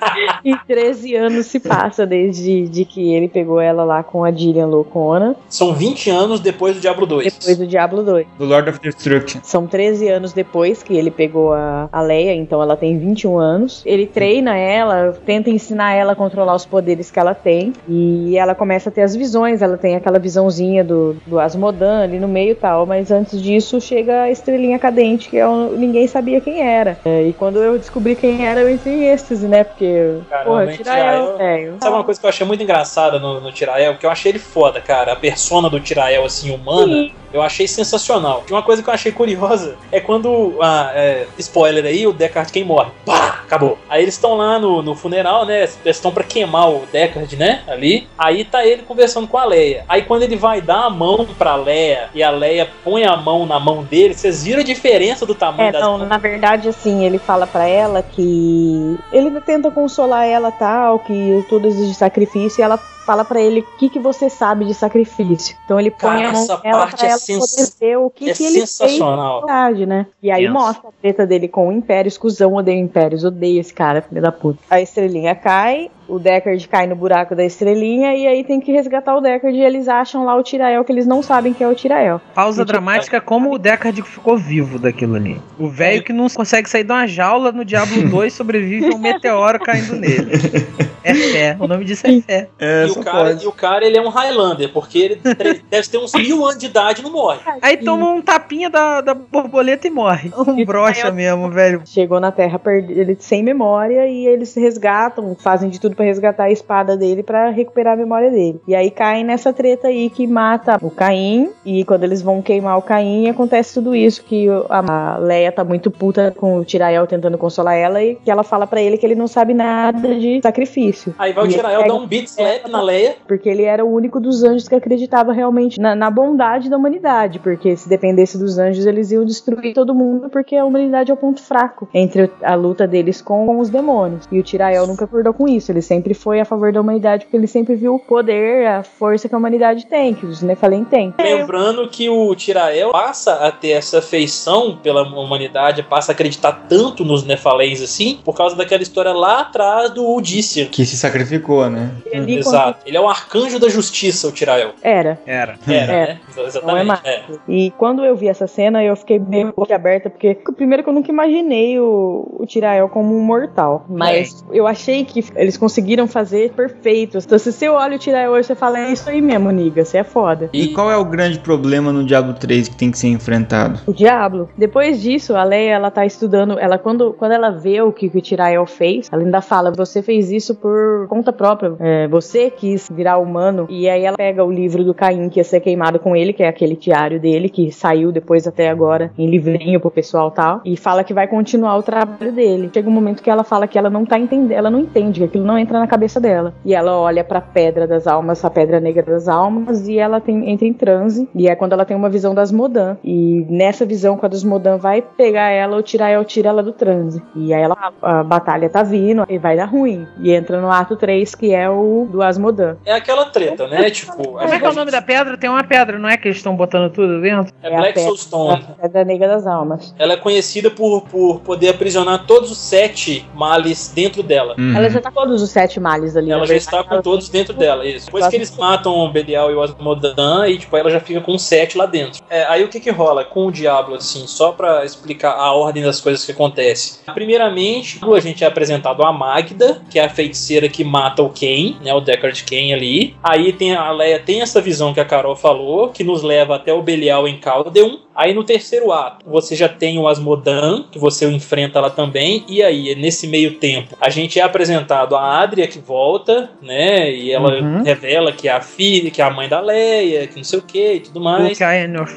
[0.44, 4.66] E 13 anos se passa desde de que ele pegou ela lá com a Dillian
[4.66, 7.24] loucona, São 20 anos depois do Diablo 2.
[7.38, 8.26] depois do Diablo 2.
[8.38, 9.40] Do Lord of Destruction.
[9.42, 13.82] São 13 anos depois que ele pegou a, a Leia, então ela tem 21 anos.
[13.84, 17.72] Ele treina ela, tenta ensinar ela a controlar os poderes que ela tem.
[17.88, 22.18] E ela começa a ter as visões, ela tem aquela visãozinha do, do Asmodan ali
[22.18, 22.86] no meio e tal.
[22.86, 26.98] Mas antes disso chega a estrelinha cadente, que é um- ninguém sabia quem era.
[27.04, 29.64] É, e quando eu descobri quem era, eu entrei em êxtase, né?
[29.64, 29.84] Porque,
[30.28, 31.36] Caramba, porra, Tirael.
[31.38, 31.76] velho.
[31.82, 33.96] Sabe uma coisa que eu achei muito engraçada no, no Tirael?
[33.96, 35.12] Que eu achei ele foda, cara.
[35.12, 37.12] A persona do Tirael, assim, humana, Sim.
[37.32, 38.44] eu achei sensacional.
[38.48, 42.52] E uma coisa que eu achei curiosa é quando, ah, é, spoiler aí, o Deckard
[42.52, 42.90] quem morre.
[43.04, 43.78] Pá, acabou.
[43.88, 45.60] Aí eles estão lá no, no funeral, né?
[45.62, 47.62] Eles estão pra queimar o Deckard, né?
[47.68, 48.08] Ali.
[48.18, 49.84] Aí tá ele conversando com a Leia.
[49.88, 53.46] Aí quando ele vai dar a mão pra Leia e a Leia põe a mão
[53.46, 56.08] na mão dele, vocês viram a diferença do tamanho É, das não, mãos?
[56.08, 61.68] na verdade, assim, ele fala pra ela que ele tenta consolar ela tal, que tudo
[61.68, 65.56] exige sacrifício, e ela fala pra ele o que, que você sabe de sacrifício.
[65.64, 67.96] Então ele põe Cara, a mão essa nela parte pra é ela sens- poder ver
[67.98, 69.38] o que, é que ele fez de sensacional.
[69.40, 70.06] verdade, né?
[70.22, 74.02] E aí mostra a treta dele com o Império, escusão, odeio Impérios, odeio esse cara,
[74.02, 74.58] filho da puta.
[74.70, 79.14] A estrelinha cai, o Deckard cai no buraco da estrelinha, e aí tem que resgatar
[79.16, 81.74] o Deckard, e eles acham lá o Tirael, que eles não sabem que é o
[81.74, 82.20] Tirael.
[82.34, 85.40] Pausa Gente, dramática como o Deckard ficou vivo daquilo ali.
[85.58, 88.98] O velho que não consegue sair de uma jaula no Diablo 2 sobrevive a um
[88.98, 90.30] meteoro caindo nele.
[91.02, 91.56] É fé.
[91.58, 92.48] O nome disso é fé.
[92.58, 93.44] É, E só o, cara, pode.
[93.44, 95.20] e o cara, ele é um Highlander, porque ele
[95.70, 97.40] deve ter uns mil anos de idade e não morre.
[97.60, 100.30] Aí toma um tapinha da, da borboleta e morre.
[100.50, 101.82] Um brocha mesmo, velho.
[101.84, 106.50] Chegou na Terra ele sem memória e eles resgatam, fazem de tudo pra resgatar a
[106.50, 108.60] espada dele pra recuperar a memória dele.
[108.66, 112.78] E aí caem nessa treta aí que mata o Caim e quando eles vão queimar
[112.78, 117.38] o Caim acontece tudo isso que a Leia tá muito puta com o Tirael tentando
[117.38, 121.14] consolar ela e que ela fala pra ele que ele não sabe nada de sacrifício.
[121.18, 123.16] Aí vai o Tirael dar um beat slap na Leia.
[123.26, 127.38] porque ele era o único dos anjos que acreditava realmente na, na bondade da humanidade.
[127.38, 131.16] Porque se dependesse dos anjos, eles iam destruir todo mundo, porque a humanidade é o
[131.16, 134.26] ponto fraco entre a luta deles com, os demônios.
[134.30, 135.72] E o Tirael nunca acordou com isso.
[135.72, 139.28] Ele sempre foi a favor da humanidade, porque ele sempre viu o poder, a força
[139.28, 141.14] que a humanidade tem, que os Nephilim têm.
[141.18, 147.04] Lembrando que o Tirael passa a ter essa afeição pela humanidade, passa a acreditar tanto
[147.04, 150.66] nos Nefalens assim, por causa daquela história lá atrás do Udícia.
[150.66, 151.90] Que se sacrificou, né?
[152.06, 152.69] Ele, Exato.
[152.84, 154.70] Ele é o arcanjo da justiça, o Tirael.
[154.82, 155.18] Era.
[155.26, 155.58] Era.
[155.66, 156.06] Era, É.
[156.06, 156.20] né?
[156.36, 156.86] É Exatamente.
[156.86, 157.00] mais.
[157.04, 157.22] é.
[157.48, 160.92] E quando eu vi essa cena, eu fiquei meio boca aberta, porque primeiro que eu
[160.92, 163.84] nunca imaginei o, o Tirael como um mortal.
[163.88, 167.18] Mas eu achei que eles conseguiram fazer perfeito.
[167.18, 169.98] Então, se você olha o Tirael hoje, você fala, é isso aí mesmo, Niga, você
[169.98, 170.48] é foda.
[170.52, 173.80] E qual é o grande problema no Diablo 3 que tem que ser enfrentado?
[173.86, 174.48] O Diablo.
[174.56, 178.18] Depois disso, a Leia, ela tá estudando, ela quando, quando ela vê o que, que
[178.18, 181.72] o Tirael fez, ela ainda fala, você fez isso por conta própria.
[181.78, 183.66] É, você quis virar humano.
[183.70, 186.42] E aí ela pega o livro do Caim, que ia ser queimado com ele, que
[186.42, 190.76] é aquele diário dele, que saiu depois até agora em livrinho pro pessoal tal, e
[190.76, 192.70] fala que vai continuar o trabalho dele.
[192.72, 195.24] Chega um momento que ela fala que ela não tá entendendo, ela não entende, que
[195.24, 196.52] aquilo não entra na cabeça dela.
[196.64, 200.50] E ela olha pra pedra das almas, a pedra negra das almas, e ela tem,
[200.50, 201.28] entra em transe.
[201.34, 202.96] E é quando ela tem uma visão das Modan.
[203.02, 207.22] E nessa visão, quando as Modan vai pegar ela, o Tirael tira ela do transe.
[207.34, 210.06] E aí ela, a, a batalha tá vindo e vai dar ruim.
[210.20, 212.49] E entra no ato 3, que é o do Asmodan.
[212.84, 213.90] É aquela treta, né?
[213.90, 215.36] Tipo, Como é que é o nome da pedra?
[215.36, 217.52] Tem uma pedra, não é que eles estão botando tudo dentro?
[217.62, 218.08] É É a Black pedra.
[218.08, 218.66] Soulstone.
[218.78, 219.94] A pedra negra das almas.
[219.98, 224.54] Ela é conhecida por, por poder aprisionar todos os sete males dentro dela.
[224.58, 224.76] Uhum.
[224.76, 226.30] Ela já tá com todos os sete males ali.
[226.30, 228.06] Ela já está com todos dentro dela, isso.
[228.06, 231.38] Depois que eles matam o Belial e o Asmodan, e tipo, ela já fica com
[231.38, 232.22] sete lá dentro.
[232.28, 235.82] É, aí o que que rola com o Diablo, assim, só pra explicar a ordem
[235.82, 237.00] das coisas que acontecem.
[237.14, 241.76] Primeiramente, a gente é apresentado a Magda, que é a feiticeira que mata o Ken,
[241.82, 243.14] né, o Deckard Ken ali.
[243.22, 246.72] Aí tem a Leia tem essa visão que a Carol falou, que nos leva até
[246.72, 247.98] o Belial em Caldeum.
[248.14, 252.44] Aí no terceiro ato, você já tem o Asmodan, que você o enfrenta lá também.
[252.48, 257.10] E aí, nesse meio tempo, a gente é apresentado a Adria que volta, né?
[257.10, 257.82] E ela Uhum.
[257.82, 260.62] revela que é a filha, que é a mãe da Leia, que não sei o
[260.62, 261.56] que e tudo mais.
[261.56, 261.64] Que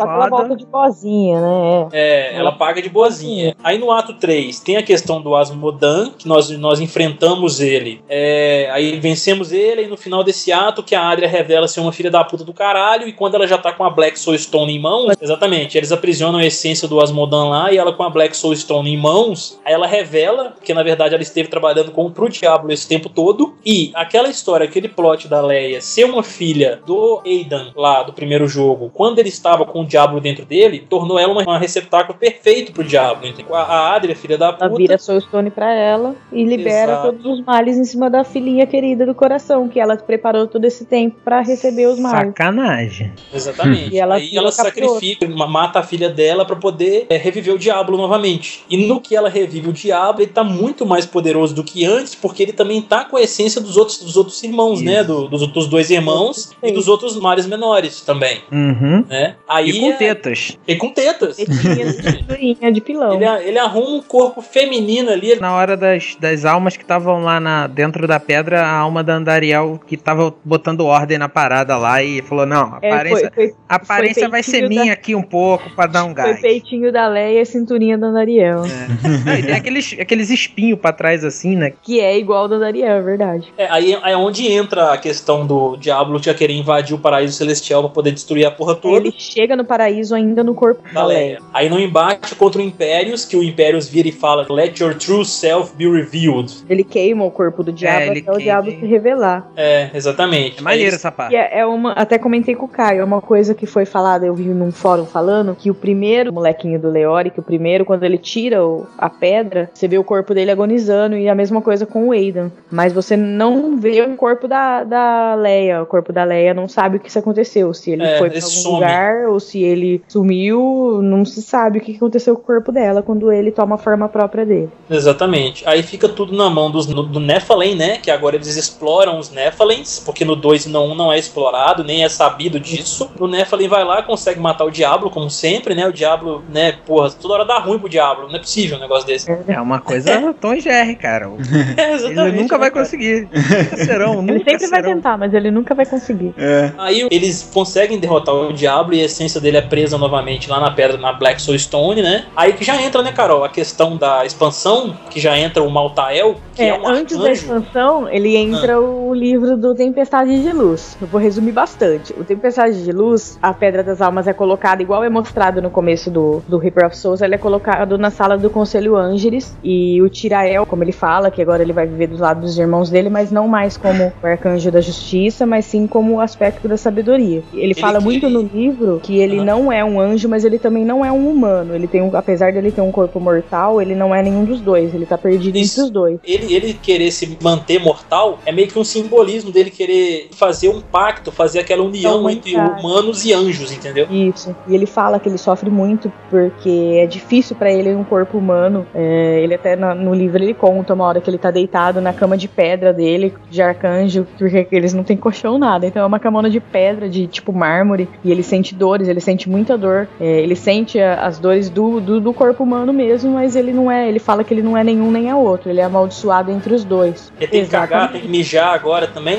[0.01, 1.87] ela volta de boazinha, né?
[1.93, 3.55] É, ela paga de boazinha.
[3.63, 8.01] Aí no ato 3 tem a questão do Asmodan, que nós, nós enfrentamos ele.
[8.09, 11.91] É, aí vencemos ele, e no final desse ato que a Adria revela ser uma
[11.91, 14.71] filha da puta do caralho, e quando ela já tá com a Black Soul Stone
[14.71, 18.37] em mãos, exatamente, eles aprisionam a essência do Asmodan lá, e ela com a Black
[18.37, 22.29] Soul Stone em mãos, aí ela revela que na verdade ela esteve trabalhando com pro
[22.29, 23.55] Diablo esse tempo todo.
[23.65, 28.47] E aquela história, aquele plot da Leia ser uma filha do Aidan lá do primeiro
[28.47, 32.71] jogo, quando ele estava com o Diablo dentro dele, tornou ela uma, uma receptáculo perfeito
[32.71, 33.25] pro Diablo.
[33.25, 33.55] entendeu?
[33.55, 34.65] A, a Adria, filha da puta.
[34.65, 37.07] Ela vira Soulstone pra ela e libera Exato.
[37.07, 40.85] todos os males em cima da filhinha querida do coração, que ela preparou todo esse
[40.85, 42.27] tempo pra receber os males.
[42.27, 43.11] Sacanagem.
[43.33, 43.93] Exatamente.
[43.93, 47.57] E ela Aí ela sacrifica, ma- mata a filha dela pra poder é, reviver o
[47.59, 48.63] Diablo novamente.
[48.69, 52.13] E no que ela revive o Diablo, ele tá muito mais poderoso do que antes,
[52.15, 54.85] porque ele também tá com a essência dos outros, dos outros irmãos, Isso.
[54.85, 55.03] né?
[55.03, 59.05] Do- dos, dos dois irmãos e dos outros mares menores também, Uhum.
[59.09, 59.35] né?
[59.47, 60.57] Aí E com é- tetas.
[60.67, 61.37] E com tetas.
[61.37, 63.13] Tetinha, de pilão.
[63.15, 65.35] Ele, ele arruma um corpo feminino ali.
[65.39, 69.15] Na hora das, das almas que estavam lá na, dentro da pedra, a alma da
[69.15, 73.47] Andariel que tava botando ordem na parada lá e falou: Não, a É, aparência, foi,
[73.47, 76.41] foi, a aparência foi vai ser minha aqui um pouco pra dar um foi gás.
[76.41, 78.61] peitinho da Leia e cinturinha da Dariel.
[79.25, 81.73] Não, e tem aqueles, aqueles espinhos pra trás assim, né?
[81.81, 83.51] Que é igual da Dariel, é verdade.
[83.57, 87.81] É, aí é onde entra a questão do Diablo já querer invadir o paraíso celestial
[87.83, 88.97] pra poder destruir a porra toda.
[88.97, 91.39] Ele chega no paraíso ainda no corpo da Leia.
[91.53, 95.25] Aí no embate contra o Impérios, que o Impérios vira e fala: Let your true
[95.25, 96.51] self be revealed.
[96.69, 99.47] Ele queima o corpo do diabo ele até o queima diabo e- se revelar.
[99.55, 100.59] É, exatamente.
[100.59, 101.35] É maneiro Aí essa parte.
[101.35, 104.33] É, é uma, até comentei com o Caio, é uma coisa que foi falada, eu
[104.33, 108.17] vi num fórum falando, que o primeiro molequinho do Leori, que o primeiro, quando ele
[108.17, 112.07] tira o- a pedra, você vê o corpo dele agonizando, e a mesma coisa com
[112.07, 112.51] o Aidan.
[112.71, 116.97] Mas você não vê o corpo da, da Leia, o corpo da Leia não sabe
[116.97, 118.75] o que isso aconteceu, se ele É, foi pra ele algum some.
[118.75, 123.01] lugar, ou se ele sumiu, não se sabe o que aconteceu com o corpo dela
[123.01, 124.69] quando ele toma a forma própria dele.
[124.89, 125.67] Exatamente.
[125.67, 127.97] Aí fica tudo na mão dos, do Nephilim, né?
[127.97, 129.31] Que agora eles exploram os
[129.65, 133.09] Nephilims, porque no 2 e no 1 não é explorado, nem é sabido disso.
[133.19, 135.87] O Nephilim vai lá, consegue matar o Diablo, como sempre, né?
[135.87, 136.73] O Diablo, né?
[136.85, 138.27] Porra, toda hora dá ruim pro Diablo.
[138.27, 139.29] Não é possível um negócio desse.
[139.47, 141.29] É uma coisa Tom e Jerry, cara.
[141.77, 142.83] É, Ele nunca vai cara?
[142.83, 143.27] conseguir.
[143.31, 144.95] Nunca serão, Ele nunca sempre vai serão.
[144.95, 146.33] tentar, mas ele nunca vai conseguir.
[146.37, 146.71] É.
[146.77, 150.71] Aí eles conseguem derrotar o Diablo e a essência dele é presa novamente lá na
[150.71, 152.25] pedra, na Black Soul Stone, né?
[152.35, 156.35] Aí que já entra, né, Carol, a questão da expansão, que já entra o Maltael,
[156.55, 157.41] que é, É, um antes da arcanjo.
[157.41, 160.97] expansão, ele entra o livro do Tempestade de Luz.
[161.01, 162.13] Eu vou resumir bastante.
[162.17, 166.09] O Tempestade de Luz, a Pedra das Almas é colocada, igual é mostrado no começo
[166.09, 169.55] do, do Reaper of Souls, ele é colocado na sala do Conselho Ângeles.
[169.63, 172.89] E o Tirael, como ele fala, que agora ele vai viver do lado dos irmãos
[172.89, 176.77] dele, mas não mais como o Arcanjo da Justiça, mas sim como o aspecto da
[176.77, 177.43] sabedoria.
[177.53, 179.45] Ele, Ele fala que- muito no livro que ele Aham.
[179.45, 181.73] não é um anjo, mas ele também não é um humano.
[181.75, 184.93] Ele tem um, apesar dele ter um corpo mortal, ele não é nenhum dos dois.
[184.93, 185.73] Ele tá perdido Isso.
[185.79, 186.19] entre os dois.
[186.23, 190.81] Ele, ele querer se manter mortal é meio que um simbolismo dele querer fazer um
[190.81, 192.79] pacto, fazer aquela união Então, entre verdade.
[192.85, 194.07] humanos e anjos, entendeu?
[194.09, 194.55] Isso.
[194.67, 198.85] E ele fala que ele sofre muito porque é difícil pra ele um corpo humano.
[198.93, 202.13] É, ele até na- no livro ele conta uma hora que ele tá deitado na
[202.13, 205.85] cama de pedra dele, de arcanjo, porque eles não têm colchão nada.
[205.85, 208.07] Então é uma camona de pedra, de tipo mármore.
[208.23, 210.07] E ele sente dores, ele sente muita dor.
[210.19, 213.91] É, ele sente a- as dores do, do, do corpo humano mesmo, mas ele não
[213.91, 214.07] é.
[214.07, 215.69] Ele fala que ele não é nenhum nem é outro.
[215.69, 217.31] Ele é amaldiçoado entre os dois.
[217.39, 219.32] Ele tem que cagar, tem que mijar agora também.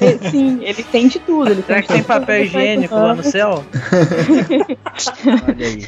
[0.00, 1.50] É, Sim, ele sente tudo.
[1.50, 3.64] Ele Será sente que tem papel higiênico lá no céu?
[5.48, 5.86] Olha aí.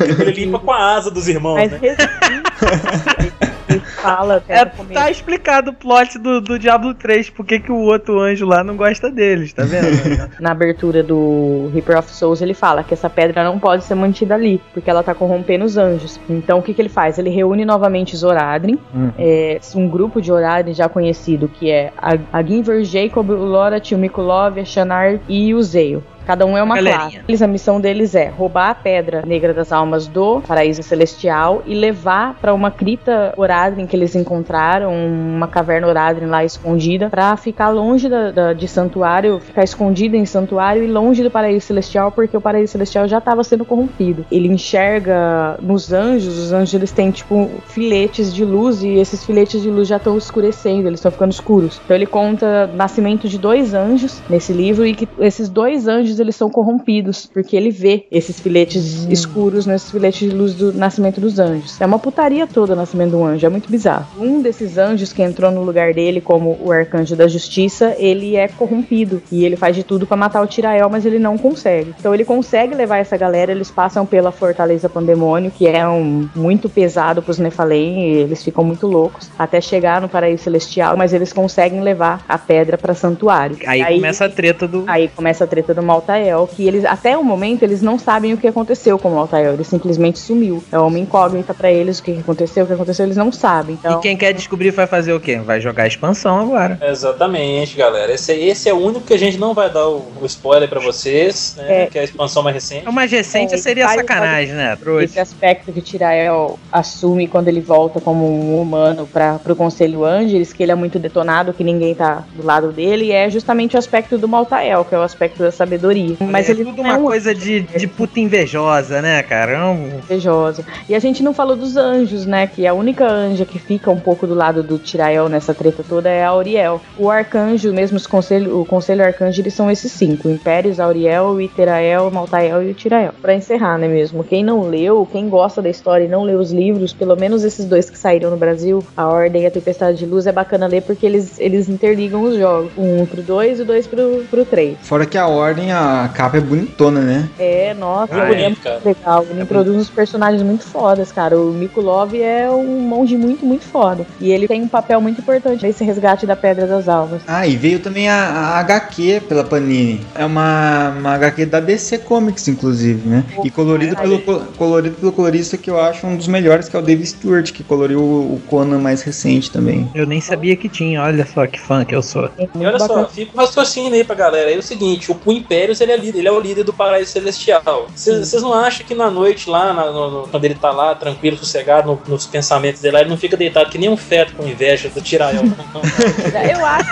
[0.00, 1.80] Ele limpa com a asa dos irmãos, Mas né?
[4.02, 8.46] fala É, tá explicado o plot do, do Diablo 3, porque que o outro anjo
[8.46, 10.30] lá não gosta deles, tá vendo?
[10.40, 14.34] na abertura do Reaper of Souls, ele fala que essa pedra não pode ser mantida
[14.34, 16.20] ali, porque ela tá corrompendo os anjos.
[16.28, 17.18] Então o que, que ele faz?
[17.18, 19.12] Ele reúne novamente os Oradrin, Uhum.
[19.18, 23.92] é, um grupo de Oradrin já conhecido, que é a, a Ginver, Jacob, o Lorat,
[23.92, 26.02] o Mikulov, a Shanar e o Zeio.
[26.28, 27.00] Cada um é uma Galerinha.
[27.10, 27.20] classe.
[27.26, 31.74] Eles, a missão deles é roubar a pedra negra das almas do paraíso celestial e
[31.74, 37.70] levar pra uma cripta Oradrin que eles encontraram, uma caverna Oradrin lá escondida, pra ficar
[37.70, 42.36] longe da, da- de santuário, ficar escondida em santuário e longe do paraíso celestial, porque
[42.36, 44.26] o paraíso celestial já estava sendo corrompido.
[44.30, 49.62] Ele enxerga nos anjos, os anjos eles têm tipo filetes de luz e esses filetes
[49.62, 51.80] de luz já estão escurecendo, eles estão ficando escuros.
[51.84, 56.17] Então ele conta o nascimento de dois anjos nesse livro e que esses dois anjos
[56.20, 61.20] eles são corrompidos, porque ele vê esses filetes escuros nesses filetes de luz do nascimento
[61.20, 61.80] dos anjos.
[61.80, 64.06] É uma putaria toda o nascimento do anjo, é muito bizarro.
[64.18, 68.48] Um desses anjos que entrou no lugar dele como o arcanjo da justiça, ele é
[68.48, 71.94] corrompido e ele faz de tudo pra matar o Tirael, mas ele não consegue.
[71.98, 76.68] Então ele consegue levar essa galera, eles passam pela fortaleza Pandemônio, que é um muito
[76.68, 81.32] pesado pros Nephalem, e eles ficam muito loucos até chegar no paraíso celestial, mas eles
[81.32, 83.56] conseguem levar a pedra pra santuário.
[83.66, 84.84] Aí, começa a treta do.
[84.86, 88.32] Aí começa a treta do Malta Altael, que eles até o momento eles não sabem
[88.32, 90.64] o que aconteceu com o Altael, ele simplesmente sumiu.
[90.72, 93.74] É uma incógnita pra eles o que aconteceu, o que aconteceu, eles não sabem.
[93.78, 95.36] Então, E quem quer descobrir vai fazer o quê?
[95.36, 96.78] Vai jogar a expansão agora.
[96.82, 98.12] Exatamente, galera.
[98.12, 100.80] Esse, esse é o único que a gente não vai dar o, o spoiler pra
[100.80, 101.82] vocês, né?
[101.82, 101.86] É.
[101.86, 102.88] Que é a expansão mais recente.
[102.88, 104.76] O mais recente É, seria sacanagem, né?
[104.76, 105.04] Trouxa.
[105.04, 110.52] esse aspecto que Tirael assume quando ele volta como um humano para pro Conselho Angeles,
[110.52, 114.16] que ele é muito detonado, que ninguém tá do lado dele, é justamente o aspecto
[114.16, 115.97] do Maltael, que é o aspecto da sabedoria.
[116.20, 119.52] Mas é ele tudo não uma é um coisa de, de puta invejosa, né, cara?
[119.52, 120.64] É invejosa.
[120.88, 122.46] E a gente não falou dos anjos, né?
[122.46, 126.08] Que a única anja que fica um pouco do lado do Tirael nessa treta toda
[126.08, 126.80] é a Auriel.
[126.98, 131.40] O arcanjo, mesmo os conselho, o conselho arcanjo, eles são esses cinco: Impérios, Auriel, o
[131.40, 133.12] Iterael, o Maltael e o Tirael.
[133.20, 134.24] Pra encerrar, né mesmo?
[134.24, 137.64] Quem não leu, quem gosta da história e não leu os livros, pelo menos esses
[137.64, 140.82] dois que saíram no Brasil, A Ordem e a Tempestade de Luz, é bacana ler
[140.82, 142.70] porque eles, eles interligam os jogos.
[142.76, 144.78] Um pro dois e o dois pro, pro três.
[144.82, 145.77] Fora que a ordem, a
[146.14, 147.28] capa é bonitona, né?
[147.38, 148.80] É, nossa, Muito é bonito, muito cara.
[148.84, 149.26] legal.
[149.30, 151.38] Ele introduz uns personagens muito fodas, cara.
[151.38, 154.06] O Mikulov é um monge muito, muito foda.
[154.20, 157.22] E ele tem um papel muito importante nesse resgate da Pedra das Almas.
[157.26, 160.00] Ah, e veio também a, a HQ pela Panini.
[160.14, 163.24] É uma, uma HQ da DC Comics, inclusive, né?
[163.44, 166.78] E colorido pelo, co- colorido pelo colorista que eu acho um dos melhores, que é
[166.78, 169.88] o Dave Stewart, que coloriu o, Conan mais recente também.
[169.94, 172.26] Eu nem sabia que tinha, olha só que fã que eu sou.
[172.38, 173.02] É E olha bacana.
[173.02, 174.50] só, fica um raciocínio aí pra galera.
[174.50, 175.32] É o seguinte, o, o
[175.68, 177.88] Impérios ele é, líder, ele é o líder do Paraíso Celestial.
[177.94, 181.36] Vocês não acham que na noite lá, na- no- no- quando ele tá lá, tranquilo,
[181.36, 184.46] sossegado, no- nos pensamentos dele lá, ele não fica deitado que nem um feto com
[184.46, 185.42] inveja do Tirael?
[186.58, 186.88] Eu acho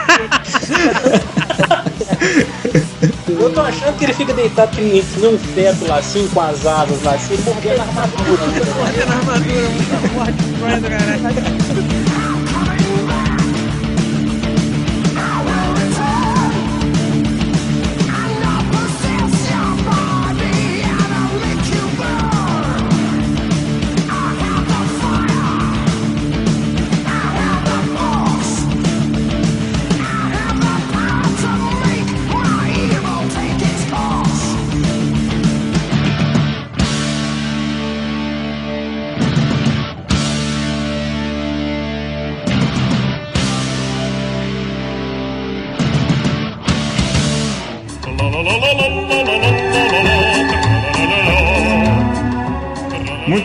[3.29, 6.67] Eu tô achando que ele fica deitado que nem, um feto lá, assim, com as
[6.67, 8.47] asas lá, assim, mordendo a armadura.
[8.47, 8.61] né?
[10.61, 12.06] Muito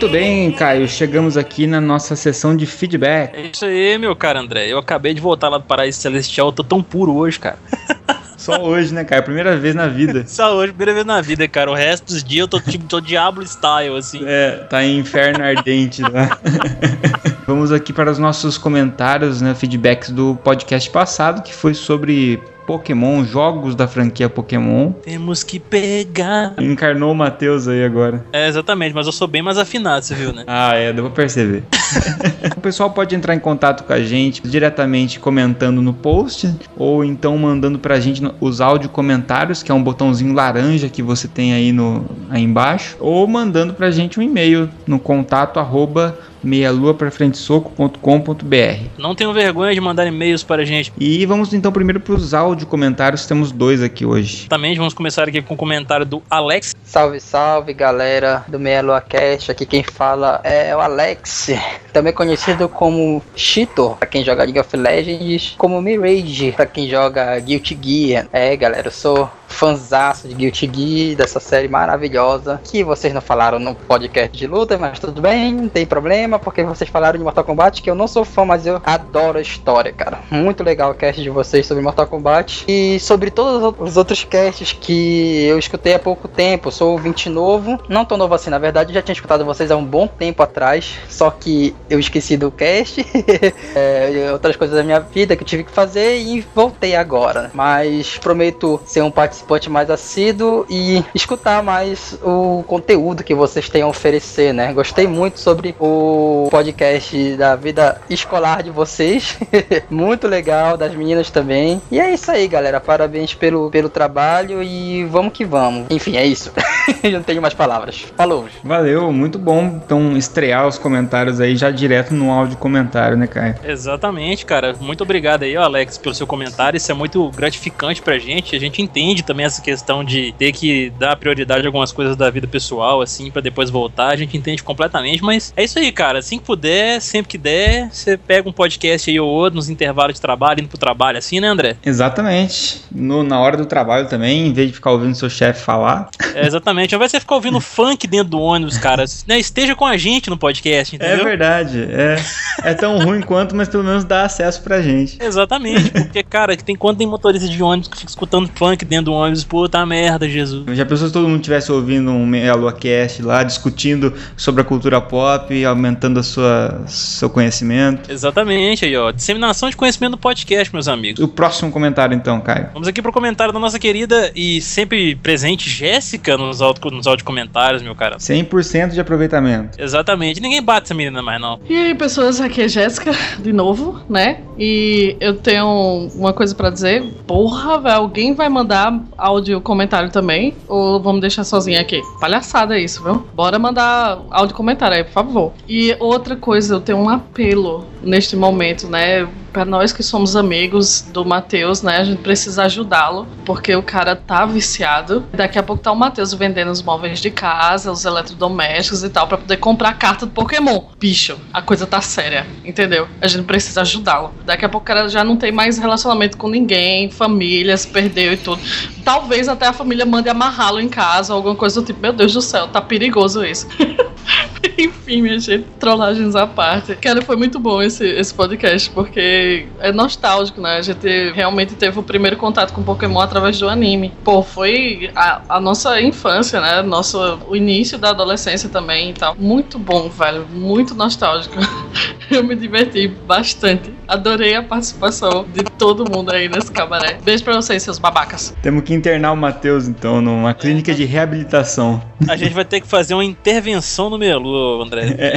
[0.08, 0.88] bem, Caio.
[0.88, 3.34] Chegamos aqui na nossa sessão de feedback.
[3.34, 4.68] É isso aí, meu cara André.
[4.68, 7.58] Eu acabei de voltar lá do Paraíso Celestial, eu tô tão puro hoje, cara.
[8.42, 9.22] Só hoje, né, Caio?
[9.22, 10.24] Primeira vez na vida.
[10.26, 11.70] Só hoje, primeira vez na vida, cara.
[11.70, 14.20] O resto dos dias eu tô tipo, tô Diablo style, assim.
[14.26, 16.38] É, tá em inferno ardente lá.
[17.46, 23.24] Vamos aqui para os nossos comentários, né, feedbacks do podcast passado, que foi sobre Pokémon,
[23.24, 24.92] jogos da franquia Pokémon.
[24.92, 26.54] Temos que pegar.
[26.58, 28.24] Encarnou o Matheus aí agora.
[28.32, 30.44] É, exatamente, mas eu sou bem mais afinado, você viu, né?
[30.54, 31.64] Ah, é, deu pra perceber.
[32.56, 37.36] o pessoal pode entrar em contato com a gente diretamente comentando no post ou então
[37.38, 41.72] mandando pra gente os áudio comentários, que é um botãozinho laranja que você tem aí,
[41.72, 48.88] no, aí embaixo, ou mandando pra gente um e-mail no contato arroba meialuaprafrentesoco.com.br.
[48.98, 50.92] Não tenham vergonha de mandar e-mails para a gente.
[50.98, 54.48] E vamos então primeiro pros áudio comentários, temos dois aqui hoje.
[54.48, 56.74] Também vamos começar aqui com o comentário do Alex.
[56.84, 59.50] Salve, salve galera do Meia Lua Cast.
[59.50, 61.50] Aqui quem fala é o Alex,
[61.92, 67.38] também conhecido como Cheetor, pra quem joga League of Legends, como Mirage, pra quem joga
[67.38, 68.26] Guilty Gear.
[68.32, 73.58] É, galera, eu sou fanzaço de Guilty Gear, dessa série maravilhosa, que vocês não falaram
[73.58, 77.44] no podcast de luta, mas tudo bem, não tem problema, porque vocês falaram de Mortal
[77.44, 80.20] Kombat, que eu não sou fã, mas eu adoro a história, cara.
[80.30, 84.72] Muito legal o cast de vocês sobre Mortal Kombat e sobre todos os outros casts
[84.72, 86.72] que eu escutei há pouco tempo.
[86.72, 89.84] Sou ouvinte novo, não tão novo assim, na verdade, já tinha escutado vocês há um
[89.84, 93.04] bom tempo atrás, só que eu esqueci do cast,
[93.76, 97.50] é, outras coisas da minha vida que eu tive que fazer e voltei agora.
[97.52, 103.82] Mas prometo ser um participante mais assíduo e escutar mais o conteúdo que vocês têm
[103.82, 104.72] a oferecer, né?
[104.72, 109.38] Gostei muito sobre o podcast da vida escolar de vocês,
[109.90, 111.80] muito legal, das meninas também.
[111.90, 112.80] E é isso aí, galera.
[112.80, 115.86] Parabéns pelo, pelo trabalho e vamos que vamos.
[115.90, 116.52] Enfim, é isso.
[117.02, 118.06] Eu não tenho mais palavras.
[118.16, 118.46] Falou!
[118.62, 123.56] Valeu, muito bom então estrear os comentários aí já direto no áudio comentário, né, Caio?
[123.64, 124.74] Exatamente, cara.
[124.80, 126.76] Muito obrigado aí, Alex, pelo seu comentário.
[126.76, 128.54] Isso é muito gratificante pra gente.
[128.54, 132.28] A gente entende também essa questão de ter que dar prioridade a algumas coisas da
[132.30, 134.08] vida pessoal, assim, pra depois voltar.
[134.08, 136.18] A gente entende completamente, mas é isso aí, cara.
[136.18, 140.14] Assim que puder, sempre que der, você pega um podcast aí ou outro nos intervalos
[140.14, 141.76] de trabalho, indo pro trabalho, assim, né, André?
[141.84, 142.82] Exatamente.
[142.90, 146.08] No- na hora do trabalho também, em vez de ficar ouvindo seu chefe falar.
[146.34, 146.94] É, exatamente.
[146.94, 149.96] Ao invés de você ficar ouvindo funk dentro do ônibus, cara, né, esteja com a
[149.96, 151.24] gente no podcast, É entendeu?
[151.24, 151.86] verdade.
[151.90, 152.16] É,
[152.64, 155.16] é tão ruim quanto, mas pelo menos dá acesso pra gente.
[155.22, 159.06] Exatamente, porque, cara, que tem quando tem motorista de ônibus que fica escutando funk dentro
[159.06, 160.64] do ônibus, puta merda, Jesus.
[160.76, 165.00] Já pensou se todo mundo estivesse ouvindo um Meia Cast lá, discutindo sobre a cultura
[165.00, 168.10] pop, aumentando a sua, seu conhecimento?
[168.10, 169.10] Exatamente aí, ó.
[169.10, 171.22] Disseminação de conhecimento no podcast, meus amigos.
[171.22, 172.68] O próximo comentário então, Caio.
[172.72, 177.82] Vamos aqui pro comentário da nossa querida e sempre presente Jéssica nos áudio, nos comentários,
[177.82, 178.16] meu cara.
[178.16, 179.80] 100% de aproveitamento.
[179.80, 180.40] Exatamente.
[180.40, 181.60] Ninguém bate essa menina mais, não.
[181.68, 184.40] E aí, pessoas, aqui é Jéssica, de novo, né?
[184.58, 187.02] E eu tenho uma coisa pra dizer.
[187.26, 190.54] Porra, velho, alguém vai mandar áudio comentário também?
[190.68, 192.00] Ou vamos deixar sozinha aqui?
[192.20, 193.26] Palhaçada isso, viu?
[193.34, 195.52] Bora mandar áudio comentário aí, por favor.
[195.68, 199.28] E outra coisa, eu tenho um apelo neste momento, né?
[199.52, 201.98] Pra nós que somos amigos do Matheus, né?
[201.98, 205.24] A gente precisa ajudá-lo, porque o cara tá viciado.
[205.32, 209.28] Daqui a pouco tá o Matheus vendendo os móveis de casa, os eletrodomésticos e tal,
[209.28, 210.84] pra poder comprar a carta do Pokémon.
[210.98, 213.06] Bicho, a coisa tá séria, entendeu?
[213.20, 214.32] A gente precisa ajudá-lo.
[214.46, 218.32] Daqui a pouco o cara já não tem mais relacionamento com ninguém, família, se perdeu
[218.32, 218.62] e tudo.
[219.04, 222.00] Talvez até a família mande amarrá-lo em casa, alguma coisa do tipo.
[222.00, 223.66] Meu Deus do céu, tá perigoso isso.
[224.78, 226.94] Enfim, minha gente, trollagens à parte.
[226.96, 230.76] Cara, foi muito bom esse, esse podcast, porque é nostálgico, né?
[230.76, 234.12] A gente realmente teve o primeiro contato com Pokémon através do anime.
[234.24, 236.82] Pô, foi a, a nossa infância, né?
[236.82, 239.34] Nosso, o início da adolescência também e tal.
[239.38, 240.46] Muito bom, velho.
[240.52, 241.56] Muito nostálgico.
[242.30, 243.92] Eu me diverti bastante.
[244.08, 247.18] Adorei a participação de todo mundo aí nesse cabaré.
[247.22, 248.54] Beijo pra vocês, seus babacas.
[248.62, 252.02] Temos que internar o Matheus então numa clínica de reabilitação.
[252.28, 254.51] A gente vai ter que fazer uma intervenção no Melu,
[254.82, 255.14] André.
[255.18, 255.36] É,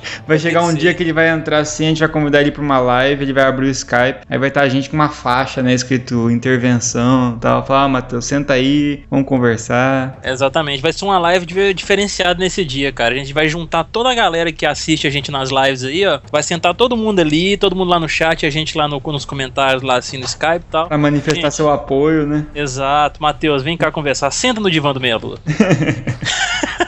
[0.26, 2.62] vai chegar um dia que ele vai entrar assim, a gente vai convidar ele pra
[2.62, 5.62] uma live, ele vai abrir o Skype, aí vai estar a gente com uma faixa,
[5.62, 7.64] né, escrito intervenção e tal.
[7.64, 10.18] Falar, ah, Matheus, senta aí, vamos conversar.
[10.24, 13.14] Exatamente, vai ser uma live diferenciada nesse dia, cara.
[13.14, 16.20] A gente vai juntar toda a galera que assiste a gente nas lives aí, ó.
[16.30, 19.24] Vai sentar todo mundo ali, todo mundo lá no chat, a gente lá no- nos
[19.24, 20.88] comentários, lá assim no Skype e tal.
[20.88, 21.54] Pra manifestar Gente.
[21.54, 22.46] seu apoio, né?
[22.54, 24.30] Exato, Matheus, vem cá conversar.
[24.30, 25.38] Senta no divã do Meia Lua.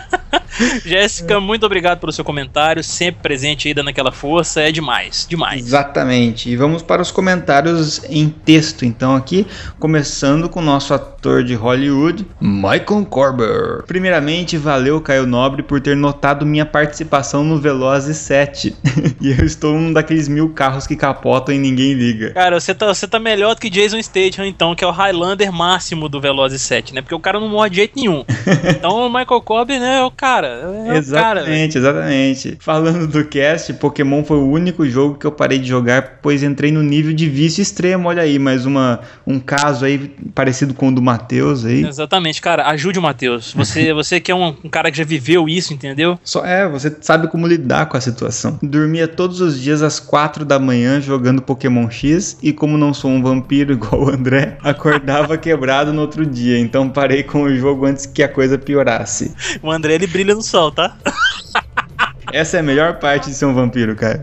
[0.84, 5.64] Jéssica, muito obrigado pelo seu comentário, sempre presente aí dando aquela força, é demais, demais.
[5.64, 6.50] Exatamente.
[6.50, 9.46] E vamos para os comentários em texto, então, aqui,
[9.78, 13.82] começando com o nosso ator de Hollywood, Michael Corber.
[13.86, 18.74] Primeiramente, valeu, Caio Nobre, por ter notado minha participação no Velozes 7.
[19.20, 22.32] e eu estou um daqueles mil carros que capotam e ninguém liga.
[22.32, 25.52] Cara, você tá, você tá melhor do que Jason Statham, então, que é o Highlander
[25.52, 27.02] máximo do Velozes 7, né?
[27.02, 28.24] Porque o cara não morre de jeito nenhum.
[28.68, 30.47] Então o Michael Cobb, né, é o cara.
[30.48, 31.54] É cara, velho.
[31.56, 32.58] exatamente, exatamente.
[32.60, 36.72] Falando do cast, Pokémon foi o único jogo que eu parei de jogar, pois entrei
[36.72, 38.08] no nível de vício extremo.
[38.08, 41.84] Olha aí, mais uma, um caso aí parecido com o do Matheus aí.
[41.84, 42.66] Exatamente, cara.
[42.68, 43.52] Ajude o Matheus.
[43.54, 46.18] Você, você que é um, um cara que já viveu isso, entendeu?
[46.22, 48.58] Só é, você sabe como lidar com a situação.
[48.62, 53.10] Dormia todos os dias às quatro da manhã jogando Pokémon X e como não sou
[53.10, 56.58] um vampiro igual o André, acordava quebrado no outro dia.
[56.58, 59.34] Então parei com o jogo antes que a coisa piorasse.
[59.62, 60.98] O André ele brilha no sol, tá?
[62.32, 64.22] Essa é a melhor parte de ser um vampiro, cara.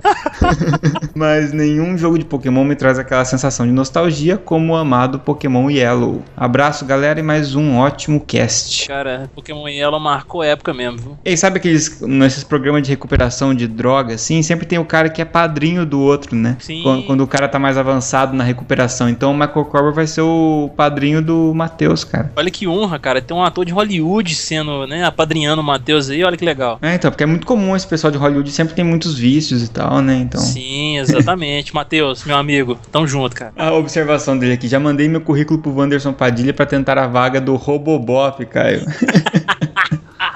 [1.15, 5.69] Mas nenhum jogo de Pokémon me traz aquela sensação de nostalgia como o amado Pokémon
[5.69, 6.21] Yellow.
[6.35, 8.87] Abraço, galera, e mais um ótimo cast.
[8.87, 11.17] Cara, Pokémon Yellow marcou época mesmo, viu?
[11.23, 15.21] E sabe aqueles nesses programas de recuperação de droga, assim, sempre tem o cara que
[15.21, 16.57] é padrinho do outro, né?
[16.59, 16.81] Sim.
[16.83, 19.09] Quando, quando o cara tá mais avançado na recuperação.
[19.09, 22.31] Então o Michael Corber vai ser o padrinho do Matheus, cara.
[22.35, 23.21] Olha que honra, cara.
[23.21, 26.77] Tem um ator de Hollywood sendo, né, apadrinhando o Matheus aí, olha que legal.
[26.81, 29.69] É, então, porque é muito comum esse pessoal de Hollywood sempre tem muitos vícios e
[29.69, 30.17] tal, né?
[30.17, 30.41] Então.
[30.41, 31.73] Sim, exatamente.
[31.73, 33.53] Matheus, meu amigo, tamo junto, cara.
[33.55, 37.39] A observação dele aqui, já mandei meu currículo pro Wanderson Padilha pra tentar a vaga
[37.39, 38.81] do Robobop, Caio.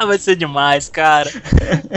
[0.09, 1.29] Vai ser demais, cara.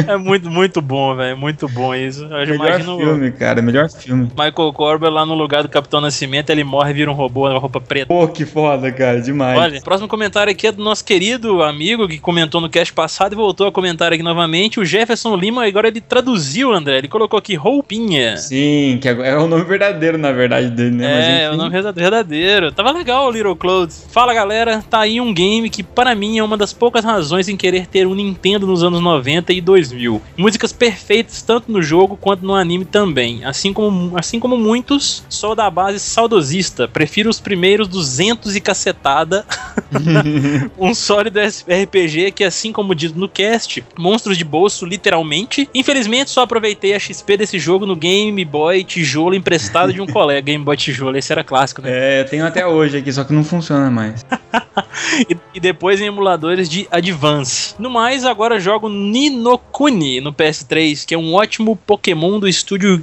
[0.06, 1.36] É muito, muito bom, velho.
[1.36, 2.24] Muito bom isso.
[2.24, 4.24] Eu melhor imagino filme, cara, melhor filme.
[4.38, 7.58] Michael Corber lá no lugar do Capitão Nascimento, ele morre e vira um robô, uma
[7.58, 8.06] roupa preta.
[8.06, 9.58] Pô, que foda, cara, demais.
[9.58, 13.36] Olha, próximo comentário aqui é do nosso querido amigo que comentou no cast passado e
[13.36, 14.78] voltou a comentar aqui novamente.
[14.78, 16.98] O Jefferson Lima, agora ele traduziu, André.
[16.98, 18.36] Ele colocou aqui roupinha.
[18.36, 21.14] Sim, que é o nome verdadeiro, na verdade, dele, né?
[21.16, 21.56] Mas, É, o enfim.
[21.56, 22.72] nome verda- verdadeiro.
[22.72, 24.06] Tava legal o Little Clothes.
[24.10, 27.56] Fala galera, tá aí um game que para mim é uma das poucas razões em
[27.56, 30.20] querer ter um Nintendo nos anos 90 e 2000.
[30.36, 33.44] Músicas perfeitas tanto no jogo quanto no anime também.
[33.44, 36.88] Assim como, assim como muitos, sou da base saudosista.
[36.88, 39.44] Prefiro os primeiros 200 e cacetada.
[40.78, 45.68] um sólido RPG que, assim como diz no cast, monstros de bolso, literalmente.
[45.74, 50.40] Infelizmente, só aproveitei a XP desse jogo no Game Boy Tijolo emprestado de um colega.
[50.40, 51.90] Game Boy Tijolo, esse era clássico, né?
[51.92, 54.24] É, eu tenho até hoje aqui, só que não funciona mais.
[55.28, 57.74] e, e depois em emuladores de Advance.
[57.78, 62.98] No mais, agora jogo Ninokuni no PS3, que é um ótimo Pokémon do estúdio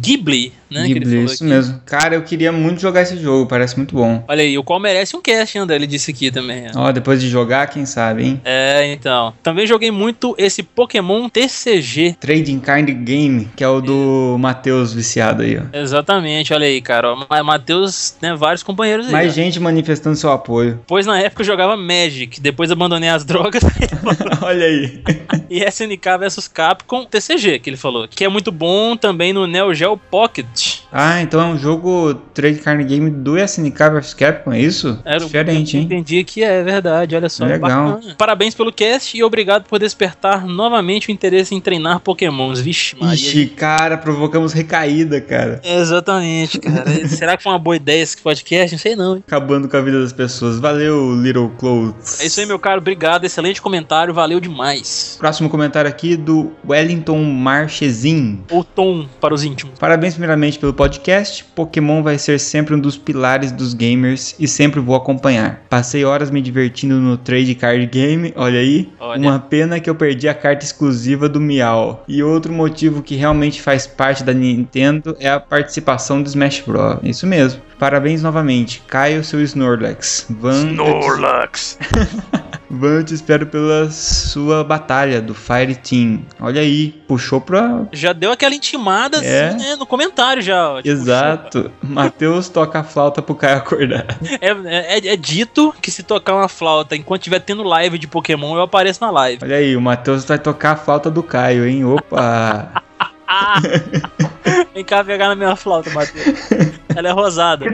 [0.00, 0.84] Ghibli, né?
[0.86, 1.52] que ele Ghibli, falou isso aqui.
[1.52, 1.80] mesmo.
[1.86, 4.24] Cara, eu queria muito jogar esse jogo, parece muito bom.
[4.28, 6.66] Olha aí, o qual merece um cast, André, ele disse aqui também.
[6.74, 6.88] ó.
[6.88, 8.40] Ó, depois de jogar, quem sabe, hein?
[8.44, 9.32] É, então.
[9.42, 12.16] Também joguei muito esse Pokémon TCG.
[12.20, 15.76] Trading Card Game, que é o do Matheus viciado aí, ó.
[15.76, 17.14] Exatamente, olha aí, cara.
[17.44, 19.12] Matheus, né, vários companheiros aí.
[19.12, 19.34] Mais ó.
[19.34, 20.80] gente manifestando seu apoio.
[20.86, 23.62] Pois na época eu jogava Magic, depois abandonei as drogas
[24.42, 25.02] Olha aí.
[25.50, 28.08] e SNK vs Capcom TCG, que ele falou.
[28.08, 30.63] Que é muito bom também no Neo Geo Pocket.
[30.92, 34.98] Ah, então é um jogo Trading Card Game do SNK vs Capcom, é isso?
[35.04, 35.82] Era o- Diferente, hein?
[35.84, 37.44] Entendi que é verdade, olha só.
[37.44, 37.60] Legal.
[37.94, 38.14] bacana.
[38.16, 42.60] Parabéns pelo cast e obrigado por despertar novamente o interesse em treinar Pokémons.
[42.60, 43.14] Vixe, Maria.
[43.14, 45.60] Ixi, cara, provocamos recaída, cara.
[45.64, 46.84] Exatamente, cara.
[47.08, 48.72] Será que foi uma boa ideia esse podcast?
[48.72, 49.16] Não sei não.
[49.16, 49.24] hein?
[49.26, 50.58] Acabando com a vida das pessoas.
[50.60, 52.20] Valeu, Little Clothes.
[52.20, 52.78] É isso aí, meu caro.
[52.80, 53.24] Obrigado.
[53.24, 54.14] Excelente comentário.
[54.14, 55.16] Valeu demais.
[55.18, 58.42] Próximo comentário aqui do Wellington Marchezin.
[58.50, 59.78] Ou Tom para os íntimos.
[59.78, 61.44] Parabéns primeiramente pelo podcast.
[61.54, 65.62] Pokémon vai ser sempre um dos pilares dos gamers e sempre vou acompanhar.
[65.68, 68.92] Passei horas me divertindo no Trade Card Game, olha aí.
[68.98, 69.20] Olha.
[69.20, 72.04] Uma pena que eu perdi a carta exclusiva do Miau.
[72.06, 76.98] E outro motivo que realmente faz parte da Nintendo é a participação do Smash Bros.
[77.02, 77.60] Isso mesmo.
[77.78, 78.82] Parabéns novamente.
[78.86, 80.26] Caio seu Snorlax.
[80.30, 81.78] Van Snorlax.
[82.70, 86.22] Van, te espero pela sua batalha do Fire Team.
[86.40, 89.48] Olha aí, puxou pra Já deu aquela intimada É.
[89.48, 89.76] assim, né?
[89.76, 90.76] No comentário já.
[90.76, 91.70] tipo, Exato.
[91.82, 94.06] Matheus toca a flauta pro Caio acordar.
[94.40, 94.50] É,
[94.98, 98.62] é- é dito que se tocar uma flauta enquanto estiver tendo live de Pokémon, eu
[98.62, 99.38] apareço na live.
[99.42, 101.84] Olha aí, o Matheus vai tocar a flauta do Caio, hein?
[101.84, 102.82] Opa!
[104.74, 106.50] Vem cá pegar na minha flauta, Matheus.
[106.96, 107.64] Ela é rosada.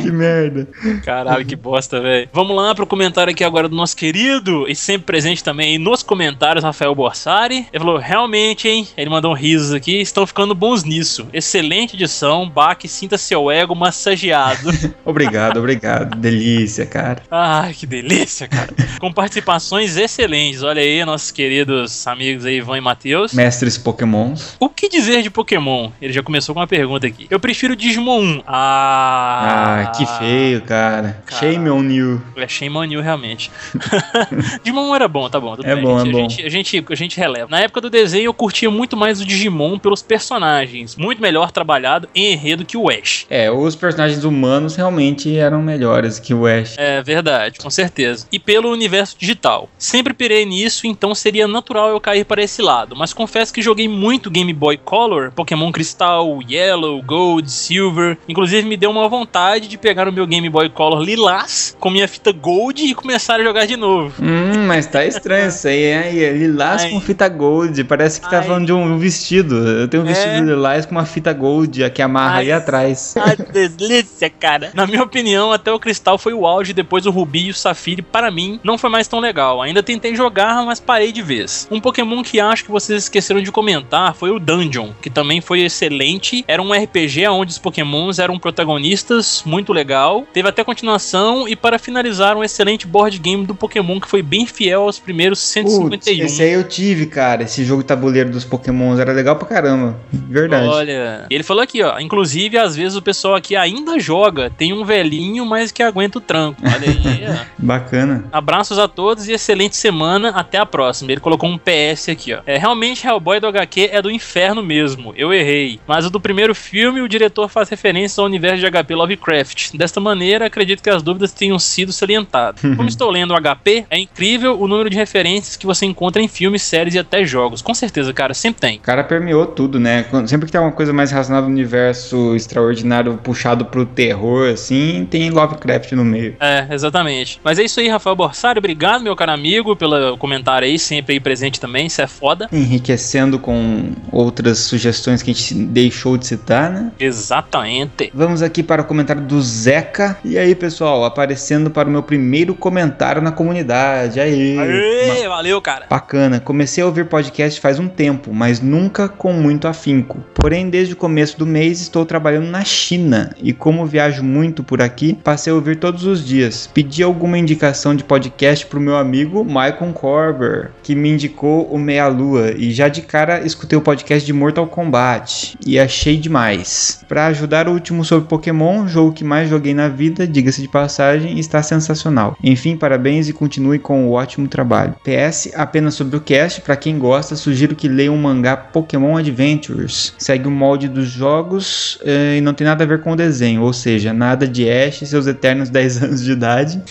[0.00, 0.68] que merda.
[1.04, 2.28] Caralho, que bosta, velho.
[2.32, 6.02] Vamos lá pro comentário aqui agora do nosso querido e sempre presente também aí nos
[6.02, 7.66] comentários, Rafael Borsari.
[7.72, 8.86] Ele falou: realmente, hein?
[8.96, 10.00] Ele mandou um risos aqui.
[10.00, 11.28] Estão ficando bons nisso.
[11.32, 12.48] Excelente edição.
[12.48, 14.70] Baque, sinta seu ego massageado.
[15.04, 16.16] Obrigado, obrigado.
[16.16, 17.22] Delícia, cara.
[17.30, 18.72] Ai, que delícia, cara.
[19.00, 20.62] Com participações excelentes.
[20.62, 23.32] Olha aí, nossos queridos amigos aí, Ivan e Matheus.
[23.32, 24.55] Mestres Pokémons.
[24.58, 25.90] O que dizer de Pokémon?
[26.00, 27.26] Ele já começou com uma pergunta aqui.
[27.30, 28.42] Eu prefiro Digimon 1.
[28.46, 31.22] Ah, Ah, que feio, cara.
[31.26, 31.40] Cara.
[31.40, 32.22] Shame on you.
[32.36, 33.50] É shame on you, realmente.
[34.62, 35.56] Digimon era bom, tá bom.
[35.56, 35.84] Tudo É bem.
[35.84, 36.18] bom, a, gente, é bom.
[36.18, 37.48] A, gente, a, gente, a gente releva.
[37.50, 40.96] Na época do desenho, eu curtia muito mais o Digimon pelos personagens.
[40.96, 43.26] Muito melhor trabalhado em enredo que o Ash.
[43.28, 46.74] É, os personagens humanos realmente eram melhores que o Ash.
[46.78, 48.26] É verdade, com certeza.
[48.32, 49.68] E pelo universo digital.
[49.78, 52.96] Sempre pirei nisso, então seria natural eu cair para esse lado.
[52.96, 58.16] Mas confesso que joguei muito Game Boy Color, Pokémon Cristal, Yellow, Gold, Silver.
[58.28, 62.06] Inclusive me deu uma vontade de pegar o meu Game Boy Color lilás com minha
[62.08, 64.12] fita Gold e começar a jogar de novo.
[64.22, 66.18] Hum, mas tá estranho isso aí, hein?
[66.22, 66.90] É Lilás Ai.
[66.90, 67.82] com fita gold.
[67.84, 68.44] Parece que tá Ai.
[68.46, 69.56] falando de um vestido.
[69.56, 70.12] Eu tenho um É.
[70.12, 72.44] vestido lilás com uma fita gold que amarra Ai.
[72.46, 73.14] aí atrás.
[73.20, 74.70] Ai, delícia, cara.
[74.74, 78.02] Na minha opinião, até o Cristal foi o auge, depois o Rubi e o Safiri,
[78.02, 79.62] para mim, não foi mais tão legal.
[79.62, 81.66] Ainda tentei jogar, mas parei de vez.
[81.70, 85.62] Um Pokémon que acho que vocês esqueceram de comentar foi o Dungeon, que também foi
[85.62, 86.44] excelente.
[86.46, 90.26] Era um RPG onde os Pokémons eram protagonistas, muito legal.
[90.32, 94.46] Teve até continuação, e para finalizar, um excelente board game do Pokémon que foi bem
[94.46, 96.24] fiel aos primeiros Putz, 151.
[96.24, 97.42] esse aí eu tive, cara.
[97.42, 99.98] Esse jogo tabuleiro dos Pokémons era legal pra caramba.
[100.12, 100.66] Verdade.
[100.68, 101.98] Olha, ele falou aqui, ó.
[101.98, 104.50] Inclusive, às vezes o pessoal aqui ainda joga.
[104.50, 106.60] Tem um velhinho, mas que aguenta o tranco.
[106.62, 107.46] Olha aí.
[107.58, 108.24] Bacana.
[108.32, 110.30] Abraços a todos e excelente semana.
[110.30, 111.12] Até a próxima.
[111.12, 112.40] Ele colocou um PS aqui, ó.
[112.46, 114.25] É, realmente, Hellboy do HQ é do inferno
[114.62, 115.12] mesmo.
[115.16, 115.80] Eu errei.
[115.86, 119.74] Mas o do primeiro filme, o diretor faz referência ao universo de HP Lovecraft.
[119.74, 122.60] Desta maneira, acredito que as dúvidas tenham sido salientadas.
[122.76, 126.28] Como estou lendo o HP, é incrível o número de referências que você encontra em
[126.28, 127.62] filmes, séries e até jogos.
[127.62, 128.78] Com certeza, cara, sempre tem.
[128.78, 130.04] O cara permeou tudo, né?
[130.26, 135.30] Sempre que tem uma coisa mais relacionada ao universo extraordinário puxado pro terror, assim, tem
[135.30, 136.36] Lovecraft no meio.
[136.40, 137.40] É, exatamente.
[137.42, 138.58] Mas é isso aí, Rafael Borsari.
[138.58, 141.86] Obrigado, meu caro amigo, pelo comentário aí, sempre aí presente também.
[141.86, 142.48] Isso é foda.
[142.52, 146.92] Enriquecendo com outras sugestões que a gente deixou de citar, né?
[146.98, 148.10] Exatamente.
[148.14, 150.18] Vamos aqui para o comentário do Zeca.
[150.24, 154.20] E aí, pessoal, aparecendo para o meu primeiro comentário na comunidade.
[154.20, 154.58] Aí.
[154.58, 155.86] Aê, valeu, cara.
[155.88, 156.40] Bacana.
[156.40, 160.24] Comecei a ouvir podcast faz um tempo, mas nunca com muito afinco.
[160.34, 164.80] Porém, desde o começo do mês estou trabalhando na China e como viajo muito por
[164.80, 166.68] aqui, passei a ouvir todos os dias.
[166.72, 172.06] Pedi alguma indicação de podcast pro meu amigo Michael Corber, que me indicou o Meia
[172.08, 177.04] Lua e já de cara escutei o podcast de Mortal Kombat e achei demais.
[177.08, 181.38] Para ajudar o último sobre Pokémon, jogo que mais joguei na vida, diga-se de passagem,
[181.38, 182.36] está sensacional.
[182.42, 184.94] Enfim, parabéns e continue com o ótimo trabalho.
[185.04, 190.14] PS, apenas sobre o cast, para quem gosta, sugiro que leia o mangá Pokémon Adventures.
[190.18, 193.62] Segue o molde dos jogos eh, e não tem nada a ver com o desenho,
[193.62, 196.82] ou seja, nada de Ash e seus eternos 10 anos de idade.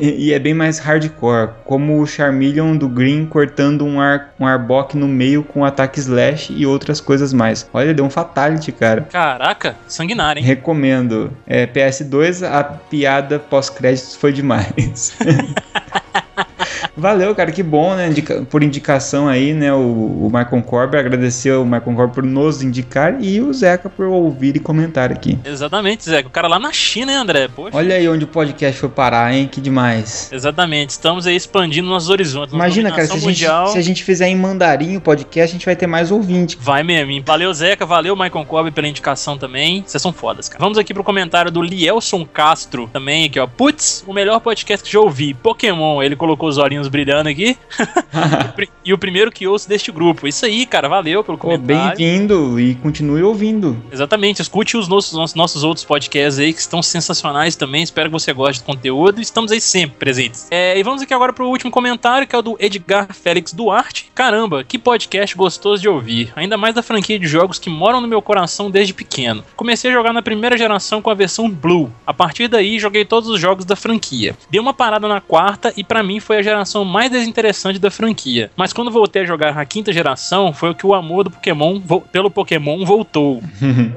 [0.00, 4.96] e, é bem mais hardcore, como o Charmeleon do Green cortando um, ar, um Arbok
[4.96, 7.68] no meio com ataque slash e outras coisas mais.
[7.72, 9.02] Olha, deu um fatality, cara.
[9.02, 10.46] Caraca, sanguinário, hein?
[10.46, 11.32] Recomendo.
[11.46, 15.12] É, PS2, a piada pós-créditos foi demais.
[17.00, 18.08] Valeu, cara, que bom, né?
[18.08, 19.72] Indica- por indicação aí, né?
[19.72, 24.06] O, o Michael Corber, agradecer o Michael Corber por nos indicar e o Zeca por
[24.06, 25.38] ouvir e comentar aqui.
[25.44, 26.20] Exatamente, Zé.
[26.20, 27.48] O cara lá na China, hein, André?
[27.48, 27.76] Poxa.
[27.76, 29.48] Olha aí onde o podcast foi parar, hein?
[29.50, 30.30] Que demais.
[30.32, 32.54] Exatamente, estamos aí expandindo nossos horizontes.
[32.54, 35.52] Imagina, cara, se a, gente, mundial se a gente fizer em mandarim o podcast, a
[35.52, 36.58] gente vai ter mais ouvinte.
[36.60, 37.22] Vai mesmo.
[37.24, 37.86] Valeu, Zeca.
[37.86, 39.82] Valeu, Michael Cobb, pela indicação também.
[39.86, 40.60] Vocês são fodas, cara.
[40.60, 43.46] Vamos aqui pro comentário do Lielson Castro também, aqui, ó.
[43.46, 45.32] Putz, o melhor podcast que já ouvi.
[45.34, 46.02] Pokémon.
[46.02, 47.56] Ele colocou os olhinhos brilhando aqui.
[48.84, 50.26] e o primeiro que ouço deste grupo.
[50.26, 50.88] Isso aí, cara.
[50.88, 51.96] Valeu pelo comentário.
[51.96, 53.76] bem-vindo e continue ouvindo.
[53.92, 57.82] Exatamente, escute os nossos, nossos, outros podcasts aí que estão sensacionais também.
[57.82, 59.20] Espero que você goste do conteúdo.
[59.20, 60.48] Estamos aí sempre presentes.
[60.50, 64.10] É, e vamos aqui agora pro último comentário, que é o do Edgar Félix Duarte.
[64.14, 66.32] Caramba, que podcast gostoso de ouvir.
[66.34, 69.44] Ainda mais da franquia de jogos que moram no meu coração desde pequeno.
[69.56, 71.90] Comecei a jogar na primeira geração com a versão Blue.
[72.06, 74.36] A partir daí, joguei todos os jogos da franquia.
[74.50, 78.50] Dei uma parada na quarta e pra mim foi a geração mais desinteressante da franquia.
[78.56, 81.80] Mas quando voltei a jogar a quinta geração, foi o que o amor do Pokémon
[82.12, 83.42] pelo Pokémon voltou.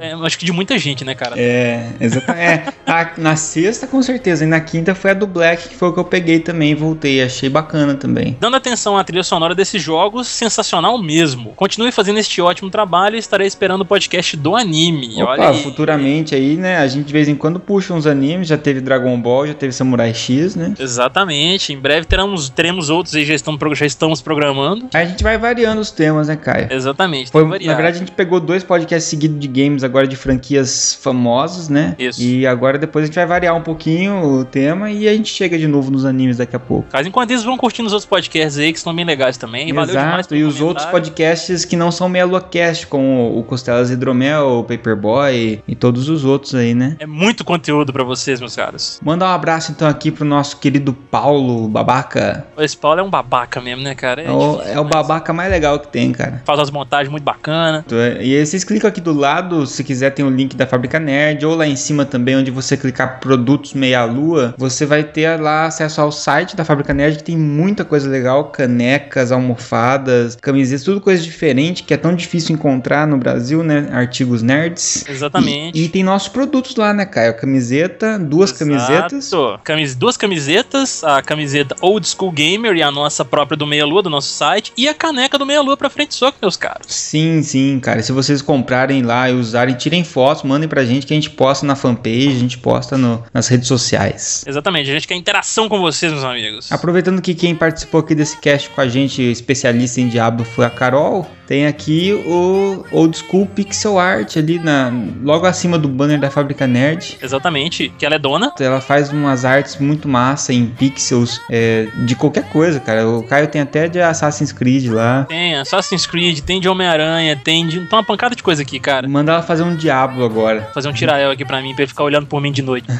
[0.00, 1.34] É, acho que de muita gente, né, cara?
[1.38, 2.42] É, exatamente.
[2.44, 4.44] É, a- na sexta, com certeza.
[4.44, 6.74] E na quinta foi a do Black, que foi o que eu peguei também e
[6.74, 7.22] voltei.
[7.22, 8.36] Achei bacana também.
[8.40, 11.50] Dando atenção à trilha sonora desses jogos, sensacional mesmo.
[11.56, 15.22] Continue fazendo este ótimo trabalho e estarei esperando o podcast do anime.
[15.22, 15.62] Olha Opa, aí.
[15.62, 16.76] futuramente aí, né?
[16.78, 18.48] A gente de vez em quando puxa uns animes.
[18.48, 20.74] Já teve Dragon Ball, já teve Samurai X, né?
[20.78, 21.72] Exatamente.
[21.72, 24.88] Em breve teremos, teremos outros aí, já, estamos pro- já estamos programando.
[24.94, 26.68] Aí a gente vai variando os temas, né, Caio?
[26.70, 27.30] Exatamente.
[27.30, 31.68] Foi, na verdade, a gente pegou dois podcasts seguidos de games agora de franquias famosas,
[31.68, 31.94] né?
[31.98, 32.22] Isso.
[32.22, 35.58] E agora depois a gente vai variar um pouquinho o tema e a gente chega
[35.58, 36.88] de novo nos animes daqui a pouco.
[36.92, 39.70] Mas enquanto isso, vão curtindo os outros podcasts aí que estão bem legais também.
[39.72, 43.42] Valeu demais Exato, e os outros podcasts que não são Meia Lua Cast, como o
[43.42, 46.96] Costelas Hidromel, o Paperboy e todos os outros aí, né?
[46.98, 48.98] É muito conteúdo pra vocês, meus caros.
[49.02, 52.46] Mandar um abraço então aqui pro nosso querido Paulo Babaca.
[52.58, 54.22] Esse Paulo é um babaca mesmo, né, cara?
[54.22, 56.42] É o, difícil é o babaca mais legal que tem, cara.
[56.44, 57.84] Faz umas montagens muito bacanas.
[58.20, 61.44] E aí vocês clicam aqui do lado, se quiser tem o link da Fábrica Nerd,
[61.44, 65.66] ou lá em cima também, onde você clicar produtos meia lua, você vai ter lá
[65.66, 71.00] acesso ao site da Fábrica Nerd, que tem muita coisa legal, canecas, almofadas, camisetas, tudo
[71.00, 73.88] coisa diferente, que é tão difícil encontrar no Brasil, né?
[73.92, 75.04] Artigos nerds.
[75.08, 75.78] Exatamente.
[75.78, 77.34] E, e tem nossos produtos lá, né, Caio?
[77.36, 79.12] Camiseta, duas camisetas.
[79.12, 79.60] Exato.
[79.64, 84.02] Camis- duas camisetas, a camiseta Old School Gamer e a nossa própria do Meia Lua,
[84.02, 86.86] do nosso site, e a caneca do Meia Lua pra frente soco, meus caros.
[86.88, 88.02] Sim, sim, cara.
[88.02, 91.64] Se vocês comprarem lá e usarem, tirem fotos, mandem pra gente que a gente posta
[91.66, 94.44] na fanpage, a gente posta no- nas redes sociais.
[94.46, 96.70] Exatamente, a gente quer interação com vocês, meus amigos.
[96.70, 100.70] Aproveitando que quem participou aqui desse cast com a gente, especialista em Diablo, foi a
[100.70, 104.92] Carol, tem aqui o Old School Pixel Art ali na,
[105.22, 107.18] logo acima do banner da Fábrica Nerd.
[107.22, 108.52] Exatamente, que ela é dona.
[108.60, 113.08] Ela faz umas artes muito massa em pixels é, de qualquer coisa, cara.
[113.08, 115.24] O Caio tem até de Assassin's Creed lá.
[115.28, 117.80] Tem Assassin's Creed, tem de Homem-Aranha, tem de.
[117.80, 119.08] Tem uma pancada de coisa aqui, cara.
[119.08, 120.70] Manda ela fazer um Diablo agora.
[120.74, 122.86] Fazer um tirael aqui pra mim, pra ele ficar olhando por mim de noite.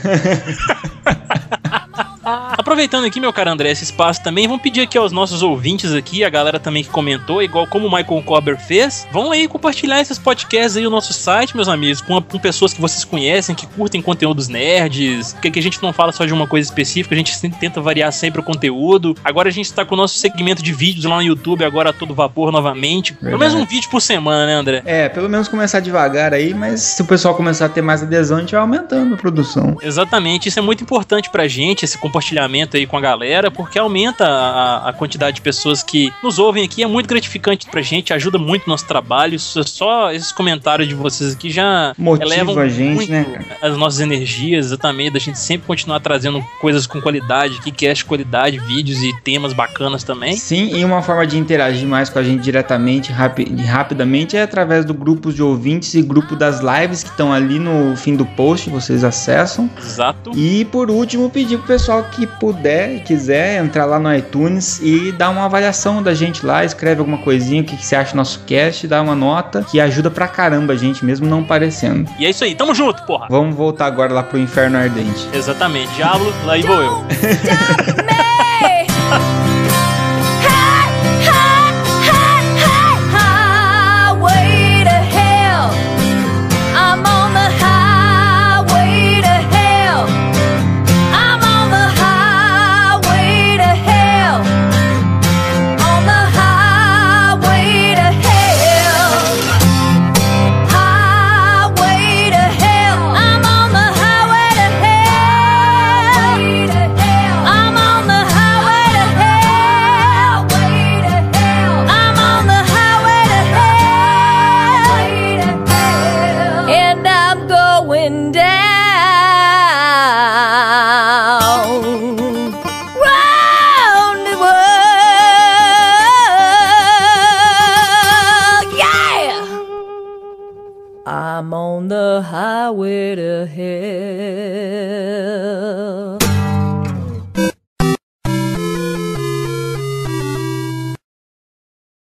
[2.24, 6.24] Aproveitando aqui, meu caro André, esse espaço também, vamos pedir aqui aos nossos ouvintes aqui,
[6.24, 10.18] a galera também que comentou, igual como o Michael Cober fez, vão aí compartilhar esses
[10.18, 14.00] podcasts aí no nosso site, meus amigos, com, com pessoas que vocês conhecem, que curtem
[14.00, 17.38] conteúdos nerds, porque aqui a gente não fala só de uma coisa específica, a gente
[17.60, 19.14] tenta variar sempre o conteúdo.
[19.22, 21.92] Agora a gente tá com o nosso segmento de vídeos lá no YouTube, agora a
[21.92, 23.12] todo vapor novamente.
[23.12, 24.82] Pelo menos um vídeo por semana, né, André?
[24.86, 28.38] É, pelo menos começar devagar aí, mas se o pessoal começar a ter mais adesão,
[28.38, 29.76] a gente vai aumentando a produção.
[29.82, 33.78] Exatamente, isso é muito importante pra gente, esse compartilhamento compartilhamento aí com a galera, porque
[33.78, 36.82] aumenta a, a quantidade de pessoas que nos ouvem aqui.
[36.82, 39.38] É muito gratificante pra gente, ajuda muito no nosso trabalho.
[39.38, 43.26] Só esses comentários de vocês aqui já Motiva elevam a gente, muito né,
[43.60, 48.08] as nossas energias também, da gente sempre continuar trazendo coisas com qualidade, que cast de
[48.08, 50.36] qualidade, vídeos e temas bacanas também.
[50.36, 54.84] Sim, e uma forma de interagir mais com a gente diretamente, rapi rapidamente, é através
[54.84, 58.68] do grupos de ouvintes e grupo das lives que estão ali no fim do post,
[58.70, 59.70] vocês acessam.
[59.78, 60.32] Exato.
[60.34, 65.12] E por último, pedir pro pessoal que puder e quiser entrar lá no iTunes e
[65.12, 68.16] dar uma avaliação da gente lá, escreve alguma coisinha, o que, que você acha do
[68.16, 72.10] nosso cast, dá uma nota, que ajuda pra caramba a gente, mesmo não parecendo.
[72.18, 73.26] E é isso aí, tamo junto, porra.
[73.28, 75.28] Vamos voltar agora lá pro Inferno Ardente.
[75.32, 77.04] Exatamente, Diablo, lá aí vou eu.